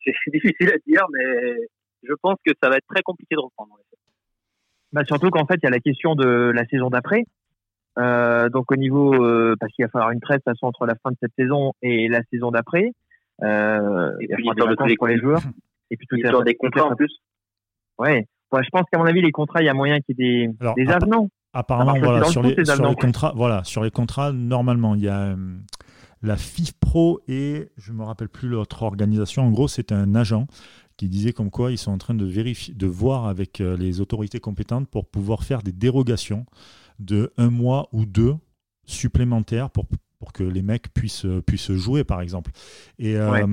c'est 0.05 0.31
difficile 0.31 0.69
à 0.69 0.77
dire, 0.85 1.05
mais 1.11 1.55
je 2.03 2.13
pense 2.21 2.37
que 2.45 2.53
ça 2.61 2.69
va 2.69 2.77
être 2.77 2.87
très 2.87 3.01
compliqué 3.01 3.35
de 3.35 3.41
reprendre. 3.41 3.73
en. 3.73 3.77
Bah, 4.93 5.03
surtout 5.05 5.29
qu'en 5.29 5.45
fait, 5.45 5.55
il 5.55 5.63
y 5.63 5.67
a 5.67 5.71
la 5.71 5.79
question 5.79 6.15
de 6.15 6.51
la 6.53 6.65
saison 6.67 6.89
d'après. 6.89 7.23
Euh, 7.97 8.47
donc 8.49 8.71
au 8.71 8.75
niveau, 8.75 9.13
euh, 9.25 9.55
parce 9.59 9.73
qu'il 9.73 9.83
va 9.83 9.89
falloir 9.89 10.11
une 10.11 10.19
trêve 10.21 10.37
de 10.37 10.43
toute 10.43 10.53
façon 10.53 10.67
entre 10.67 10.85
la 10.85 10.93
fin 11.03 11.09
de 11.11 11.17
cette 11.19 11.33
saison 11.37 11.73
et 11.81 12.07
la 12.07 12.21
saison 12.31 12.51
d'après. 12.51 12.91
Euh, 13.43 14.11
Et 14.19 14.27
puis 14.35 14.43
de 14.43 14.75
tous 14.75 14.85
les 14.85 14.95
pour 14.95 15.07
les 15.07 15.19
joueurs. 15.19 15.41
Et 15.89 15.97
puis 15.97 16.07
tout 16.07 16.17
des 16.43 16.55
contrats 16.55 16.85
en 16.85 16.95
plus. 16.95 17.13
Ouais. 17.97 18.27
Ouais, 18.51 18.63
je 18.63 18.69
pense 18.69 18.83
qu'à 18.91 18.97
mon 18.97 19.05
avis, 19.05 19.21
les 19.21 19.31
contrats, 19.31 19.61
il 19.61 19.65
y 19.65 19.69
a 19.69 19.73
moyen 19.73 19.99
qu'il 19.99 20.15
y 20.19 20.23
ait 20.23 20.47
des, 20.47 20.53
Alors, 20.61 20.75
des 20.75 20.87
avenants. 20.87 21.29
Apparemment, 21.53 21.97
voilà, 21.99 22.25
sur 22.25 22.43
les 22.43 22.55
contrats, 22.99 23.33
voilà, 23.35 23.63
sur 23.63 23.83
les 23.83 23.91
contrats, 23.91 24.31
normalement, 24.31 24.95
il 24.95 25.01
y 25.01 25.07
a 25.07 25.31
euh, 25.31 25.35
la 26.21 26.37
FIFPro 26.37 27.21
et 27.27 27.69
je 27.77 27.91
me 27.91 28.03
rappelle 28.03 28.29
plus 28.29 28.47
l'autre 28.47 28.83
organisation. 28.83 29.43
En 29.43 29.51
gros, 29.51 29.67
c'est 29.67 29.91
un 29.91 30.15
agent 30.15 30.47
qui 30.97 31.09
disait 31.09 31.33
comme 31.33 31.49
quoi 31.49 31.71
ils 31.71 31.77
sont 31.77 31.91
en 31.91 31.97
train 31.97 32.13
de 32.13 32.25
vérifier, 32.25 32.73
de 32.73 32.87
voir 32.87 33.27
avec 33.27 33.61
euh, 33.61 33.75
les 33.77 34.01
autorités 34.01 34.39
compétentes 34.39 34.87
pour 34.87 35.07
pouvoir 35.07 35.43
faire 35.43 35.61
des 35.61 35.71
dérogations 35.71 36.45
de 36.99 37.31
un 37.37 37.49
mois 37.49 37.87
ou 37.91 38.05
deux 38.05 38.35
supplémentaires 38.85 39.69
pour, 39.69 39.85
pour 40.19 40.33
que 40.33 40.43
les 40.43 40.61
mecs 40.61 40.93
puissent, 40.93 41.25
euh, 41.25 41.41
puissent 41.41 41.71
jouer, 41.71 42.03
par 42.03 42.21
exemple. 42.21 42.51
Et, 42.99 43.15
euh, 43.15 43.31
Ouais. 43.31 43.45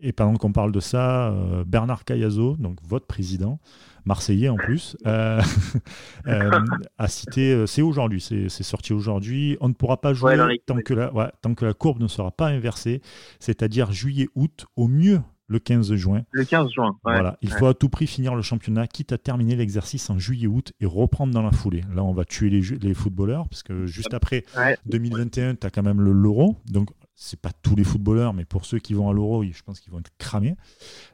et 0.00 0.12
pendant 0.12 0.36
qu'on 0.36 0.52
parle 0.52 0.72
de 0.72 0.80
ça, 0.80 1.28
euh, 1.30 1.64
Bernard 1.64 2.04
Cayazo, 2.04 2.56
donc 2.56 2.78
votre 2.86 3.06
président, 3.06 3.60
marseillais 4.04 4.48
en 4.48 4.56
plus, 4.56 4.96
euh, 5.06 5.40
euh, 6.26 6.50
a 6.98 7.08
cité, 7.08 7.66
c'est 7.66 7.82
aujourd'hui, 7.82 8.20
c'est 8.20 8.48
sorti 8.48 8.92
aujourd'hui, 8.92 9.56
on 9.60 9.68
ne 9.68 9.74
pourra 9.74 10.00
pas 10.00 10.12
jouer 10.12 10.36
Ouais, 10.40 10.58
tant, 10.66 10.78
que 10.80 10.94
la, 10.94 11.12
ouais, 11.14 11.30
tant 11.40 11.54
que 11.54 11.64
la 11.64 11.72
courbe 11.72 12.00
ne 12.00 12.08
sera 12.08 12.32
pas 12.32 12.48
inversée, 12.48 13.00
c'est-à-dire 13.38 13.92
juillet-août, 13.92 14.66
au 14.76 14.88
mieux 14.88 15.20
le 15.52 15.58
15 15.60 15.94
juin. 15.94 16.22
Le 16.32 16.44
15 16.44 16.70
juin. 16.72 16.96
Ouais. 17.04 17.12
Voilà, 17.14 17.36
il 17.42 17.52
ouais. 17.52 17.58
faut 17.58 17.66
à 17.66 17.74
tout 17.74 17.88
prix 17.88 18.06
finir 18.06 18.34
le 18.34 18.42
championnat, 18.42 18.86
quitte 18.86 19.12
à 19.12 19.18
terminer 19.18 19.54
l'exercice 19.54 20.08
en 20.10 20.18
juillet-août 20.18 20.72
et 20.80 20.86
reprendre 20.86 21.32
dans 21.32 21.42
la 21.42 21.52
foulée. 21.52 21.84
Là, 21.94 22.02
on 22.02 22.12
va 22.12 22.24
tuer 22.24 22.50
les, 22.50 22.94
footballeurs, 22.94 23.48
parce 23.48 23.62
que 23.62 23.86
juste 23.86 24.14
après 24.14 24.44
Ouais. 24.56 24.76
2021, 24.86 25.54
tu 25.56 25.66
as 25.66 25.70
quand 25.70 25.82
même 25.82 26.00
le- 26.00 26.12
l'euro. 26.12 26.56
Donc, 26.70 26.90
c'est 27.14 27.38
pas 27.40 27.50
tous 27.62 27.76
les 27.76 27.84
footballeurs, 27.84 28.32
mais 28.34 28.44
pour 28.44 28.64
ceux 28.64 28.78
qui 28.78 28.94
vont 28.94 29.08
à 29.08 29.12
l'euro, 29.12 29.44
je 29.44 29.62
pense 29.62 29.78
qu'ils 29.80 29.92
vont 29.92 30.00
être 30.00 30.10
cramés. 30.18 30.56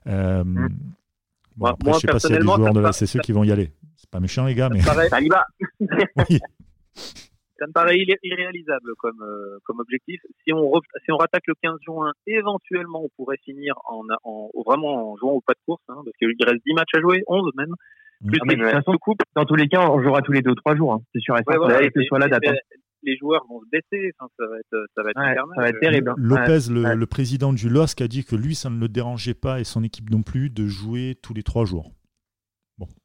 Euh, 0.07 0.45
Mm. 0.45 0.69
bon, 1.57 1.67
après, 1.67 1.91
moi, 1.91 1.99
je 1.99 2.01
sais 2.01 2.07
pas 2.07 2.21
s'il 2.21 2.31
y 2.31 2.35
a 2.35 2.39
des 2.39 2.45
joueurs 2.45 2.73
de 2.73 2.81
la 2.81 2.93
SSE 2.93 3.19
qui 3.23 3.33
vont 3.33 3.45
y 3.45 3.51
aller. 3.53 3.73
C'est 3.97 4.09
pas 4.11 4.21
méchant, 4.21 4.45
les 4.47 4.55
gars, 4.55 4.69
mais 4.69 4.81
oui. 6.31 6.39
Ça 7.59 7.67
me 7.67 7.73
paraît 7.73 7.97
irré- 7.99 8.19
irréalisable 8.23 8.93
comme, 8.99 9.21
euh, 9.23 9.59
comme 9.65 9.81
objectif. 9.81 10.21
Si 10.45 10.53
on, 10.53 10.61
re- 10.71 10.83
si 11.05 11.13
on 11.13 11.17
rattaque 11.17 11.47
le 11.49 11.55
15 11.63 11.79
juin, 11.85 12.13
éventuellement, 12.27 13.03
on 13.05 13.09
pourrait 13.17 13.39
finir 13.45 13.75
en, 13.87 14.03
en, 14.25 14.51
vraiment 14.67 15.13
en 15.13 15.17
jouant 15.17 15.33
au 15.33 15.41
pas 15.41 15.55
de 15.55 15.61
course, 15.67 15.83
hein, 15.89 15.97
parce 16.05 16.17
qu'il 16.19 16.29
reste 16.47 16.63
10 16.67 16.75
matchs 16.75 16.95
à 16.97 17.01
jouer, 17.01 17.23
11 17.27 17.51
même. 17.57 17.75
Plus 18.27 18.39
Ah, 18.41 18.45
mais 18.49 18.57
de 18.57 18.63
toute 18.63 18.71
façon, 18.73 18.95
dans 19.37 19.45
tous 19.45 19.55
les 19.55 19.69
cas, 19.69 19.89
on 19.91 20.03
jouera 20.03 20.23
tous 20.23 20.33
les 20.33 20.43
deux 20.43 20.51
ou 20.51 20.55
trois 20.57 20.75
jours. 20.75 20.93
hein. 20.93 21.01
C'est 21.15 21.21
sûr 21.21 21.37
et 21.37 21.43
Ouais, 21.47 21.55
certain. 21.57 21.89
que 21.89 22.01
et- 22.01 22.07
soit 22.07 22.19
la 22.19 22.29
date. 22.29 22.43
hein. 22.49 22.55
Les 23.05 23.17
joueurs 23.17 23.45
vont 23.49 23.61
se 23.61 23.67
baisser, 23.71 24.11
enfin, 24.19 24.29
ça 24.37 24.45
va 24.49 24.59
être, 24.59 24.87
ça 24.97 25.03
va 25.05 25.11
être 25.11 25.17
Ouais, 25.21 25.27
infernal. 25.31 25.55
ça 25.55 25.63
va 25.63 25.69
être 25.69 25.79
terrible. 25.81 26.11
hein. 26.11 26.15
Lopez, 26.19 26.59
le, 26.69 26.83
ouais. 26.83 26.97
le 26.97 27.07
président 27.07 27.53
du 27.53 27.69
LOSC, 27.69 28.01
a 28.01 28.09
dit 28.09 28.25
que 28.25 28.35
lui, 28.35 28.57
ça 28.57 28.71
ne 28.71 28.81
le 28.81 28.89
dérangeait 28.89 29.35
pas 29.35 29.61
et 29.61 29.65
son 29.65 29.85
équipe 29.85 30.11
non 30.11 30.23
plus 30.23 30.51
de 30.51 30.67
jouer 30.67 31.17
tous 31.23 31.33
les 31.33 31.45
trois 31.45 31.65
jours. 31.65 31.93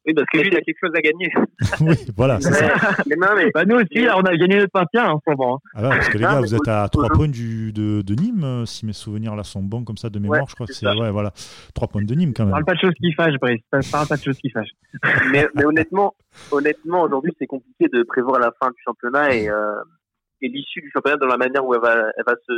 Oui, 0.06 0.14
parce 0.14 0.26
que 0.32 0.38
lui, 0.38 0.48
il 0.48 0.56
a 0.56 0.60
quelque 0.60 0.78
chose 0.80 0.92
à 0.94 1.00
gagner. 1.00 1.28
oui, 1.80 1.94
voilà, 2.16 2.40
c'est 2.40 2.52
ça. 2.52 2.66
Mais 3.06 3.16
non, 3.16 3.28
mais 3.36 3.50
Bah, 3.52 3.64
nous 3.64 3.76
aussi, 3.76 4.04
là, 4.04 4.16
on 4.18 4.22
a 4.22 4.36
gagné 4.36 4.58
notre 4.58 4.70
maintien 4.74 5.10
en 5.10 5.20
ce 5.24 5.30
moment. 5.30 5.56
hein. 5.56 5.68
Ah 5.74 5.82
ouais, 5.82 5.88
parce 5.96 6.08
que 6.08 6.18
les 6.18 6.22
gars, 6.24 6.40
vous 6.40 6.54
êtes 6.54 6.68
à 6.68 6.88
3 6.88 7.04
aujourd'hui- 7.04 7.16
points 7.18 7.28
du, 7.28 7.72
de, 7.72 8.02
de 8.02 8.14
Nîmes, 8.14 8.44
euh, 8.44 8.66
si 8.66 8.86
mes 8.86 8.92
souvenirs 8.92 9.34
là 9.34 9.42
sont 9.42 9.62
bons 9.62 9.82
comme 9.84 9.96
ça 9.96 10.10
de 10.10 10.18
mémoire, 10.18 10.40
Ouais, 10.42 10.46
je 10.48 10.54
crois 10.54 10.66
que 10.66 10.72
c'est 10.72 10.86
ouais, 10.86 11.10
voilà, 11.10 11.32
3 11.74 11.88
points 11.88 12.02
de 12.04 12.14
Nîmes 12.14 12.32
quand 12.34 12.44
même. 12.44 12.52
Parle 12.52 12.64
pas 12.64 12.74
de 12.74 12.78
choses 12.80 12.94
qui 13.00 13.12
fâchent, 13.12 13.38
Brice. 13.40 13.62
Parle 13.90 14.06
pas 14.08 14.16
de 14.16 14.22
choses 14.22 14.38
qui 14.38 14.50
fâchent. 14.50 14.74
mais, 15.32 15.48
mais 15.54 15.64
honnêtement, 15.64 16.14
honnêtement, 16.52 17.02
aujourd'hui, 17.02 17.32
c'est 17.38 17.46
compliqué 17.46 17.88
de 17.92 18.02
prévoir 18.04 18.38
la 18.40 18.52
fin 18.60 18.68
du 18.68 18.76
championnat 18.84 19.34
et, 19.34 19.48
euh, 19.48 19.74
et 20.42 20.48
l'issue 20.48 20.80
du 20.82 20.90
championnat 20.92 21.16
dans 21.16 21.26
la 21.26 21.36
manière 21.36 21.64
où 21.66 21.74
elle 21.74 21.80
va, 21.80 21.94
elle 22.16 22.24
va 22.26 22.34
se, 22.46 22.52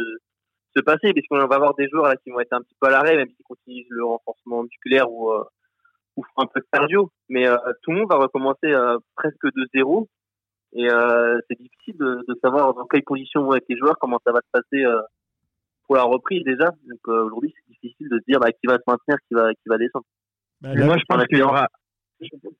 se 0.76 0.82
passer, 0.82 1.14
parce 1.14 1.26
qu'on 1.30 1.46
va 1.46 1.54
avoir 1.56 1.74
des 1.76 1.88
joueurs 1.88 2.08
là 2.08 2.16
qui 2.16 2.30
vont 2.30 2.40
être 2.40 2.52
un 2.52 2.60
petit 2.60 2.74
peu 2.80 2.88
à 2.88 2.90
l'arrêt, 2.90 3.16
même 3.16 3.28
s'ils 3.28 3.44
continuent 3.46 3.86
le 3.90 4.04
renforcement 4.04 4.62
musculaire 4.64 5.10
ou, 5.10 5.30
euh, 5.30 5.42
ou 6.16 6.24
un 6.36 6.46
peu 6.46 6.60
de 6.60 6.66
cardio. 6.72 7.10
Mais 7.28 7.46
euh, 7.46 7.56
tout 7.82 7.92
le 7.92 7.98
monde 7.98 8.10
va 8.10 8.16
recommencer 8.16 8.66
euh, 8.66 8.98
presque 9.14 9.44
de 9.44 9.66
zéro. 9.74 10.08
Et 10.72 10.90
euh, 10.90 11.38
c'est 11.48 11.58
difficile 11.58 11.96
de, 11.96 12.24
de 12.26 12.38
savoir 12.42 12.74
dans 12.74 12.86
quelle 12.86 13.04
position 13.04 13.44
vont 13.44 13.54
être 13.54 13.68
les 13.68 13.78
joueurs, 13.78 13.96
comment 13.98 14.20
ça 14.26 14.32
va 14.32 14.40
se 14.40 14.50
passer 14.50 14.84
euh, 14.84 15.00
pour 15.86 15.96
la 15.96 16.02
reprise 16.02 16.44
déjà. 16.44 16.66
Donc 16.84 17.00
euh, 17.08 17.24
aujourd'hui, 17.24 17.54
c'est 17.56 17.72
difficile 17.72 18.08
de 18.08 18.18
se 18.18 18.24
dire 18.26 18.40
bah, 18.40 18.50
qui 18.50 18.66
va 18.66 18.74
se 18.74 18.82
maintenir, 18.86 19.16
qui 19.28 19.34
va, 19.34 19.54
qui 19.54 19.68
va 19.68 19.78
descendre. 19.78 20.04
Bah, 20.60 20.74
là, 20.74 20.84
moi, 20.84 20.96
je 20.98 21.04
pense 21.08 21.24
qu'il 21.26 21.38
y 21.38 21.42
aura. 21.42 21.68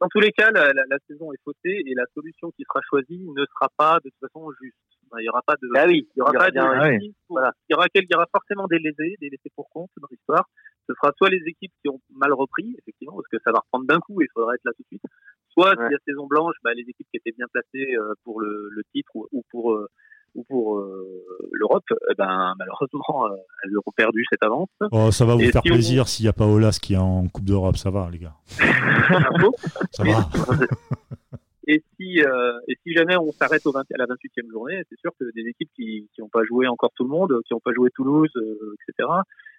Dans 0.00 0.08
tous 0.08 0.20
les 0.20 0.32
cas, 0.32 0.50
la, 0.50 0.72
la, 0.72 0.82
la 0.88 0.98
saison 1.08 1.32
est 1.32 1.40
faussée 1.44 1.82
et 1.86 1.94
la 1.94 2.04
solution 2.14 2.50
qui 2.52 2.64
sera 2.64 2.80
choisie 2.88 3.26
ne 3.34 3.44
sera 3.46 3.68
pas 3.76 3.98
de 4.04 4.10
toute 4.10 4.30
façon 4.32 4.50
juste. 4.62 4.76
Il 5.18 5.22
n'y 5.22 5.28
aura 5.28 5.42
pas 5.42 5.54
de, 5.54 5.68
Ah 5.76 5.84
oui, 5.86 6.08
il 6.14 6.18
y 6.18 6.22
aura 6.22 6.32
pas 6.32 6.48
de, 6.48 6.52
bien- 6.52 6.64
Ah 6.72 6.90
voilà. 7.28 7.52
il 7.68 7.72
y 7.72 7.74
aura 7.76 7.86
quel- 7.92 8.04
il 8.04 8.12
y 8.12 8.16
aura 8.16 8.26
forcément 8.32 8.66
des 8.66 8.78
lésés, 8.78 9.16
des 9.20 9.28
laissés 9.30 9.50
pour 9.54 9.68
compte 9.70 9.90
dans 10.00 10.08
l'histoire. 10.10 10.44
Ce 10.88 10.94
sera 10.94 11.12
soit 11.16 11.30
les 11.30 11.42
équipes 11.46 11.72
qui 11.82 11.88
ont 11.88 12.00
mal 12.14 12.32
repris, 12.32 12.74
effectivement, 12.78 13.14
parce 13.14 13.28
que 13.28 13.38
ça 13.44 13.50
va 13.52 13.58
reprendre 13.60 13.86
d'un 13.86 13.98
coup 14.00 14.20
et 14.20 14.24
il 14.24 14.30
faudra 14.34 14.54
être 14.54 14.64
là 14.64 14.72
tout 14.76 14.82
de 14.82 14.88
suite. 14.88 15.02
Soit 15.50 15.70
Ouais. 15.70 15.76
s'il 15.86 15.92
y 15.92 15.94
a 15.94 15.98
saison 16.06 16.26
blanche, 16.26 16.54
bah, 16.62 16.74
les 16.74 16.82
équipes 16.82 17.06
qui 17.10 17.16
étaient 17.16 17.34
bien 17.36 17.46
placées 17.52 17.94
euh, 17.96 18.12
pour 18.24 18.40
le, 18.40 18.68
le 18.70 18.82
titre 18.94 19.10
ou, 19.14 19.26
ou 19.32 19.42
pour 19.50 19.72
euh, 19.72 19.88
ou 20.34 20.44
pour 20.44 20.76
euh, 20.78 21.24
l'Europe, 21.52 21.84
eh 22.10 22.14
ben 22.18 22.52
malheureusement, 22.58 23.26
euh, 23.26 23.36
elles 23.64 23.74
auront 23.78 23.90
perdu 23.96 24.22
cette 24.30 24.42
avance. 24.44 24.68
oh, 24.92 25.10
ça 25.10 25.24
va 25.24 25.34
vous 25.34 25.40
Et 25.40 25.50
faire 25.50 25.62
si 25.62 25.70
on- 25.70 25.74
plaisir 25.74 26.08
s'il 26.08 26.24
n'y 26.24 26.28
a 26.28 26.34
pas 26.34 26.44
Olas 26.44 26.78
qui 26.80 26.92
est 26.92 26.98
en 26.98 27.26
Coupe 27.28 27.44
d'Europe, 27.46 27.76
ça 27.78 27.88
va 27.90 28.10
les 28.12 28.18
gars. 28.18 28.34
Ça 29.92 30.04
va. 30.04 30.28
Et 32.06 32.20
si, 32.20 32.22
euh, 32.22 32.58
et 32.68 32.76
si 32.82 32.92
jamais 32.92 33.16
on 33.16 33.32
s'arrête 33.32 33.64
au 33.66 33.72
20 33.72 33.80
à 33.80 33.96
la 33.98 34.06
28e 34.06 34.50
journée, 34.50 34.82
c'est 34.88 34.98
sûr 34.98 35.10
que 35.18 35.24
des 35.34 35.48
équipes 35.48 35.70
qui 35.74 36.08
n'ont 36.18 36.28
pas 36.28 36.44
joué 36.44 36.66
encore 36.68 36.90
tout 36.94 37.04
le 37.04 37.10
monde, 37.10 37.32
qui 37.46 37.54
n'ont 37.54 37.60
pas 37.60 37.72
joué 37.72 37.90
Toulouse, 37.94 38.30
euh, 38.36 38.74
etc., 38.88 39.08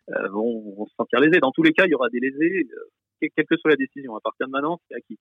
euh, 0.10 0.28
vont, 0.30 0.76
vont 0.76 0.86
se 0.86 0.96
sentir 0.96 1.20
lésés. 1.20 1.40
Dans 1.40 1.52
tous 1.52 1.64
les 1.64 1.74
cas, 1.74 1.86
il 1.86 1.92
y 1.92 1.96
aura 1.96 2.10
des 2.10 2.20
lésés, 2.20 2.68
euh, 2.72 2.80
quelle 3.20 3.30
quelle 3.36 3.46
que 3.46 3.58
soit 3.58 3.72
la 3.72 3.76
décision. 3.78 4.16
À 4.16 4.22
partir 4.22 4.48
de 4.48 4.52
maintenant, 4.52 4.80
c'est 4.88 4.96
acquis. 4.96 5.18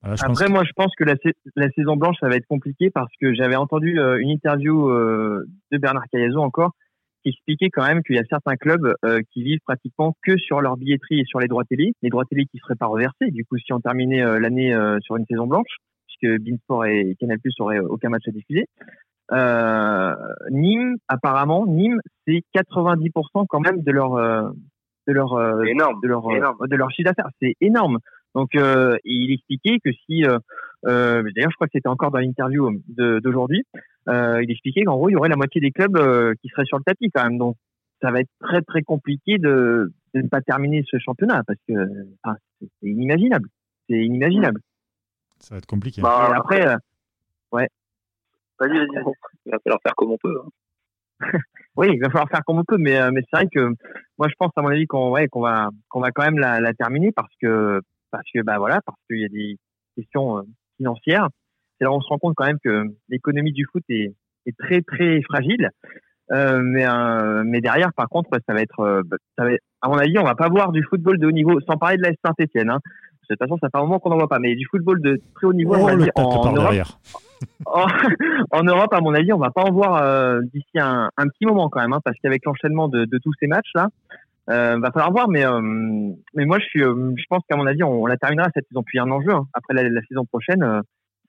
Voilà, 0.00 0.16
je 0.16 0.22
pense 0.24 0.40
Après, 0.40 0.48
moi, 0.52 0.64
je 0.64 0.72
pense 0.74 0.94
que 0.96 1.04
la, 1.04 1.16
sa- 1.16 1.30
la 1.56 1.70
saison 1.70 1.96
blanche, 1.96 2.16
ça 2.20 2.28
va 2.28 2.36
être 2.36 2.46
compliqué 2.46 2.90
parce 2.90 3.12
que 3.20 3.34
j'avais 3.34 3.56
entendu 3.56 3.98
euh, 3.98 4.18
une 4.18 4.30
interview 4.30 4.88
euh, 4.90 5.44
de 5.72 5.78
Bernard 5.78 6.04
Cayazo 6.10 6.40
encore, 6.40 6.72
qui 7.24 7.30
qui 7.30 7.30
expliquait 7.30 7.68
quand 7.70 7.86
même 7.86 8.02
qu'il 8.04 8.16
y 8.16 8.20
a 8.20 8.24
certains 8.30 8.56
clubs 8.56 8.94
qui 9.32 9.42
vivent 9.42 9.58
pratiquement 9.66 10.16
que 10.22 10.38
sur 10.38 10.60
leur 10.60 10.76
billetterie 10.76 11.20
et 11.20 11.24
sur 11.24 11.40
les 11.40 11.48
droits 11.48 11.64
télé, 11.64 11.92
les 12.00 12.10
droits 12.10 12.24
télé 12.24 12.46
qui 12.46 12.58
seraient 12.58 12.76
pas 12.76 12.86
reversés. 12.86 13.32
Du 13.32 13.44
coup, 13.44 13.58
si 13.58 13.72
on 13.72 13.80
terminait 13.80 14.22
l'année 14.38 14.72
sur 15.02 15.16
une 15.16 15.26
saison 15.26 15.48
blanche, 15.48 15.78
puisque 16.20 16.42
Beansport 16.42 16.86
et 16.86 17.16
Canal+ 17.20 17.38
auraient 17.60 17.80
aucun 17.80 18.08
match 18.08 18.24
à 18.26 18.30
diffuser. 18.30 18.66
Nîmes, 20.50 20.96
apparemment, 21.08 21.66
Nîmes, 21.66 22.00
c'est 22.26 22.42
90% 22.54 23.46
quand 23.48 23.60
même 23.60 23.82
de 23.82 23.92
leur 23.92 24.14
de 25.06 25.12
leur 25.12 25.64
énorme. 25.64 26.00
de 26.02 26.08
leur 26.08 26.22
de 26.22 26.76
leur 26.76 26.90
chiffre 26.90 27.08
d'affaires. 27.08 27.30
C'est 27.40 27.54
énorme. 27.60 27.98
Donc, 28.34 28.50
il 28.54 29.32
expliquait 29.32 29.78
que 29.84 29.90
si 30.06 30.24
euh, 30.86 31.22
D'ailleurs, 31.34 31.50
je 31.50 31.56
crois 31.56 31.66
que 31.66 31.72
c'était 31.74 31.88
encore 31.88 32.10
dans 32.10 32.18
l'interview 32.18 32.70
d'aujourd'hui. 32.88 33.64
Euh, 34.08 34.42
il 34.42 34.50
expliquait 34.50 34.84
qu'en 34.84 34.96
gros, 34.96 35.08
il 35.08 35.12
y 35.12 35.16
aurait 35.16 35.28
la 35.28 35.36
moitié 35.36 35.60
des 35.60 35.70
clubs 35.70 35.96
euh, 35.96 36.34
qui 36.40 36.48
seraient 36.48 36.64
sur 36.64 36.78
le 36.78 36.84
tapis 36.84 37.10
quand 37.12 37.24
même. 37.24 37.38
Donc, 37.38 37.56
ça 38.00 38.10
va 38.10 38.20
être 38.20 38.30
très 38.40 38.62
très 38.62 38.82
compliqué 38.82 39.38
de, 39.38 39.92
de 40.14 40.22
ne 40.22 40.28
pas 40.28 40.40
terminer 40.40 40.84
ce 40.88 40.98
championnat 40.98 41.42
parce 41.46 41.58
que 41.68 41.74
enfin, 42.22 42.36
c'est 42.60 42.88
inimaginable. 42.88 43.48
C'est 43.88 44.04
inimaginable. 44.04 44.60
Ça 45.40 45.54
va 45.54 45.58
être 45.58 45.66
compliqué. 45.66 46.02
Bah, 46.02 46.32
après, 46.34 46.66
euh, 46.66 46.76
ouais. 47.52 47.68
Vas-y, 48.58 48.76
vas-y. 48.78 48.88
Il 49.46 49.52
va 49.52 49.58
falloir 49.64 49.80
faire 49.82 49.94
comme 49.96 50.12
on 50.12 50.18
peut. 50.18 50.40
Hein. 50.40 50.48
oui, 51.76 51.90
il 51.92 52.00
va 52.00 52.10
falloir 52.10 52.28
faire 52.28 52.42
comme 52.46 52.58
on 52.58 52.64
peut, 52.64 52.78
mais, 52.78 53.00
euh, 53.00 53.10
mais 53.12 53.22
c'est 53.22 53.36
vrai 53.36 53.48
que 53.52 53.72
moi, 54.18 54.28
je 54.28 54.34
pense 54.38 54.52
à 54.56 54.62
mon 54.62 54.68
avis 54.68 54.86
qu'on 54.86 55.10
ouais, 55.10 55.28
qu'on 55.28 55.40
va 55.40 55.70
qu'on 55.88 56.00
va 56.00 56.10
quand 56.10 56.24
même 56.24 56.38
la, 56.38 56.60
la 56.60 56.74
terminer 56.74 57.12
parce 57.12 57.32
que 57.40 57.80
parce 58.10 58.26
que 58.32 58.42
bah 58.42 58.58
voilà, 58.58 58.80
parce 58.82 58.98
qu'il 59.08 59.20
y 59.20 59.24
a 59.24 59.28
des 59.28 59.56
questions 59.96 60.44
financière. 60.78 61.28
C'est 61.78 61.84
là 61.84 61.92
où 61.92 61.94
on 61.94 62.00
se 62.00 62.08
rend 62.08 62.18
compte 62.18 62.34
quand 62.36 62.46
même 62.46 62.58
que 62.62 62.84
l'économie 63.08 63.52
du 63.52 63.66
foot 63.70 63.84
est, 63.88 64.14
est 64.46 64.56
très 64.56 64.82
très 64.82 65.20
fragile. 65.22 65.70
Euh, 66.30 66.60
mais 66.62 66.86
euh, 66.86 67.42
mais 67.44 67.60
derrière, 67.60 67.92
par 67.94 68.08
contre, 68.08 68.30
ça 68.46 68.54
va 68.54 68.60
être, 68.60 68.80
euh, 68.80 69.02
ça 69.36 69.44
va 69.44 69.50
à 69.80 69.88
mon 69.88 69.96
avis, 69.96 70.18
on 70.18 70.24
va 70.24 70.34
pas 70.34 70.48
voir 70.48 70.72
du 70.72 70.82
football 70.82 71.18
de 71.18 71.26
haut 71.26 71.32
niveau, 71.32 71.58
sans 71.60 71.76
parler 71.76 71.96
de 71.96 72.02
la 72.02 72.12
Saint-Etienne. 72.24 72.70
Hein. 72.70 72.80
De 73.28 73.34
toute 73.34 73.38
façon, 73.38 73.58
ça 73.60 73.68
fait 73.68 73.78
un 73.78 73.82
moment 73.82 73.98
qu'on 73.98 74.10
n'en 74.10 74.16
voit 74.16 74.28
pas, 74.28 74.38
mais 74.38 74.54
du 74.54 74.66
football 74.66 75.00
de 75.02 75.20
très 75.34 75.46
haut 75.46 75.52
niveau, 75.52 75.74
oh, 75.76 75.88
en, 76.16 76.52
Europe, 76.52 76.74
en, 78.50 78.62
Europe, 78.64 78.92
à 78.92 79.00
mon 79.00 79.14
avis, 79.14 79.32
on 79.32 79.38
va 79.38 79.50
pas 79.50 79.62
en 79.62 79.72
voir 79.72 80.02
euh, 80.02 80.40
d'ici 80.52 80.78
un, 80.78 81.10
un, 81.16 81.28
petit 81.28 81.46
moment 81.46 81.68
quand 81.68 81.80
même, 81.80 81.92
hein, 81.92 82.00
parce 82.04 82.16
qu'avec 82.22 82.44
l'enchaînement 82.44 82.88
de, 82.88 83.04
de, 83.04 83.18
tous 83.18 83.32
ces 83.38 83.46
matchs 83.46 83.70
là, 83.74 83.88
euh, 84.50 84.78
va 84.78 84.90
falloir 84.90 85.12
voir, 85.12 85.28
mais 85.28 85.44
euh, 85.44 85.60
mais 86.34 86.46
moi 86.46 86.58
je 86.58 86.64
suis, 86.64 86.82
euh, 86.82 87.12
je 87.16 87.24
pense 87.28 87.42
qu'à 87.48 87.56
mon 87.56 87.66
avis 87.66 87.82
on, 87.82 88.06
la 88.06 88.16
terminera 88.16 88.48
cette 88.54 88.66
saison. 88.68 88.82
Puis 88.82 88.98
un 88.98 89.10
enjeu 89.10 89.30
hein. 89.30 89.46
après 89.52 89.74
la, 89.74 89.82
la, 89.88 90.00
saison 90.08 90.24
prochaine, 90.24 90.62
euh, 90.62 90.80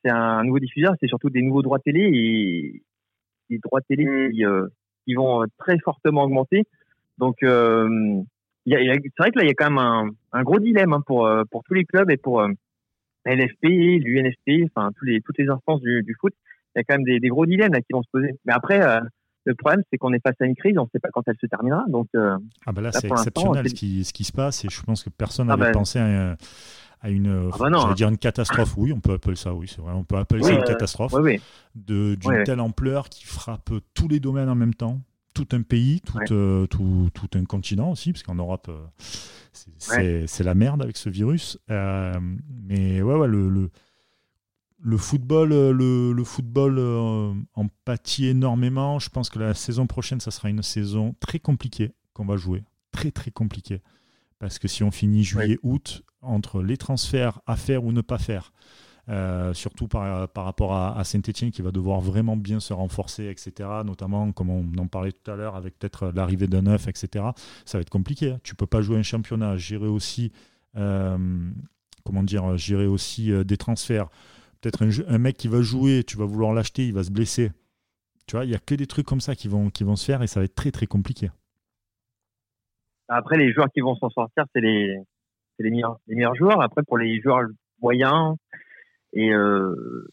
c'est 0.04 0.12
un 0.12 0.44
nouveau 0.44 0.60
diffuseur, 0.60 0.94
c'est 1.02 1.08
surtout 1.08 1.30
des 1.30 1.42
nouveaux 1.42 1.62
droits 1.62 1.80
télé 1.80 2.02
et 2.02 2.82
des 3.50 3.60
droits 3.60 3.82
télé 3.82 4.06
mm. 4.06 4.32
qui, 4.32 4.44
qui 5.06 5.14
vont 5.16 5.44
très 5.58 5.78
fortement 5.80 6.24
augmenter. 6.24 6.64
Donc 7.18 7.44
c'est 8.70 9.20
vrai 9.20 9.32
que 9.32 9.40
là 9.40 9.44
il 9.44 9.48
y 9.48 9.52
a 9.52 9.54
quand 9.54 9.70
même 9.70 9.78
un, 9.78 10.10
un 10.34 10.44
gros 10.44 10.60
dilemme 10.60 10.94
hein, 10.94 11.02
pour 11.06 11.30
pour 11.52 11.64
tous 11.64 11.74
les 11.74 11.86
clubs 11.86 12.10
et 12.12 12.18
pour 12.18 12.42
LFP, 13.26 13.64
l'UNFP, 13.64 14.66
enfin 14.66 14.92
tous 14.98 15.06
les 15.06 15.22
toutes 15.22 15.38
les 15.38 15.50
instances 15.50 15.82
du, 15.82 16.04
du 16.04 16.16
foot. 16.20 16.34
Il 16.76 16.80
y 16.80 16.82
a 16.82 16.84
quand 16.84 16.96
même 16.96 17.04
des, 17.04 17.20
des 17.20 17.30
gros 17.30 17.46
dilemmes 17.46 17.74
là, 17.74 17.82
qui 17.82 17.94
vont 17.94 18.04
se 18.04 18.10
poser. 18.12 18.32
Mais 18.46 18.54
après 18.54 18.80
le 19.46 19.56
problème, 19.56 19.82
c'est 19.92 19.98
qu'on 19.98 20.14
est 20.14 20.22
face 20.22 20.36
à 20.42 20.46
une 20.46 20.56
crise, 20.56 20.78
on 20.78 20.84
ne 20.84 20.90
sait 20.92 21.00
pas 21.00 21.10
quand 21.12 21.24
elle 21.28 21.38
se 21.40 21.48
terminera. 21.48 21.84
Donc, 21.88 22.08
euh, 22.16 22.38
ah 22.66 22.72
bah 22.72 22.82
là, 22.82 22.92
c'est 22.92 23.08
exceptionnel 23.08 23.68
ce, 23.70 23.74
qui, 23.74 24.04
ce 24.04 24.14
qui 24.14 24.24
se 24.24 24.32
passe 24.32 24.64
et 24.66 24.70
je 24.70 24.82
pense 24.84 25.04
que 25.04 25.10
personne 25.10 25.48
n'avait 25.48 25.64
ah 25.64 25.66
bah, 25.68 25.72
pensé 25.72 26.00
à, 26.00 26.36
à 27.02 27.10
une, 27.10 27.50
ah 27.52 27.58
bah 27.58 27.70
hein. 27.74 27.94
dire 27.94 28.10
une 28.10 28.18
catastrophe. 28.18 28.76
Oui, 28.78 28.92
on 28.94 29.00
peut 29.00 29.14
appeler 29.14 29.36
ça, 29.36 29.54
oui, 29.54 29.68
c'est 29.68 29.82
vrai, 29.82 29.94
on 29.94 30.04
peut 30.04 30.18
appeler 30.18 30.44
ça 30.44 30.54
une 30.54 30.64
catastrophe 30.64 31.14
d'une 31.76 32.44
telle 32.46 32.60
ampleur 32.60 33.10
qui 33.10 33.26
frappe 33.26 33.72
tous 33.94 34.08
les 34.08 34.20
domaines 34.20 34.50
en 34.50 34.56
même 34.56 34.74
temps, 34.74 35.00
tout 35.46 35.56
un 35.56 35.62
pays, 35.62 36.02
tout, 36.02 36.18
euh, 36.32 36.68
tout, 36.68 37.10
tout, 37.14 37.30
un 37.38 37.46
continent 37.46 37.92
aussi, 37.92 38.12
parce 38.12 38.24
qu'en 38.24 38.36
Europe, 38.36 38.70
euh, 38.70 40.26
c'est 40.26 40.44
la 40.44 40.56
merde 40.56 40.82
avec 40.82 40.98
ce 40.98 41.10
virus. 41.10 41.58
mais 41.68 43.02
ouais, 43.02 43.16
ouais, 43.16 43.28
le, 43.28 43.50
le 43.50 43.70
le 44.82 44.98
football, 44.98 45.52
euh, 45.52 46.14
le, 46.14 46.24
football 46.24 46.78
euh, 46.80 47.34
en 47.54 47.68
pâtit 47.86 48.28
énormément. 48.28 49.00
Je 49.00 49.10
pense 49.10 49.30
que 49.30 49.40
la 49.40 49.54
saison 49.54 49.88
prochaine, 49.88 50.20
ça 50.20 50.32
sera 50.32 50.50
une 50.50 50.64
saison 50.64 51.16
très 51.20 51.40
compliquée 51.40 51.92
qu'on 52.14 52.26
va 52.26 52.38
jouer. 52.38 52.64
Très, 52.92 53.12
très 53.12 53.32
compliquée. 53.32 53.82
Parce 54.40 54.58
que 54.58 54.68
si 54.68 54.84
on 54.84 54.92
finit 54.92 55.24
juillet-août, 55.24 56.04
entre 56.22 56.62
les 56.62 56.78
transferts 56.78 57.40
à 57.46 57.56
faire 57.56 57.84
ou 57.84 57.92
ne 57.92 58.02
pas 58.02 58.18
faire, 58.18 58.52
euh, 59.10 59.54
surtout 59.54 59.88
par, 59.88 60.28
par 60.30 60.46
rapport 60.46 60.76
à, 60.76 61.04
Saint-Etienne 61.04 61.52
qui 61.52 61.62
va 61.62 61.72
devoir 61.72 62.00
vraiment 62.00 62.38
bien 62.38 62.60
se 62.60 62.74
renforcer, 62.74 63.28
etc. 63.30 63.70
Notamment, 63.84 64.32
comme 64.32 64.50
on 64.50 64.78
en 64.78 64.88
parlait 64.88 65.12
tout 65.12 65.32
à 65.32 65.36
l'heure, 65.36 65.56
avec 65.56 65.78
peut-être 65.80 66.12
l'arrivée 66.14 66.48
d'un 66.48 66.62
neuf, 66.62 66.88
etc. 66.88 67.26
Ça 67.66 67.78
va 67.78 67.82
être 67.82 67.90
compliqué. 67.90 68.32
Hein. 68.32 68.40
Tu 68.44 68.56
peux 68.56 68.68
pas 68.68 68.82
jouer 68.82 68.98
un 68.98 69.04
championnat, 69.04 69.58
gérer 69.58 69.88
aussi, 69.88 70.32
comment 70.76 72.24
dire, 72.24 72.58
gérer 72.58 72.88
aussi 72.88 73.32
des 73.44 73.58
transferts 73.58 74.10
Peut-être 74.62 74.84
un, 75.08 75.18
mec 75.18 75.38
qui 75.38 75.48
va 75.48 75.62
jouer, 75.62 76.04
tu 76.04 76.18
vas 76.18 76.26
vouloir 76.26 76.54
l'acheter, 76.54 76.86
il 76.86 76.94
va 76.94 77.04
se 77.04 77.12
blesser. 77.12 77.52
Tu 78.28 78.36
vois, 78.36 78.44
il 78.44 78.50
n'y 78.50 78.56
a 78.56 78.60
que 78.60 78.76
des 78.76 78.88
trucs 78.88 79.06
comme 79.06 79.22
ça 79.22 79.34
qui 79.34 79.48
vont, 79.48 79.70
qui 79.70 79.86
vont 79.86 79.96
se 79.96 80.06
faire 80.06 80.22
et 80.22 80.28
ça 80.28 80.42
va 80.42 80.44
être 80.44 80.56
très 80.56 80.72
très 80.72 80.86
compliqué. 80.86 81.30
Après, 83.08 83.38
les 83.38 83.54
joueurs 83.54 83.72
qui 83.74 83.80
vont 83.80 83.96
s'en 83.96 84.10
sortir, 84.10 84.44
c'est 84.54 84.60
les, 84.60 84.98
les, 85.60 85.70
les 85.70 86.16
meilleurs 86.16 86.36
joueurs. 86.36 86.62
Après, 86.62 86.84
pour 86.84 86.98
les 86.98 87.22
joueurs 87.22 87.48
moyens 87.82 88.36
et, 89.14 89.34
euh, 89.34 90.08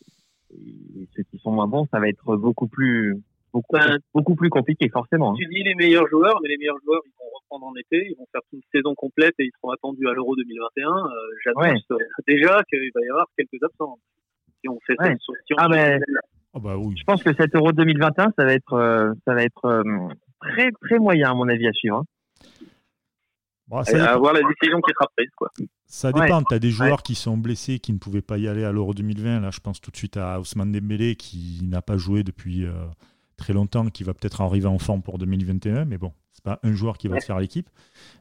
ceux 1.15 1.23
qui 1.25 1.39
sont 1.39 1.51
moins 1.51 1.67
bons, 1.67 1.87
ça 1.91 2.01
va 2.01 2.09
être 2.09 2.37
beaucoup 2.37 2.69
plus, 2.69 3.17
beaucoup, 3.53 3.77
beaucoup 4.15 4.35
plus 4.35 4.51
compliqué, 4.51 4.89
forcément. 4.89 5.35
Tu 5.35 5.47
dis 5.47 5.63
les 5.63 5.75
meilleurs 5.75 6.09
joueurs, 6.09 6.39
mais 6.43 6.49
les 6.49 6.57
meilleurs 6.57 6.81
joueurs, 6.85 7.03
ils 7.05 7.13
vont 7.19 7.31
reprendre 7.35 7.67
en 7.67 7.77
été, 7.77 8.09
ils 8.11 8.17
vont 8.17 8.27
faire 8.33 8.43
une 8.53 8.61
saison 8.73 8.95
complète 8.95 9.35
et 9.39 9.45
ils 9.45 9.53
seront 9.61 9.71
attendus 9.71 10.09
à 10.09 10.13
l'Euro 10.13 10.35
2021. 10.37 10.89
Euh, 10.89 11.11
J'annonce 11.45 11.87
déjà 12.27 12.63
qu'il 12.71 12.91
va 12.95 13.01
y 13.03 13.09
avoir 13.11 13.27
quelques 13.37 13.63
absents 13.63 13.99
on 14.69 14.79
fait 14.87 14.97
ah 15.57 15.69
ben, 15.69 16.01
oh 16.55 16.61
bah 16.61 16.77
oui. 16.77 16.95
Je 16.99 17.05
pense 17.05 17.23
que 17.23 17.35
cet 17.35 17.55
Euro 17.55 17.73
2021, 17.73 18.33
ça 18.37 18.45
va 18.45 18.53
être, 18.53 18.73
euh, 18.73 19.13
ça 19.27 19.35
va 19.35 19.43
être 19.43 19.65
euh, 19.65 19.83
très 20.41 20.71
très 20.83 20.99
moyen 20.99 21.31
à 21.31 21.35
mon 21.35 21.49
avis 21.49 21.67
à 21.67 21.73
suivre. 21.73 21.99
Hein. 21.99 22.05
Bon, 23.69 23.83
ça 23.83 24.13
à 24.13 24.17
voir 24.17 24.33
la 24.33 24.41
décision 24.41 24.81
qui 24.81 24.93
sera 24.93 25.09
prise. 25.17 25.31
Quoi. 25.37 25.51
Ça 25.87 26.13
dépend. 26.13 26.43
Tu 26.43 26.55
as 26.55 26.59
des 26.59 26.71
joueurs 26.71 27.03
qui 27.03 27.15
sont 27.15 27.37
blessés, 27.37 27.79
qui 27.79 27.93
ne 27.93 27.99
pouvaient 27.99 28.23
pas 28.23 28.39
y 28.39 28.47
aller 28.47 28.65
à 28.65 28.73
l'Euro 28.73 28.95
2020. 28.95 29.41
Là, 29.41 29.51
je 29.51 29.61
pense 29.61 29.81
tout 29.81 29.91
de 29.91 29.97
suite 29.97 30.17
à 30.17 30.39
Ousmane 30.41 30.73
Dembélé, 30.73 31.17
qui 31.17 31.61
n'a 31.65 31.83
pas 31.83 31.97
joué 31.97 32.23
depuis 32.23 32.65
euh, 32.65 32.73
très 33.37 33.53
longtemps, 33.53 33.87
qui 33.87 34.05
va 34.05 34.15
peut-être 34.15 34.41
arriver 34.41 34.67
en 34.67 34.79
forme 34.79 35.03
pour 35.03 35.19
2021. 35.19 35.85
Mais 35.85 35.99
bon, 35.99 36.13
c'est 36.33 36.45
pas 36.45 36.61
un 36.63 36.73
joueur 36.75 36.97
qui 36.97 37.09
va 37.09 37.19
se 37.21 37.27
faire 37.27 37.41
l'équipe. 37.41 37.69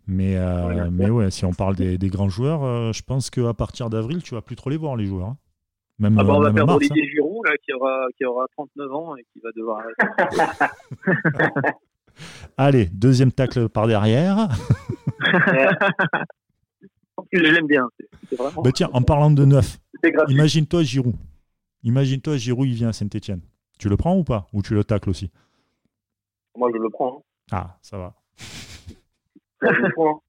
Mais, 0.08 0.36
mais 0.92 1.10
ouais, 1.10 1.30
si 1.30 1.46
on 1.46 1.54
parle 1.54 1.76
des, 1.76 1.98
des 1.98 2.10
grands 2.10 2.30
joueurs, 2.30 2.94
je 2.94 3.04
pense 3.04 3.30
qu'à 3.30 3.54
partir 3.54 3.90
d'avril, 3.90 4.24
tu 4.24 4.34
vas 4.34 4.42
plus 4.42 4.56
trop 4.56 4.70
les 4.70 4.78
voir, 4.78 4.96
les 4.96 5.06
joueurs. 5.06 5.28
Hein. 5.28 5.38
Même, 5.98 6.18
ah 6.20 6.24
bah 6.26 6.34
on 6.36 6.42
va 6.42 6.52
perdre 6.52 6.76
Olivier 6.76 7.04
hein. 7.04 7.10
Giroud, 7.10 7.46
là, 7.46 7.54
qui, 7.64 7.72
aura, 7.72 8.08
qui 8.18 8.26
aura 8.26 8.46
39 8.58 8.94
ans 8.94 9.16
et 9.16 9.26
qui 9.32 9.40
va 9.40 9.50
devoir 9.56 9.82
Allez, 12.58 12.88
deuxième 12.88 13.32
tacle 13.32 13.70
par 13.70 13.88
derrière. 13.88 14.50
Je 17.32 17.40
l'aime 17.40 17.68
bien. 17.68 17.90
Bah 18.64 18.72
tiens, 18.74 18.90
en 18.94 19.02
parlant 19.02 19.32
de 19.32 19.46
neuf, 19.46 19.78
imagine-toi 20.28 20.84
Giroud. 20.84 21.16
Imagine-toi 21.84 22.38
Giroud, 22.38 22.68
il 22.68 22.74
vient 22.74 22.90
à 22.90 22.94
Saint-Etienne. 22.94 23.42
Tu 23.78 23.90
le 23.90 23.98
prends 23.98 24.18
ou 24.18 24.24
pas? 24.24 24.48
Ou 24.54 24.62
tu 24.62 24.74
le 24.74 24.84
tacles 24.84 25.10
aussi? 25.10 25.32
Moi, 26.58 26.70
je 26.74 26.78
le 26.80 26.90
prends. 26.90 27.18
Hein. 27.18 27.22
Ah, 27.52 27.78
ça 27.82 27.98
va. 27.98 28.16
je 29.62 29.68
le 29.68 29.92
prends. 29.94 30.24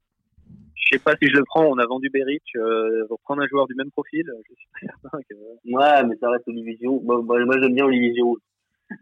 Je 0.74 0.88
sais 0.92 0.98
pas 0.98 1.14
si 1.20 1.28
je 1.28 1.36
le 1.36 1.44
prends. 1.44 1.64
On 1.64 1.78
a 1.78 1.86
vendu 1.86 2.10
Beric. 2.10 2.42
Euh, 2.56 3.06
pour 3.08 3.20
prendre 3.20 3.42
un 3.42 3.46
joueur 3.46 3.66
du 3.66 3.74
même 3.74 3.90
profil, 3.90 4.24
je 4.48 4.54
suis 4.54 4.68
pas 4.72 4.78
certain 5.02 5.18
que. 5.28 5.34
Ouais, 5.72 6.04
mais 6.08 6.16
ça 6.20 6.30
reste 6.30 6.46
Olivier 6.48 6.76
Giroud. 6.80 7.04
Moi, 7.04 7.22
moi 7.22 7.56
j'aime 7.60 7.74
bien 7.74 7.84
Olivier 7.86 8.14
Giroud. 8.14 8.40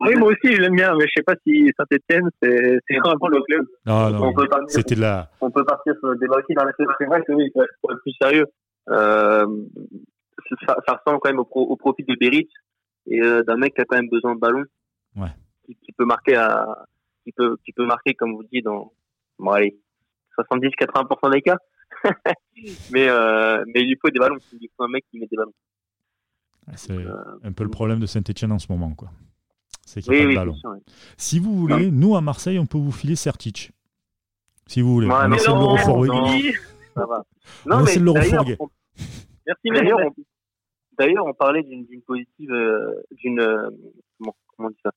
oui, 0.00 0.14
moi 0.16 0.28
aussi, 0.28 0.54
je 0.54 0.60
l'aime 0.60 0.74
bien, 0.74 0.92
mais 0.94 1.06
je 1.06 1.12
sais 1.16 1.22
pas 1.22 1.34
si 1.46 1.70
Saint-Etienne, 1.76 2.28
c'est 2.42 2.98
vraiment 2.98 3.28
le 3.28 3.42
club. 3.42 3.66
Non, 3.86 4.10
non, 4.10 4.32
c'était 4.68 4.96
là. 4.96 5.30
On 5.40 5.50
peut 5.50 5.64
partir 5.64 5.94
sur 5.98 6.08
le 6.08 6.16
débat 6.16 6.36
aussi 6.38 6.54
dans 6.54 6.64
la 6.64 6.72
C'est 6.76 7.06
vrai 7.06 7.22
que 7.22 7.32
oui, 7.32 7.50
pour 7.50 7.62
être 7.62 8.00
plus 8.02 8.14
sérieux, 8.20 8.46
euh, 8.90 9.46
ça, 10.66 10.76
ça, 10.86 10.94
ressemble 10.94 11.20
quand 11.20 11.30
même 11.30 11.38
au, 11.38 11.48
au 11.50 11.76
profil 11.76 12.04
de 12.06 12.16
Beric 12.20 12.50
et 13.06 13.20
euh, 13.20 13.42
d'un 13.44 13.56
mec 13.56 13.74
qui 13.74 13.80
a 13.80 13.84
quand 13.84 13.96
même 13.96 14.08
besoin 14.10 14.34
de 14.34 14.40
ballon. 14.40 14.64
Ouais. 15.16 15.28
Qui, 15.64 15.76
qui, 15.76 15.92
peut 15.92 16.04
marquer 16.04 16.36
à, 16.36 16.66
qui 17.24 17.32
peut, 17.32 17.56
qui 17.64 17.72
peut 17.72 17.86
marquer, 17.86 18.14
comme 18.14 18.34
vous 18.34 18.44
dites, 18.52 18.64
dans, 18.64 18.92
bon, 19.38 19.50
allez, 19.52 19.78
70-80% 20.38 21.32
des 21.32 21.42
cas. 21.42 21.56
mais, 22.92 23.08
euh, 23.08 23.64
mais 23.68 23.82
il 23.82 23.88
lui 23.88 23.98
faut 24.00 24.10
des 24.10 24.18
ballons. 24.18 24.36
Il 24.52 24.58
lui 24.58 24.70
faut 24.76 24.84
un 24.84 24.88
mec 24.88 25.04
qui 25.10 25.18
met 25.18 25.26
des 25.26 25.36
ballons. 25.36 25.54
C'est 26.74 26.96
un 27.42 27.52
peu 27.52 27.62
le 27.64 27.70
problème 27.70 28.00
de 28.00 28.06
Saint-Etienne 28.06 28.52
en 28.52 28.58
ce 28.58 28.70
moment. 28.70 28.94
quoi. 28.94 29.10
C'est 29.86 30.00
qu'il 30.02 30.12
n'y 30.12 30.20
a 30.20 30.24
pas 30.24 30.30
de 30.30 30.34
ballon. 30.36 30.56
Si 31.16 31.38
vous 31.38 31.54
voulez, 31.54 31.90
nous 31.90 32.16
à 32.16 32.20
Marseille, 32.20 32.58
on 32.58 32.66
peut 32.66 32.78
vous 32.78 32.92
filer 32.92 33.16
Sertic. 33.16 33.72
Si 34.66 34.80
vous 34.80 34.92
voulez. 34.94 35.08
on 35.10 35.32
essaie 35.32 35.50
de 35.52 35.56
le 35.56 35.64
refourguer. 35.64 36.54
On 37.66 37.80
essaie 37.84 38.00
de 38.00 38.04
le 38.04 38.10
refourguer. 38.10 38.56
Merci, 39.46 39.68
d'ailleurs, 39.68 39.98
on, 40.00 40.14
d'ailleurs, 40.98 41.26
on 41.26 41.34
parlait 41.34 41.62
d'une 41.62 41.86
positive, 42.06 42.50
euh, 42.50 42.94
d'une, 43.12 43.40
comment, 44.18 44.34
comment 44.56 44.68
on 44.68 44.70
dit 44.70 44.78
ça, 44.82 44.90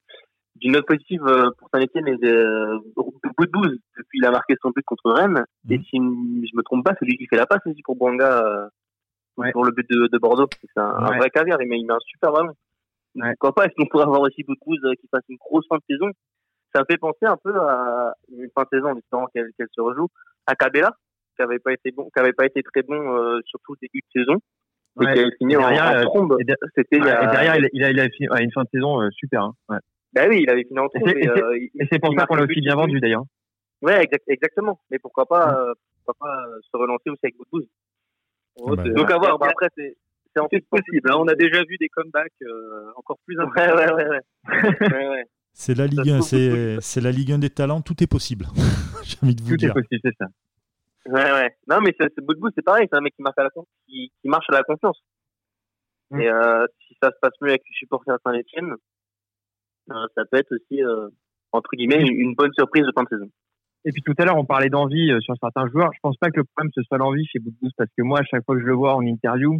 d'une 0.55 0.71
note 0.71 0.85
positive 0.85 1.21
euh, 1.27 1.49
pour 1.57 1.67
Saint-Etienne 1.73 2.07
et 2.07 2.15
de 2.17 2.77
bout 2.95 3.45
de 3.45 3.79
depuis 3.97 4.19
il 4.19 4.25
a 4.25 4.31
marqué 4.31 4.55
son 4.61 4.69
but 4.69 4.83
contre 4.85 5.11
Rennes. 5.11 5.43
Mhm. 5.65 5.71
Et 5.73 5.77
si 5.79 5.97
je 5.97 6.55
me 6.57 6.61
trompe 6.63 6.85
pas, 6.85 6.93
c'est 6.97 7.05
lui 7.05 7.17
qui 7.17 7.27
fait 7.27 7.35
la 7.35 7.45
passe 7.45 7.59
aussi 7.65 7.81
pour 7.83 7.95
Bouanga 7.97 8.41
euh, 8.45 8.67
Ouais. 9.35 9.51
pour 9.51 9.65
le 9.65 9.71
but 9.71 9.85
de, 9.87 10.07
de 10.11 10.17
Bordeaux. 10.17 10.47
C'est 10.63 10.81
un, 10.81 10.85
un 10.85 11.09
Ouais. 11.11 11.17
vrai 11.17 11.29
caviar, 11.29 11.61
il 11.61 11.67
met, 11.67 11.77
il 11.77 11.85
met 11.85 11.93
un 11.93 11.99
super 12.07 12.31
ballon. 12.31 12.53
Ouais. 13.17 13.29
Pourquoi 13.39 13.53
pas 13.55 13.65
Est-ce 13.65 13.73
qu'on 13.75 13.87
pourrait 13.87 14.03
avoir 14.05 14.21
aussi 14.21 14.43
bout 14.43 14.53
de 14.55 14.59
bouse 14.65 14.79
euh, 14.85 14.93
qui 15.01 15.07
fasse 15.09 15.23
une 15.29 15.37
grosse 15.37 15.65
fin 15.67 15.77
de 15.77 15.83
saison? 15.89 16.09
Ça 16.73 16.81
me 16.81 16.85
fait 16.89 16.97
penser 16.97 17.25
un 17.25 17.37
peu 17.37 17.53
à 17.59 18.13
une 18.31 18.49
fin 18.55 18.63
de 18.63 18.67
saison, 18.71 18.89
en 18.89 18.97
espérant 18.97 19.25
qu'elle 19.27 19.49
se 19.57 19.81
rejoue, 19.81 20.07
à 20.45 20.55
Cabella, 20.55 20.91
qui 21.35 21.41
avait 21.41 21.59
pas 21.59 21.73
été 21.73 21.91
bon, 21.91 22.09
qui 22.13 22.19
avait 22.19 22.33
pas 22.33 22.45
été 22.45 22.61
très 22.63 22.83
bon 22.83 22.95
euh, 23.15 23.39
surtout 23.45 23.73
au 23.73 23.77
début 23.81 23.99
de 24.01 24.21
saison. 24.21 24.37
Et 24.99 25.05
Ouais. 25.05 25.13
qui 25.13 25.19
avait 25.19 25.31
fini 25.37 25.53
Et 25.53 25.57
en, 25.57 25.61
derrière, 25.61 25.85
en 25.91 25.95
euh, 25.95 26.03
trombe. 26.03 26.35
et 26.39 26.43
der- 26.43 26.57
C'était 26.75 26.97
il 26.97 27.03
y 27.03 27.05
Ouais, 27.05 27.11
a- 27.11 27.23
Et 27.23 27.27
derrière, 27.27 27.55
il 27.57 27.65
a, 27.65 27.69
il 27.73 27.83
a, 27.83 27.89
il 27.91 27.99
a 27.99 28.09
fini, 28.09 28.29
ouais, 28.29 28.43
une 28.43 28.51
fin 28.51 28.63
de 28.63 28.69
saison 28.73 29.01
euh, 29.01 29.09
super. 29.11 29.43
Hein. 29.43 29.53
Ouais. 29.69 29.77
Bah 30.13 30.21
oui, 30.29 30.39
il 30.41 30.49
avait 30.49 30.63
fini 30.63 30.79
en 30.79 30.87
trombe. 30.89 31.07
Et 31.09 31.21
c'est- 31.23 31.29
euh, 31.29 31.55
Et 31.55 31.87
c'est 31.91 31.99
pour 31.99 32.13
ça 32.17 32.25
qu'on 32.25 32.35
l'a 32.35 32.43
aussi 32.43 32.61
bien 32.61 32.73
but. 32.75 32.81
vendu 32.81 32.99
d'ailleurs. 32.99 33.23
Ouais, 33.83 34.01
exact- 34.03 34.23
exactement. 34.27 34.79
Mais 34.89 34.97
pourquoi 34.99 35.25
pas, 35.27 35.53
euh, 35.59 35.73
pourquoi 36.05 36.27
pas 36.27 36.45
se 36.63 36.75
relancer 36.77 37.09
aussi 37.11 37.19
avec 37.23 37.37
Boudbouz 37.37 37.67
Ah 38.59 38.75
bah, 38.75 38.83
Donc 38.89 39.11
à 39.11 39.17
voir. 39.17 39.37
Bah, 39.37 39.47
après, 39.51 39.67
c'est 39.77 39.95
c'est 40.37 40.41
en 40.41 40.47
fait 40.49 40.65
possible. 40.69 41.11
hein. 41.11 41.15
On 41.17 41.27
a 41.27 41.35
déjà 41.35 41.63
vu 41.63 41.77
des 41.79 41.89
comebacks 41.89 42.31
euh, 42.43 42.91
encore 42.95 43.17
plus 43.25 43.35
Ouais, 43.37 43.43
impressionnants. 43.43 43.95
ouais, 43.95 44.03
ouais, 44.05 44.09
ouais. 44.09 44.87
ouais, 44.93 45.07
ouais. 45.09 45.23
C'est 45.53 45.75
la 45.75 45.87
Ligue 45.87 46.05
se 46.05 46.11
1, 46.11 46.19
trouve 46.75 46.81
c'est 46.81 47.01
la 47.01 47.11
Ligue 47.11 47.31
1 47.31 47.39
des 47.39 47.49
talents, 47.49 47.81
tout 47.81 48.01
est 48.03 48.07
possible. 48.07 48.45
J'ai 49.03 49.17
envie 49.23 49.35
de 49.35 49.41
vous 49.41 49.49
Tout 49.49 49.53
est 49.55 49.57
dire. 49.57 49.73
possible, 49.73 49.99
c'est 50.03 50.15
ça. 50.19 50.25
Ouais, 51.07 51.31
ouais. 51.31 51.55
Non, 51.67 51.79
mais 51.81 51.95
c'est 51.99 52.11
c'est 52.15 52.23
Boudbouz, 52.23 52.51
c'est 52.55 52.61
pareil. 52.63 52.87
C'est 52.91 52.97
un 52.97 53.01
mec 53.01 53.15
qui 53.15 53.21
marche 53.23 53.37
à 53.37 53.43
la 53.43 53.49
confiance, 53.49 53.73
qui, 53.87 54.11
qui 54.21 54.27
marche 54.29 54.45
à 54.49 54.53
la 54.53 54.63
confiance. 54.63 54.99
Mm. 56.11 56.19
Et 56.21 56.29
euh, 56.29 56.65
si 56.87 56.95
ça 57.01 57.09
se 57.09 57.15
passe 57.21 57.33
mieux 57.41 57.49
avec 57.49 57.63
les 57.67 57.75
supporters 57.75 58.17
Saint-Etienne, 58.23 58.75
euh, 59.91 59.93
ça 60.15 60.23
peut 60.25 60.37
être 60.37 60.53
aussi 60.53 60.83
euh, 60.83 61.09
entre 61.53 61.69
guillemets 61.75 62.01
une, 62.01 62.13
une 62.15 62.35
bonne 62.35 62.51
surprise 62.53 62.83
de 62.85 62.91
fin 62.95 63.03
de 63.03 63.09
saison. 63.09 63.29
Et 63.85 63.91
puis 63.91 64.01
tout 64.03 64.13
à 64.17 64.25
l'heure, 64.25 64.37
on 64.37 64.45
parlait 64.45 64.69
d'envie 64.69 65.11
sur 65.21 65.33
certains 65.41 65.67
joueurs. 65.69 65.89
Je 65.93 65.99
pense 66.01 66.17
pas 66.17 66.29
que 66.29 66.37
le 66.41 66.43
problème 66.43 66.71
ce 66.75 66.81
soit 66.83 66.97
l'envie 66.97 67.25
chez 67.25 67.39
Boudbouz 67.39 67.71
parce 67.77 67.89
que 67.97 68.03
moi, 68.03 68.19
à 68.19 68.23
chaque 68.23 68.43
fois 68.45 68.55
que 68.55 68.61
je 68.61 68.67
le 68.67 68.73
vois 68.73 68.95
en 68.95 69.01
interview, 69.01 69.59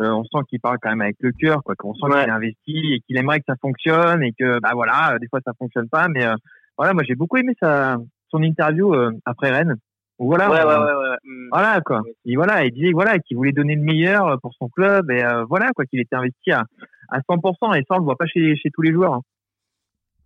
euh, 0.00 0.10
on 0.10 0.24
sent 0.24 0.44
qu'il 0.48 0.60
parle 0.60 0.78
quand 0.82 0.90
même 0.90 1.00
avec 1.02 1.16
le 1.20 1.32
cœur, 1.32 1.62
quoi. 1.62 1.74
Qu'on 1.76 1.94
sent 1.94 2.06
Ouais. 2.06 2.20
qu'il 2.22 2.28
est 2.28 2.32
investi 2.32 2.92
et 2.94 3.00
qu'il 3.00 3.16
aimerait 3.18 3.38
que 3.38 3.44
ça 3.48 3.56
fonctionne 3.60 4.22
et 4.22 4.32
que 4.32 4.58
bah 4.60 4.70
voilà, 4.74 5.14
euh, 5.14 5.18
des 5.18 5.28
fois 5.28 5.40
ça 5.44 5.52
fonctionne 5.58 5.88
pas, 5.88 6.08
mais 6.08 6.24
euh, 6.26 6.34
voilà, 6.76 6.92
moi 6.94 7.02
j'ai 7.06 7.14
beaucoup 7.14 7.36
aimé 7.36 7.54
sa 7.60 7.96
son 8.30 8.42
interview 8.42 8.94
euh, 8.94 9.12
après 9.24 9.50
Rennes. 9.50 9.76
Où, 10.20 10.26
voilà, 10.26 10.48
ouais, 10.48 10.60
on- 10.64 10.68
ouais, 10.68 10.92
ouais, 10.92 11.08
ouais. 11.10 11.16
Mm. 11.24 11.48
Voilà 11.50 11.80
quoi. 11.80 12.02
Oui. 12.04 12.12
Et 12.26 12.36
voilà, 12.36 12.64
il 12.64 12.72
disait 12.72 12.92
voilà 12.92 13.18
qu'il 13.18 13.36
voulait 13.36 13.52
donner 13.52 13.74
le 13.76 13.82
meilleur 13.82 14.26
euh, 14.28 14.36
pour 14.36 14.52
son 14.54 14.68
club 14.68 15.10
et 15.10 15.24
euh, 15.24 15.44
voilà 15.44 15.70
quoi 15.74 15.84
qu'il 15.86 16.00
était 16.00 16.16
investi 16.16 16.52
à 16.52 16.64
à 17.10 17.18
100% 17.20 17.76
et 17.78 17.84
ça 17.88 17.94
on 17.96 17.98
le 17.98 18.04
voit 18.04 18.16
pas 18.16 18.26
chez 18.26 18.56
chez 18.56 18.70
tous 18.70 18.82
les 18.82 18.92
joueurs. 18.92 19.14
hein. 19.14 19.20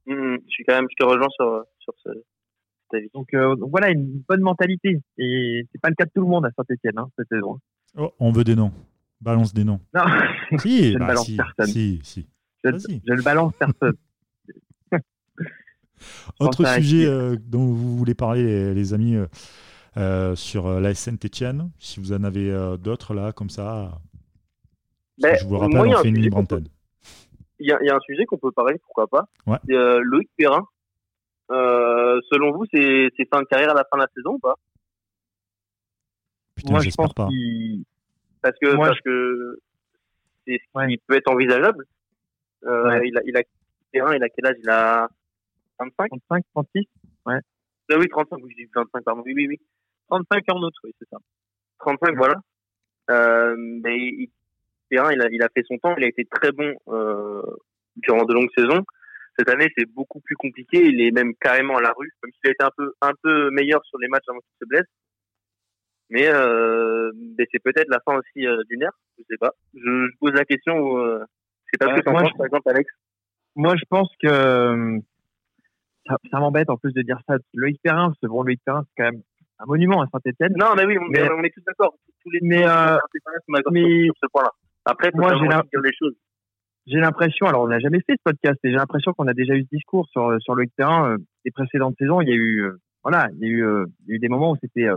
Mm, 0.07 0.37
Je 0.47 0.51
suis 0.51 0.65
quand 0.65 0.75
même, 0.75 0.87
je 0.91 0.97
te 1.05 1.05
rejoins 1.09 1.29
sur 1.31 1.65
sur 1.81 1.93
ce, 2.05 2.11
cet 2.13 2.95
avis. 3.01 3.11
Donc, 3.15 3.33
euh, 3.35 3.55
donc 3.57 3.71
voilà 3.71 3.91
une 3.91 4.23
bonne 4.29 4.41
mentalité 4.43 5.01
et 5.19 5.67
c'est 5.73 5.81
pas 5.81 5.89
le 5.91 5.95
cas 5.95 6.05
de 6.05 6.11
tout 6.15 6.23
le 6.23 6.29
monde 6.29 6.47
à 6.47 6.51
Saint-Étienne 6.57 6.99
hein, 6.99 7.09
cette 7.17 7.29
saison. 7.29 7.59
Oh, 7.97 8.13
on 8.21 8.31
veut 8.31 8.45
des 8.45 8.57
noms. 8.57 8.73
Balance 9.21 9.53
des 9.53 9.65
noms. 9.65 9.81
Non, 9.95 10.03
Si, 10.61 10.93
Je 10.93 10.95
ne 10.95 10.99
bah, 10.99 11.07
balance 11.09 11.27
si, 11.27 11.37
personne. 11.37 11.67
si, 11.67 12.01
si. 12.05 12.27
je, 12.65 12.71
je 12.71 13.13
le 13.13 13.23
balance 13.23 13.53
personne. 13.59 13.97
Autre 16.41 16.65
sujet 16.77 17.07
euh, 17.07 17.37
dont 17.41 17.67
vous 17.67 17.97
voulez 17.97 18.15
parler, 18.15 18.45
les, 18.45 18.75
les 18.75 18.95
amis, 18.95 19.17
euh, 19.17 19.27
euh, 19.97 20.37
sur 20.37 20.67
euh, 20.67 20.81
la 20.81 20.95
Saint-Etienne, 20.95 21.71
si 21.81 21.99
vous 21.99 22.13
en 22.13 22.23
avez 22.23 22.51
euh, 22.51 22.77
d'autres 22.77 23.15
là, 23.15 23.33
comme 23.33 23.51
ça. 23.51 23.99
Ben, 25.21 25.37
je 25.41 25.45
vous 25.47 25.59
rappelle, 25.59 25.77
moi, 25.77 25.87
il 25.89 25.91
y 25.91 25.95
a 25.95 25.97
on 25.97 25.99
un 25.99 26.03
fait 26.03 26.09
une 26.11 26.15
sujet 26.15 26.25
libre 26.25 26.37
qu'on 26.37 26.47
peut- 26.47 26.55
antenne. 26.57 26.69
Il 27.59 27.67
y 27.69 27.73
a, 27.73 27.79
il 27.83 27.87
y 27.87 27.91
a 27.91 27.97
un 27.97 28.01
sujet 28.01 28.25
qu'on 28.27 28.39
peut 28.39 28.53
parler, 28.53 28.79
pourquoi 28.85 29.09
pas. 29.09 29.25
Ouais. 29.47 29.59
C'est, 29.67 29.75
euh, 29.75 29.99
Loïc 30.05 30.29
Perrin. 30.37 30.65
Euh, 31.51 32.21
selon 32.31 32.53
vous, 32.53 32.65
c'est 32.73 33.11
fin 33.33 33.41
de 33.41 33.47
carrière 33.47 33.71
à 33.71 33.75
la 33.75 33.85
fin 33.91 33.97
de 33.97 34.03
la 34.03 34.09
saison 34.15 34.35
ou 34.35 34.39
pas? 34.39 34.55
Putain, 36.55 36.71
Moi 36.71 36.81
je 36.81 36.85
j'espère 36.85 37.07
pense 37.07 37.15
pas. 37.15 37.29
Parce 38.43 38.57
que 38.61 38.75
Moi, 38.75 38.87
parce 38.89 39.01
que 39.01 39.59
c'est 40.47 40.59
ce 40.59 40.79
Ouais. 40.79 40.89
qui 40.89 40.99
peut 40.99 41.17
être 41.17 41.31
envisageable. 41.31 41.85
Euh, 42.65 42.85
Ouais. 42.89 43.09
Il 43.09 43.17
a 43.19 43.21
il 43.25 43.37
a 43.37 43.43
Perrin, 43.93 44.15
il 44.17 44.23
a 44.23 44.29
quel 44.29 44.47
âge? 44.47 44.57
Il 44.63 44.69
a 44.71 45.09
25 45.79 46.09
35, 46.09 46.45
36. 46.55 46.87
Ah 47.27 47.97
oui, 47.99 48.07
35. 48.09 48.37
Oui, 48.43 48.51
je 48.57 48.65
dis 48.65 48.71
25 48.75 49.03
pardon. 49.05 49.23
Oui, 49.25 49.33
oui, 49.35 49.47
oui. 49.49 49.59
35 50.09 50.45
en 50.53 50.63
autre, 50.63 50.79
oui, 50.85 50.95
c'est 50.99 51.09
ça. 51.09 51.17
35, 51.81 52.17
voilà. 52.17 52.35
Euh, 53.11 53.55
mais 53.59 53.97
il, 53.97 54.29
Perrin, 54.91 55.13
il 55.13 55.23
a, 55.23 55.29
il 55.31 55.43
a 55.43 55.49
fait 55.55 55.63
son 55.67 55.79
temps, 55.79 55.95
il 55.97 56.05
a 56.05 56.09
été 56.09 56.25
très 56.27 56.53
bon 56.53 56.75
euh, 56.89 57.43
durant 57.97 58.25
de 58.25 58.35
longues 58.35 58.51
saisons. 58.57 58.85
Cette 59.39 59.49
année, 59.51 59.69
c'est 59.77 59.87
beaucoup 59.87 60.21
plus 60.21 60.35
compliqué. 60.37 60.85
Il 60.85 61.01
est 61.01 61.11
même 61.13 61.35
carrément 61.37 61.77
à 61.77 61.81
la 61.83 61.93
rue, 61.97 62.11
même 62.23 62.33
s'il 62.33 62.49
a 62.49 62.53
été 62.53 62.65
un 62.65 62.71
peu, 62.77 62.93
un 63.01 63.13
peu 63.23 63.51
meilleur 63.51 63.83
sur 63.85 63.99
les 63.99 64.09
matchs 64.09 64.25
avant 64.29 64.41
qu'il 64.41 64.57
se 64.61 64.67
blesse. 64.67 64.87
Mais, 66.11 66.27
euh, 66.29 67.11
mais 67.39 67.47
c'est 67.53 67.63
peut-être 67.63 67.89
la 67.91 68.01
fin 68.01 68.17
aussi 68.17 68.47
euh, 68.47 68.63
d'une 68.71 68.83
ère, 68.83 68.93
je 69.19 69.25
sais 69.29 69.37
pas. 69.39 69.53
Je, 69.75 69.81
je 69.81 70.17
pose 70.19 70.33
la 70.33 70.45
question. 70.45 70.99
Euh, 70.99 71.19
sais 71.73 71.79
pas 71.79 71.95
ce 71.95 72.01
que 72.01 72.05
t'en 72.05 72.13
moi, 72.13 72.23
penses, 72.23 72.31
je- 72.33 72.37
par 72.39 72.47
exemple, 72.47 72.69
Alex. 72.71 72.91
Moi 73.57 73.75
je 73.77 73.85
pense 73.91 74.11
que 74.23 74.29
euh, 74.29 74.99
ça, 76.07 76.17
ça 76.31 76.39
m'embête 76.41 76.71
en 76.71 76.77
plus 76.77 76.93
de 76.93 77.03
dire 77.03 77.19
ça. 77.29 77.37
Loïc 77.55 77.81
Perrin, 77.83 78.13
ce 78.23 78.27
bon 78.27 78.43
Loïc 78.43 78.61
Perrin, 78.65 78.85
c'est 78.89 79.03
quand 79.03 79.11
même 79.13 79.23
un 79.59 79.67
monument 79.67 80.01
à 80.03 80.07
Saint-Etienne. 80.13 80.55
Non, 80.57 80.75
mais 80.77 80.87
oui, 80.87 80.97
on, 80.99 81.09
Mais- 81.09 81.29
on 81.31 81.43
est 81.43 81.51
tous 81.51 81.63
d'accord. 81.67 81.95
Tous 82.23 82.31
les 82.31 82.39
Mais, 82.43 82.67
euh, 82.67 82.97
sont 82.97 83.53
d'accord 83.53 83.73
mais- 83.73 84.05
sur 84.05 84.15
ce 84.23 84.27
point-là. 84.33 84.51
Après, 84.87 85.11
Moi, 85.15 85.35
j'ai 85.39 85.47
la- 85.49 85.59
aussi 85.61 85.69
dire 85.71 85.81
les 85.83 85.93
choses. 85.99 86.15
j'ai 86.87 86.99
l'impression, 87.01 87.47
alors 87.47 87.63
on 87.65 87.69
n'a 87.69 87.79
jamais 87.81 88.01
fait 88.01 88.15
ce 88.17 88.23
podcast, 88.25 88.59
et 88.65 88.71
j'ai 88.71 88.77
l'impression 88.77 89.13
qu'on 89.13 89.27
a 89.27 89.35
déjà 89.35 89.55
eu 89.55 89.63
ce 89.65 89.69
discours 89.77 90.09
sur 90.11 90.35
sur 90.41 90.55
Loïc 90.55 90.73
Perrin 90.77 91.13
euh, 91.13 91.17
des 91.45 91.51
précédentes 91.51 91.97
saisons. 91.99 92.21
Il 92.23 92.29
y 92.29 92.33
a 92.33 92.37
eu, 92.37 92.63
euh, 92.63 92.77
voilà, 93.03 93.29
il 93.35 93.41
y 93.41 93.45
a 93.45 93.49
eu, 93.49 93.65
euh, 93.67 93.85
il 94.07 94.11
y 94.11 94.13
a 94.13 94.17
eu 94.17 94.19
des 94.19 94.29
moments 94.29 94.53
où 94.53 94.57
c'était 94.63 94.89
euh, 94.89 94.97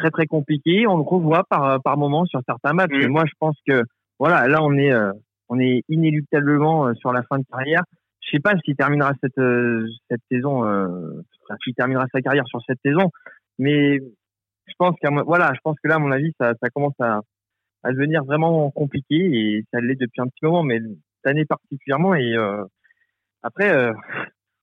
très 0.00 0.10
très 0.10 0.26
compliqué. 0.26 0.86
On 0.86 0.96
le 0.96 1.02
revoit 1.02 1.44
par 1.44 1.80
par 1.82 1.96
moments 1.96 2.24
sur 2.24 2.40
certains 2.46 2.72
matchs. 2.72 2.92
Mm. 2.92 3.02
Et 3.02 3.08
moi, 3.08 3.24
je 3.26 3.32
pense 3.38 3.56
que 3.66 3.82
voilà, 4.18 4.48
là 4.48 4.62
on 4.62 4.74
est 4.76 4.92
euh, 4.92 5.12
on 5.50 5.58
est 5.58 5.82
inéluctablement 5.88 6.86
euh, 6.86 6.94
sur 6.94 7.12
la 7.12 7.22
fin 7.24 7.38
de 7.38 7.44
carrière. 7.50 7.82
Je 8.22 8.30
sais 8.30 8.40
pas 8.40 8.54
s'il 8.64 8.76
terminera 8.76 9.12
cette 9.22 9.38
euh, 9.38 9.86
cette 10.08 10.22
saison, 10.30 10.64
euh, 10.64 11.22
enfin, 11.44 11.56
s'il 11.62 11.74
terminera 11.74 12.06
sa 12.12 12.20
carrière 12.22 12.46
sur 12.46 12.60
cette 12.66 12.78
saison, 12.84 13.10
mais 13.58 13.98
je 13.98 14.74
pense 14.78 14.94
qu'à 15.00 15.10
voilà, 15.26 15.52
je 15.54 15.60
pense 15.62 15.76
que 15.82 15.88
là, 15.88 15.96
à 15.96 15.98
mon 15.98 16.12
avis, 16.12 16.32
ça 16.40 16.52
ça 16.62 16.70
commence 16.70 16.98
à 17.00 17.20
à 17.82 17.92
devenir 17.92 18.24
vraiment 18.24 18.70
compliqué 18.70 19.16
et 19.16 19.64
ça 19.72 19.80
l'est 19.80 19.98
depuis 19.98 20.20
un 20.20 20.26
petit 20.26 20.44
moment, 20.44 20.62
mais 20.62 20.78
cette 20.78 21.30
année 21.30 21.44
particulièrement. 21.44 22.14
Et 22.14 22.34
après, 23.42 23.90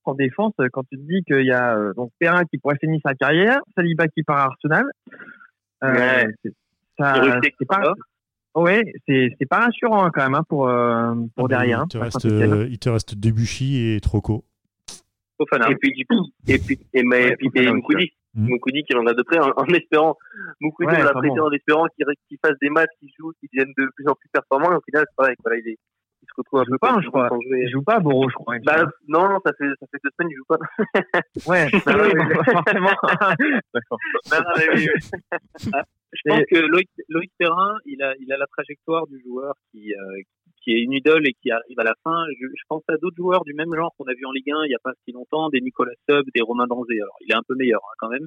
en 0.07 0.15
défense, 0.15 0.53
quand 0.73 0.83
tu 0.91 0.97
te 0.97 1.01
dis 1.03 1.23
qu'il 1.23 1.45
y 1.45 1.51
a 1.51 1.77
euh, 1.77 1.93
donc 1.93 2.11
Perrin 2.19 2.43
qui 2.45 2.57
pourrait 2.57 2.77
finir 2.79 2.99
sa 3.05 3.13
carrière, 3.13 3.59
Saliba 3.75 4.07
qui 4.07 4.23
part 4.23 4.37
à 4.37 4.43
Arsenal, 4.45 4.85
euh, 5.83 5.93
Ouais. 5.93 6.33
c'est- 6.43 6.53
ça, 6.99 7.39
c'est 7.59 7.67
pas, 7.67 7.93
ouais, 8.55 8.81
c'est 9.07 9.29
c'est 9.37 9.45
pas 9.47 9.59
rassurant 9.59 10.05
hein, 10.05 10.11
quand 10.13 10.23
même 10.23 10.33
hein, 10.35 10.43
pour 10.49 10.67
euh, 10.67 11.13
pour 11.35 11.45
Ah, 11.45 11.47
derrière. 11.49 11.79
il, 11.79 11.81
hein, 11.83 11.87
te 11.87 11.97
à 11.97 12.03
reste, 12.03 12.19
Saint-Étienne. 12.21 12.53
euh, 12.53 12.67
il 12.69 12.79
te 12.79 12.89
reste 12.89 13.15
Debuchy 13.15 13.93
et 13.95 13.99
Troco. 13.99 14.43
Fofana. 15.37 15.69
Et 15.69 15.75
puis, 15.75 15.91
du 15.91 16.03
coup, 16.07 16.25
et 16.47 16.57
puis, 16.57 16.79
et, 16.93 17.03
mais, 17.03 17.25
Ouais, 17.25 17.31
et 17.33 17.35
puis, 17.35 17.47
Fofana 17.49 17.69
et 17.69 17.73
Moukoudi. 17.73 18.11
Mm. 18.33 18.47
Moukoudi 18.49 18.83
qui 18.83 18.95
en 18.95 19.05
a 19.05 19.13
de 19.13 19.21
près, 19.21 19.37
en, 19.39 19.51
en 19.55 19.65
espérant, 19.65 20.15
Moukoudi, 20.61 20.89
Ouais, 20.91 20.99
on 20.99 21.03
l'a 21.03 21.11
prêté 21.13 21.39
en 21.39 21.51
espérant 21.51 21.85
qu'il 21.95 22.05
qu'il 22.27 22.37
fasse 22.43 22.57
des 22.61 22.69
matchs, 22.69 22.89
qu'il 22.99 23.09
joue, 23.19 23.31
qu'il 23.39 23.49
devienne 23.53 23.71
de 23.77 23.87
plus 23.95 24.07
en 24.07 24.13
plus 24.15 24.29
performant, 24.31 24.71
et 24.71 24.75
au 24.75 24.81
final, 24.81 25.05
c'est 25.07 25.15
pareil, 25.15 25.35
voilà, 25.43 25.59
il, 25.59 25.69
est, 25.69 25.77
il 26.21 26.27
se 26.27 26.33
retrouve 26.37 26.63
Il 26.65 26.71
peu 26.71 26.77
pas, 26.77 26.99
je 27.01 27.07
crois. 27.07 27.29
Il 27.45 27.69
joue 27.69 27.81
pas 27.83 27.95
à 27.95 27.99
Boro, 27.99 28.29
je 28.29 28.35
crois. 28.35 28.55
Bah, 28.63 28.85
non, 29.07 29.29
non, 29.29 29.39
ça 29.45 29.51
fait, 29.57 29.69
ça 29.79 29.85
fait 29.91 29.99
deux 30.03 30.09
semaines, 30.17 30.31
il 30.31 30.37
joue 30.37 30.45
pas. 30.47 30.57
ouais, 31.47 31.69
forcément. 32.51 32.95
D'accord. 33.73 33.99
Non, 34.31 34.37
non, 34.37 34.51
mais 34.57 34.67
oui, 34.75 34.89
oui. 34.93 35.71
Je 36.13 36.21
pense 36.25 36.41
que 36.49 36.57
Loïc, 36.57 36.89
Loïc 37.09 37.31
Perrin, 37.37 37.77
il 37.85 38.01
a, 38.01 38.13
il 38.19 38.31
a 38.31 38.37
la 38.37 38.47
trajectoire 38.47 39.07
du 39.07 39.21
joueur 39.21 39.53
qui, 39.71 39.93
euh, 39.93 40.21
qui 40.63 40.71
est 40.71 40.81
une 40.81 40.93
idole 40.93 41.27
et 41.27 41.33
qui 41.33 41.51
arrive 41.51 41.79
à 41.79 41.83
la 41.83 41.93
fin. 42.03 42.25
Je, 42.39 42.47
je 42.47 42.63
pense 42.69 42.83
à 42.87 42.97
d'autres 42.97 43.17
joueurs 43.17 43.43
du 43.43 43.53
même 43.53 43.73
genre 43.75 43.93
qu'on 43.97 44.05
a 44.05 44.13
vu 44.13 44.25
en 44.25 44.31
Ligue 44.31 44.51
1 44.51 44.65
il 44.65 44.69
n'y 44.69 44.75
a 44.75 44.79
pas 44.83 44.93
si 45.05 45.11
longtemps, 45.11 45.49
des 45.49 45.61
Nicolas 45.61 45.93
Sub, 46.09 46.25
des 46.33 46.41
Romain 46.41 46.65
Danzé. 46.67 46.99
Alors, 47.01 47.17
il 47.21 47.31
est 47.31 47.35
un 47.35 47.43
peu 47.47 47.55
meilleur 47.55 47.81
hein, 47.83 47.95
quand 47.99 48.09
même. 48.09 48.25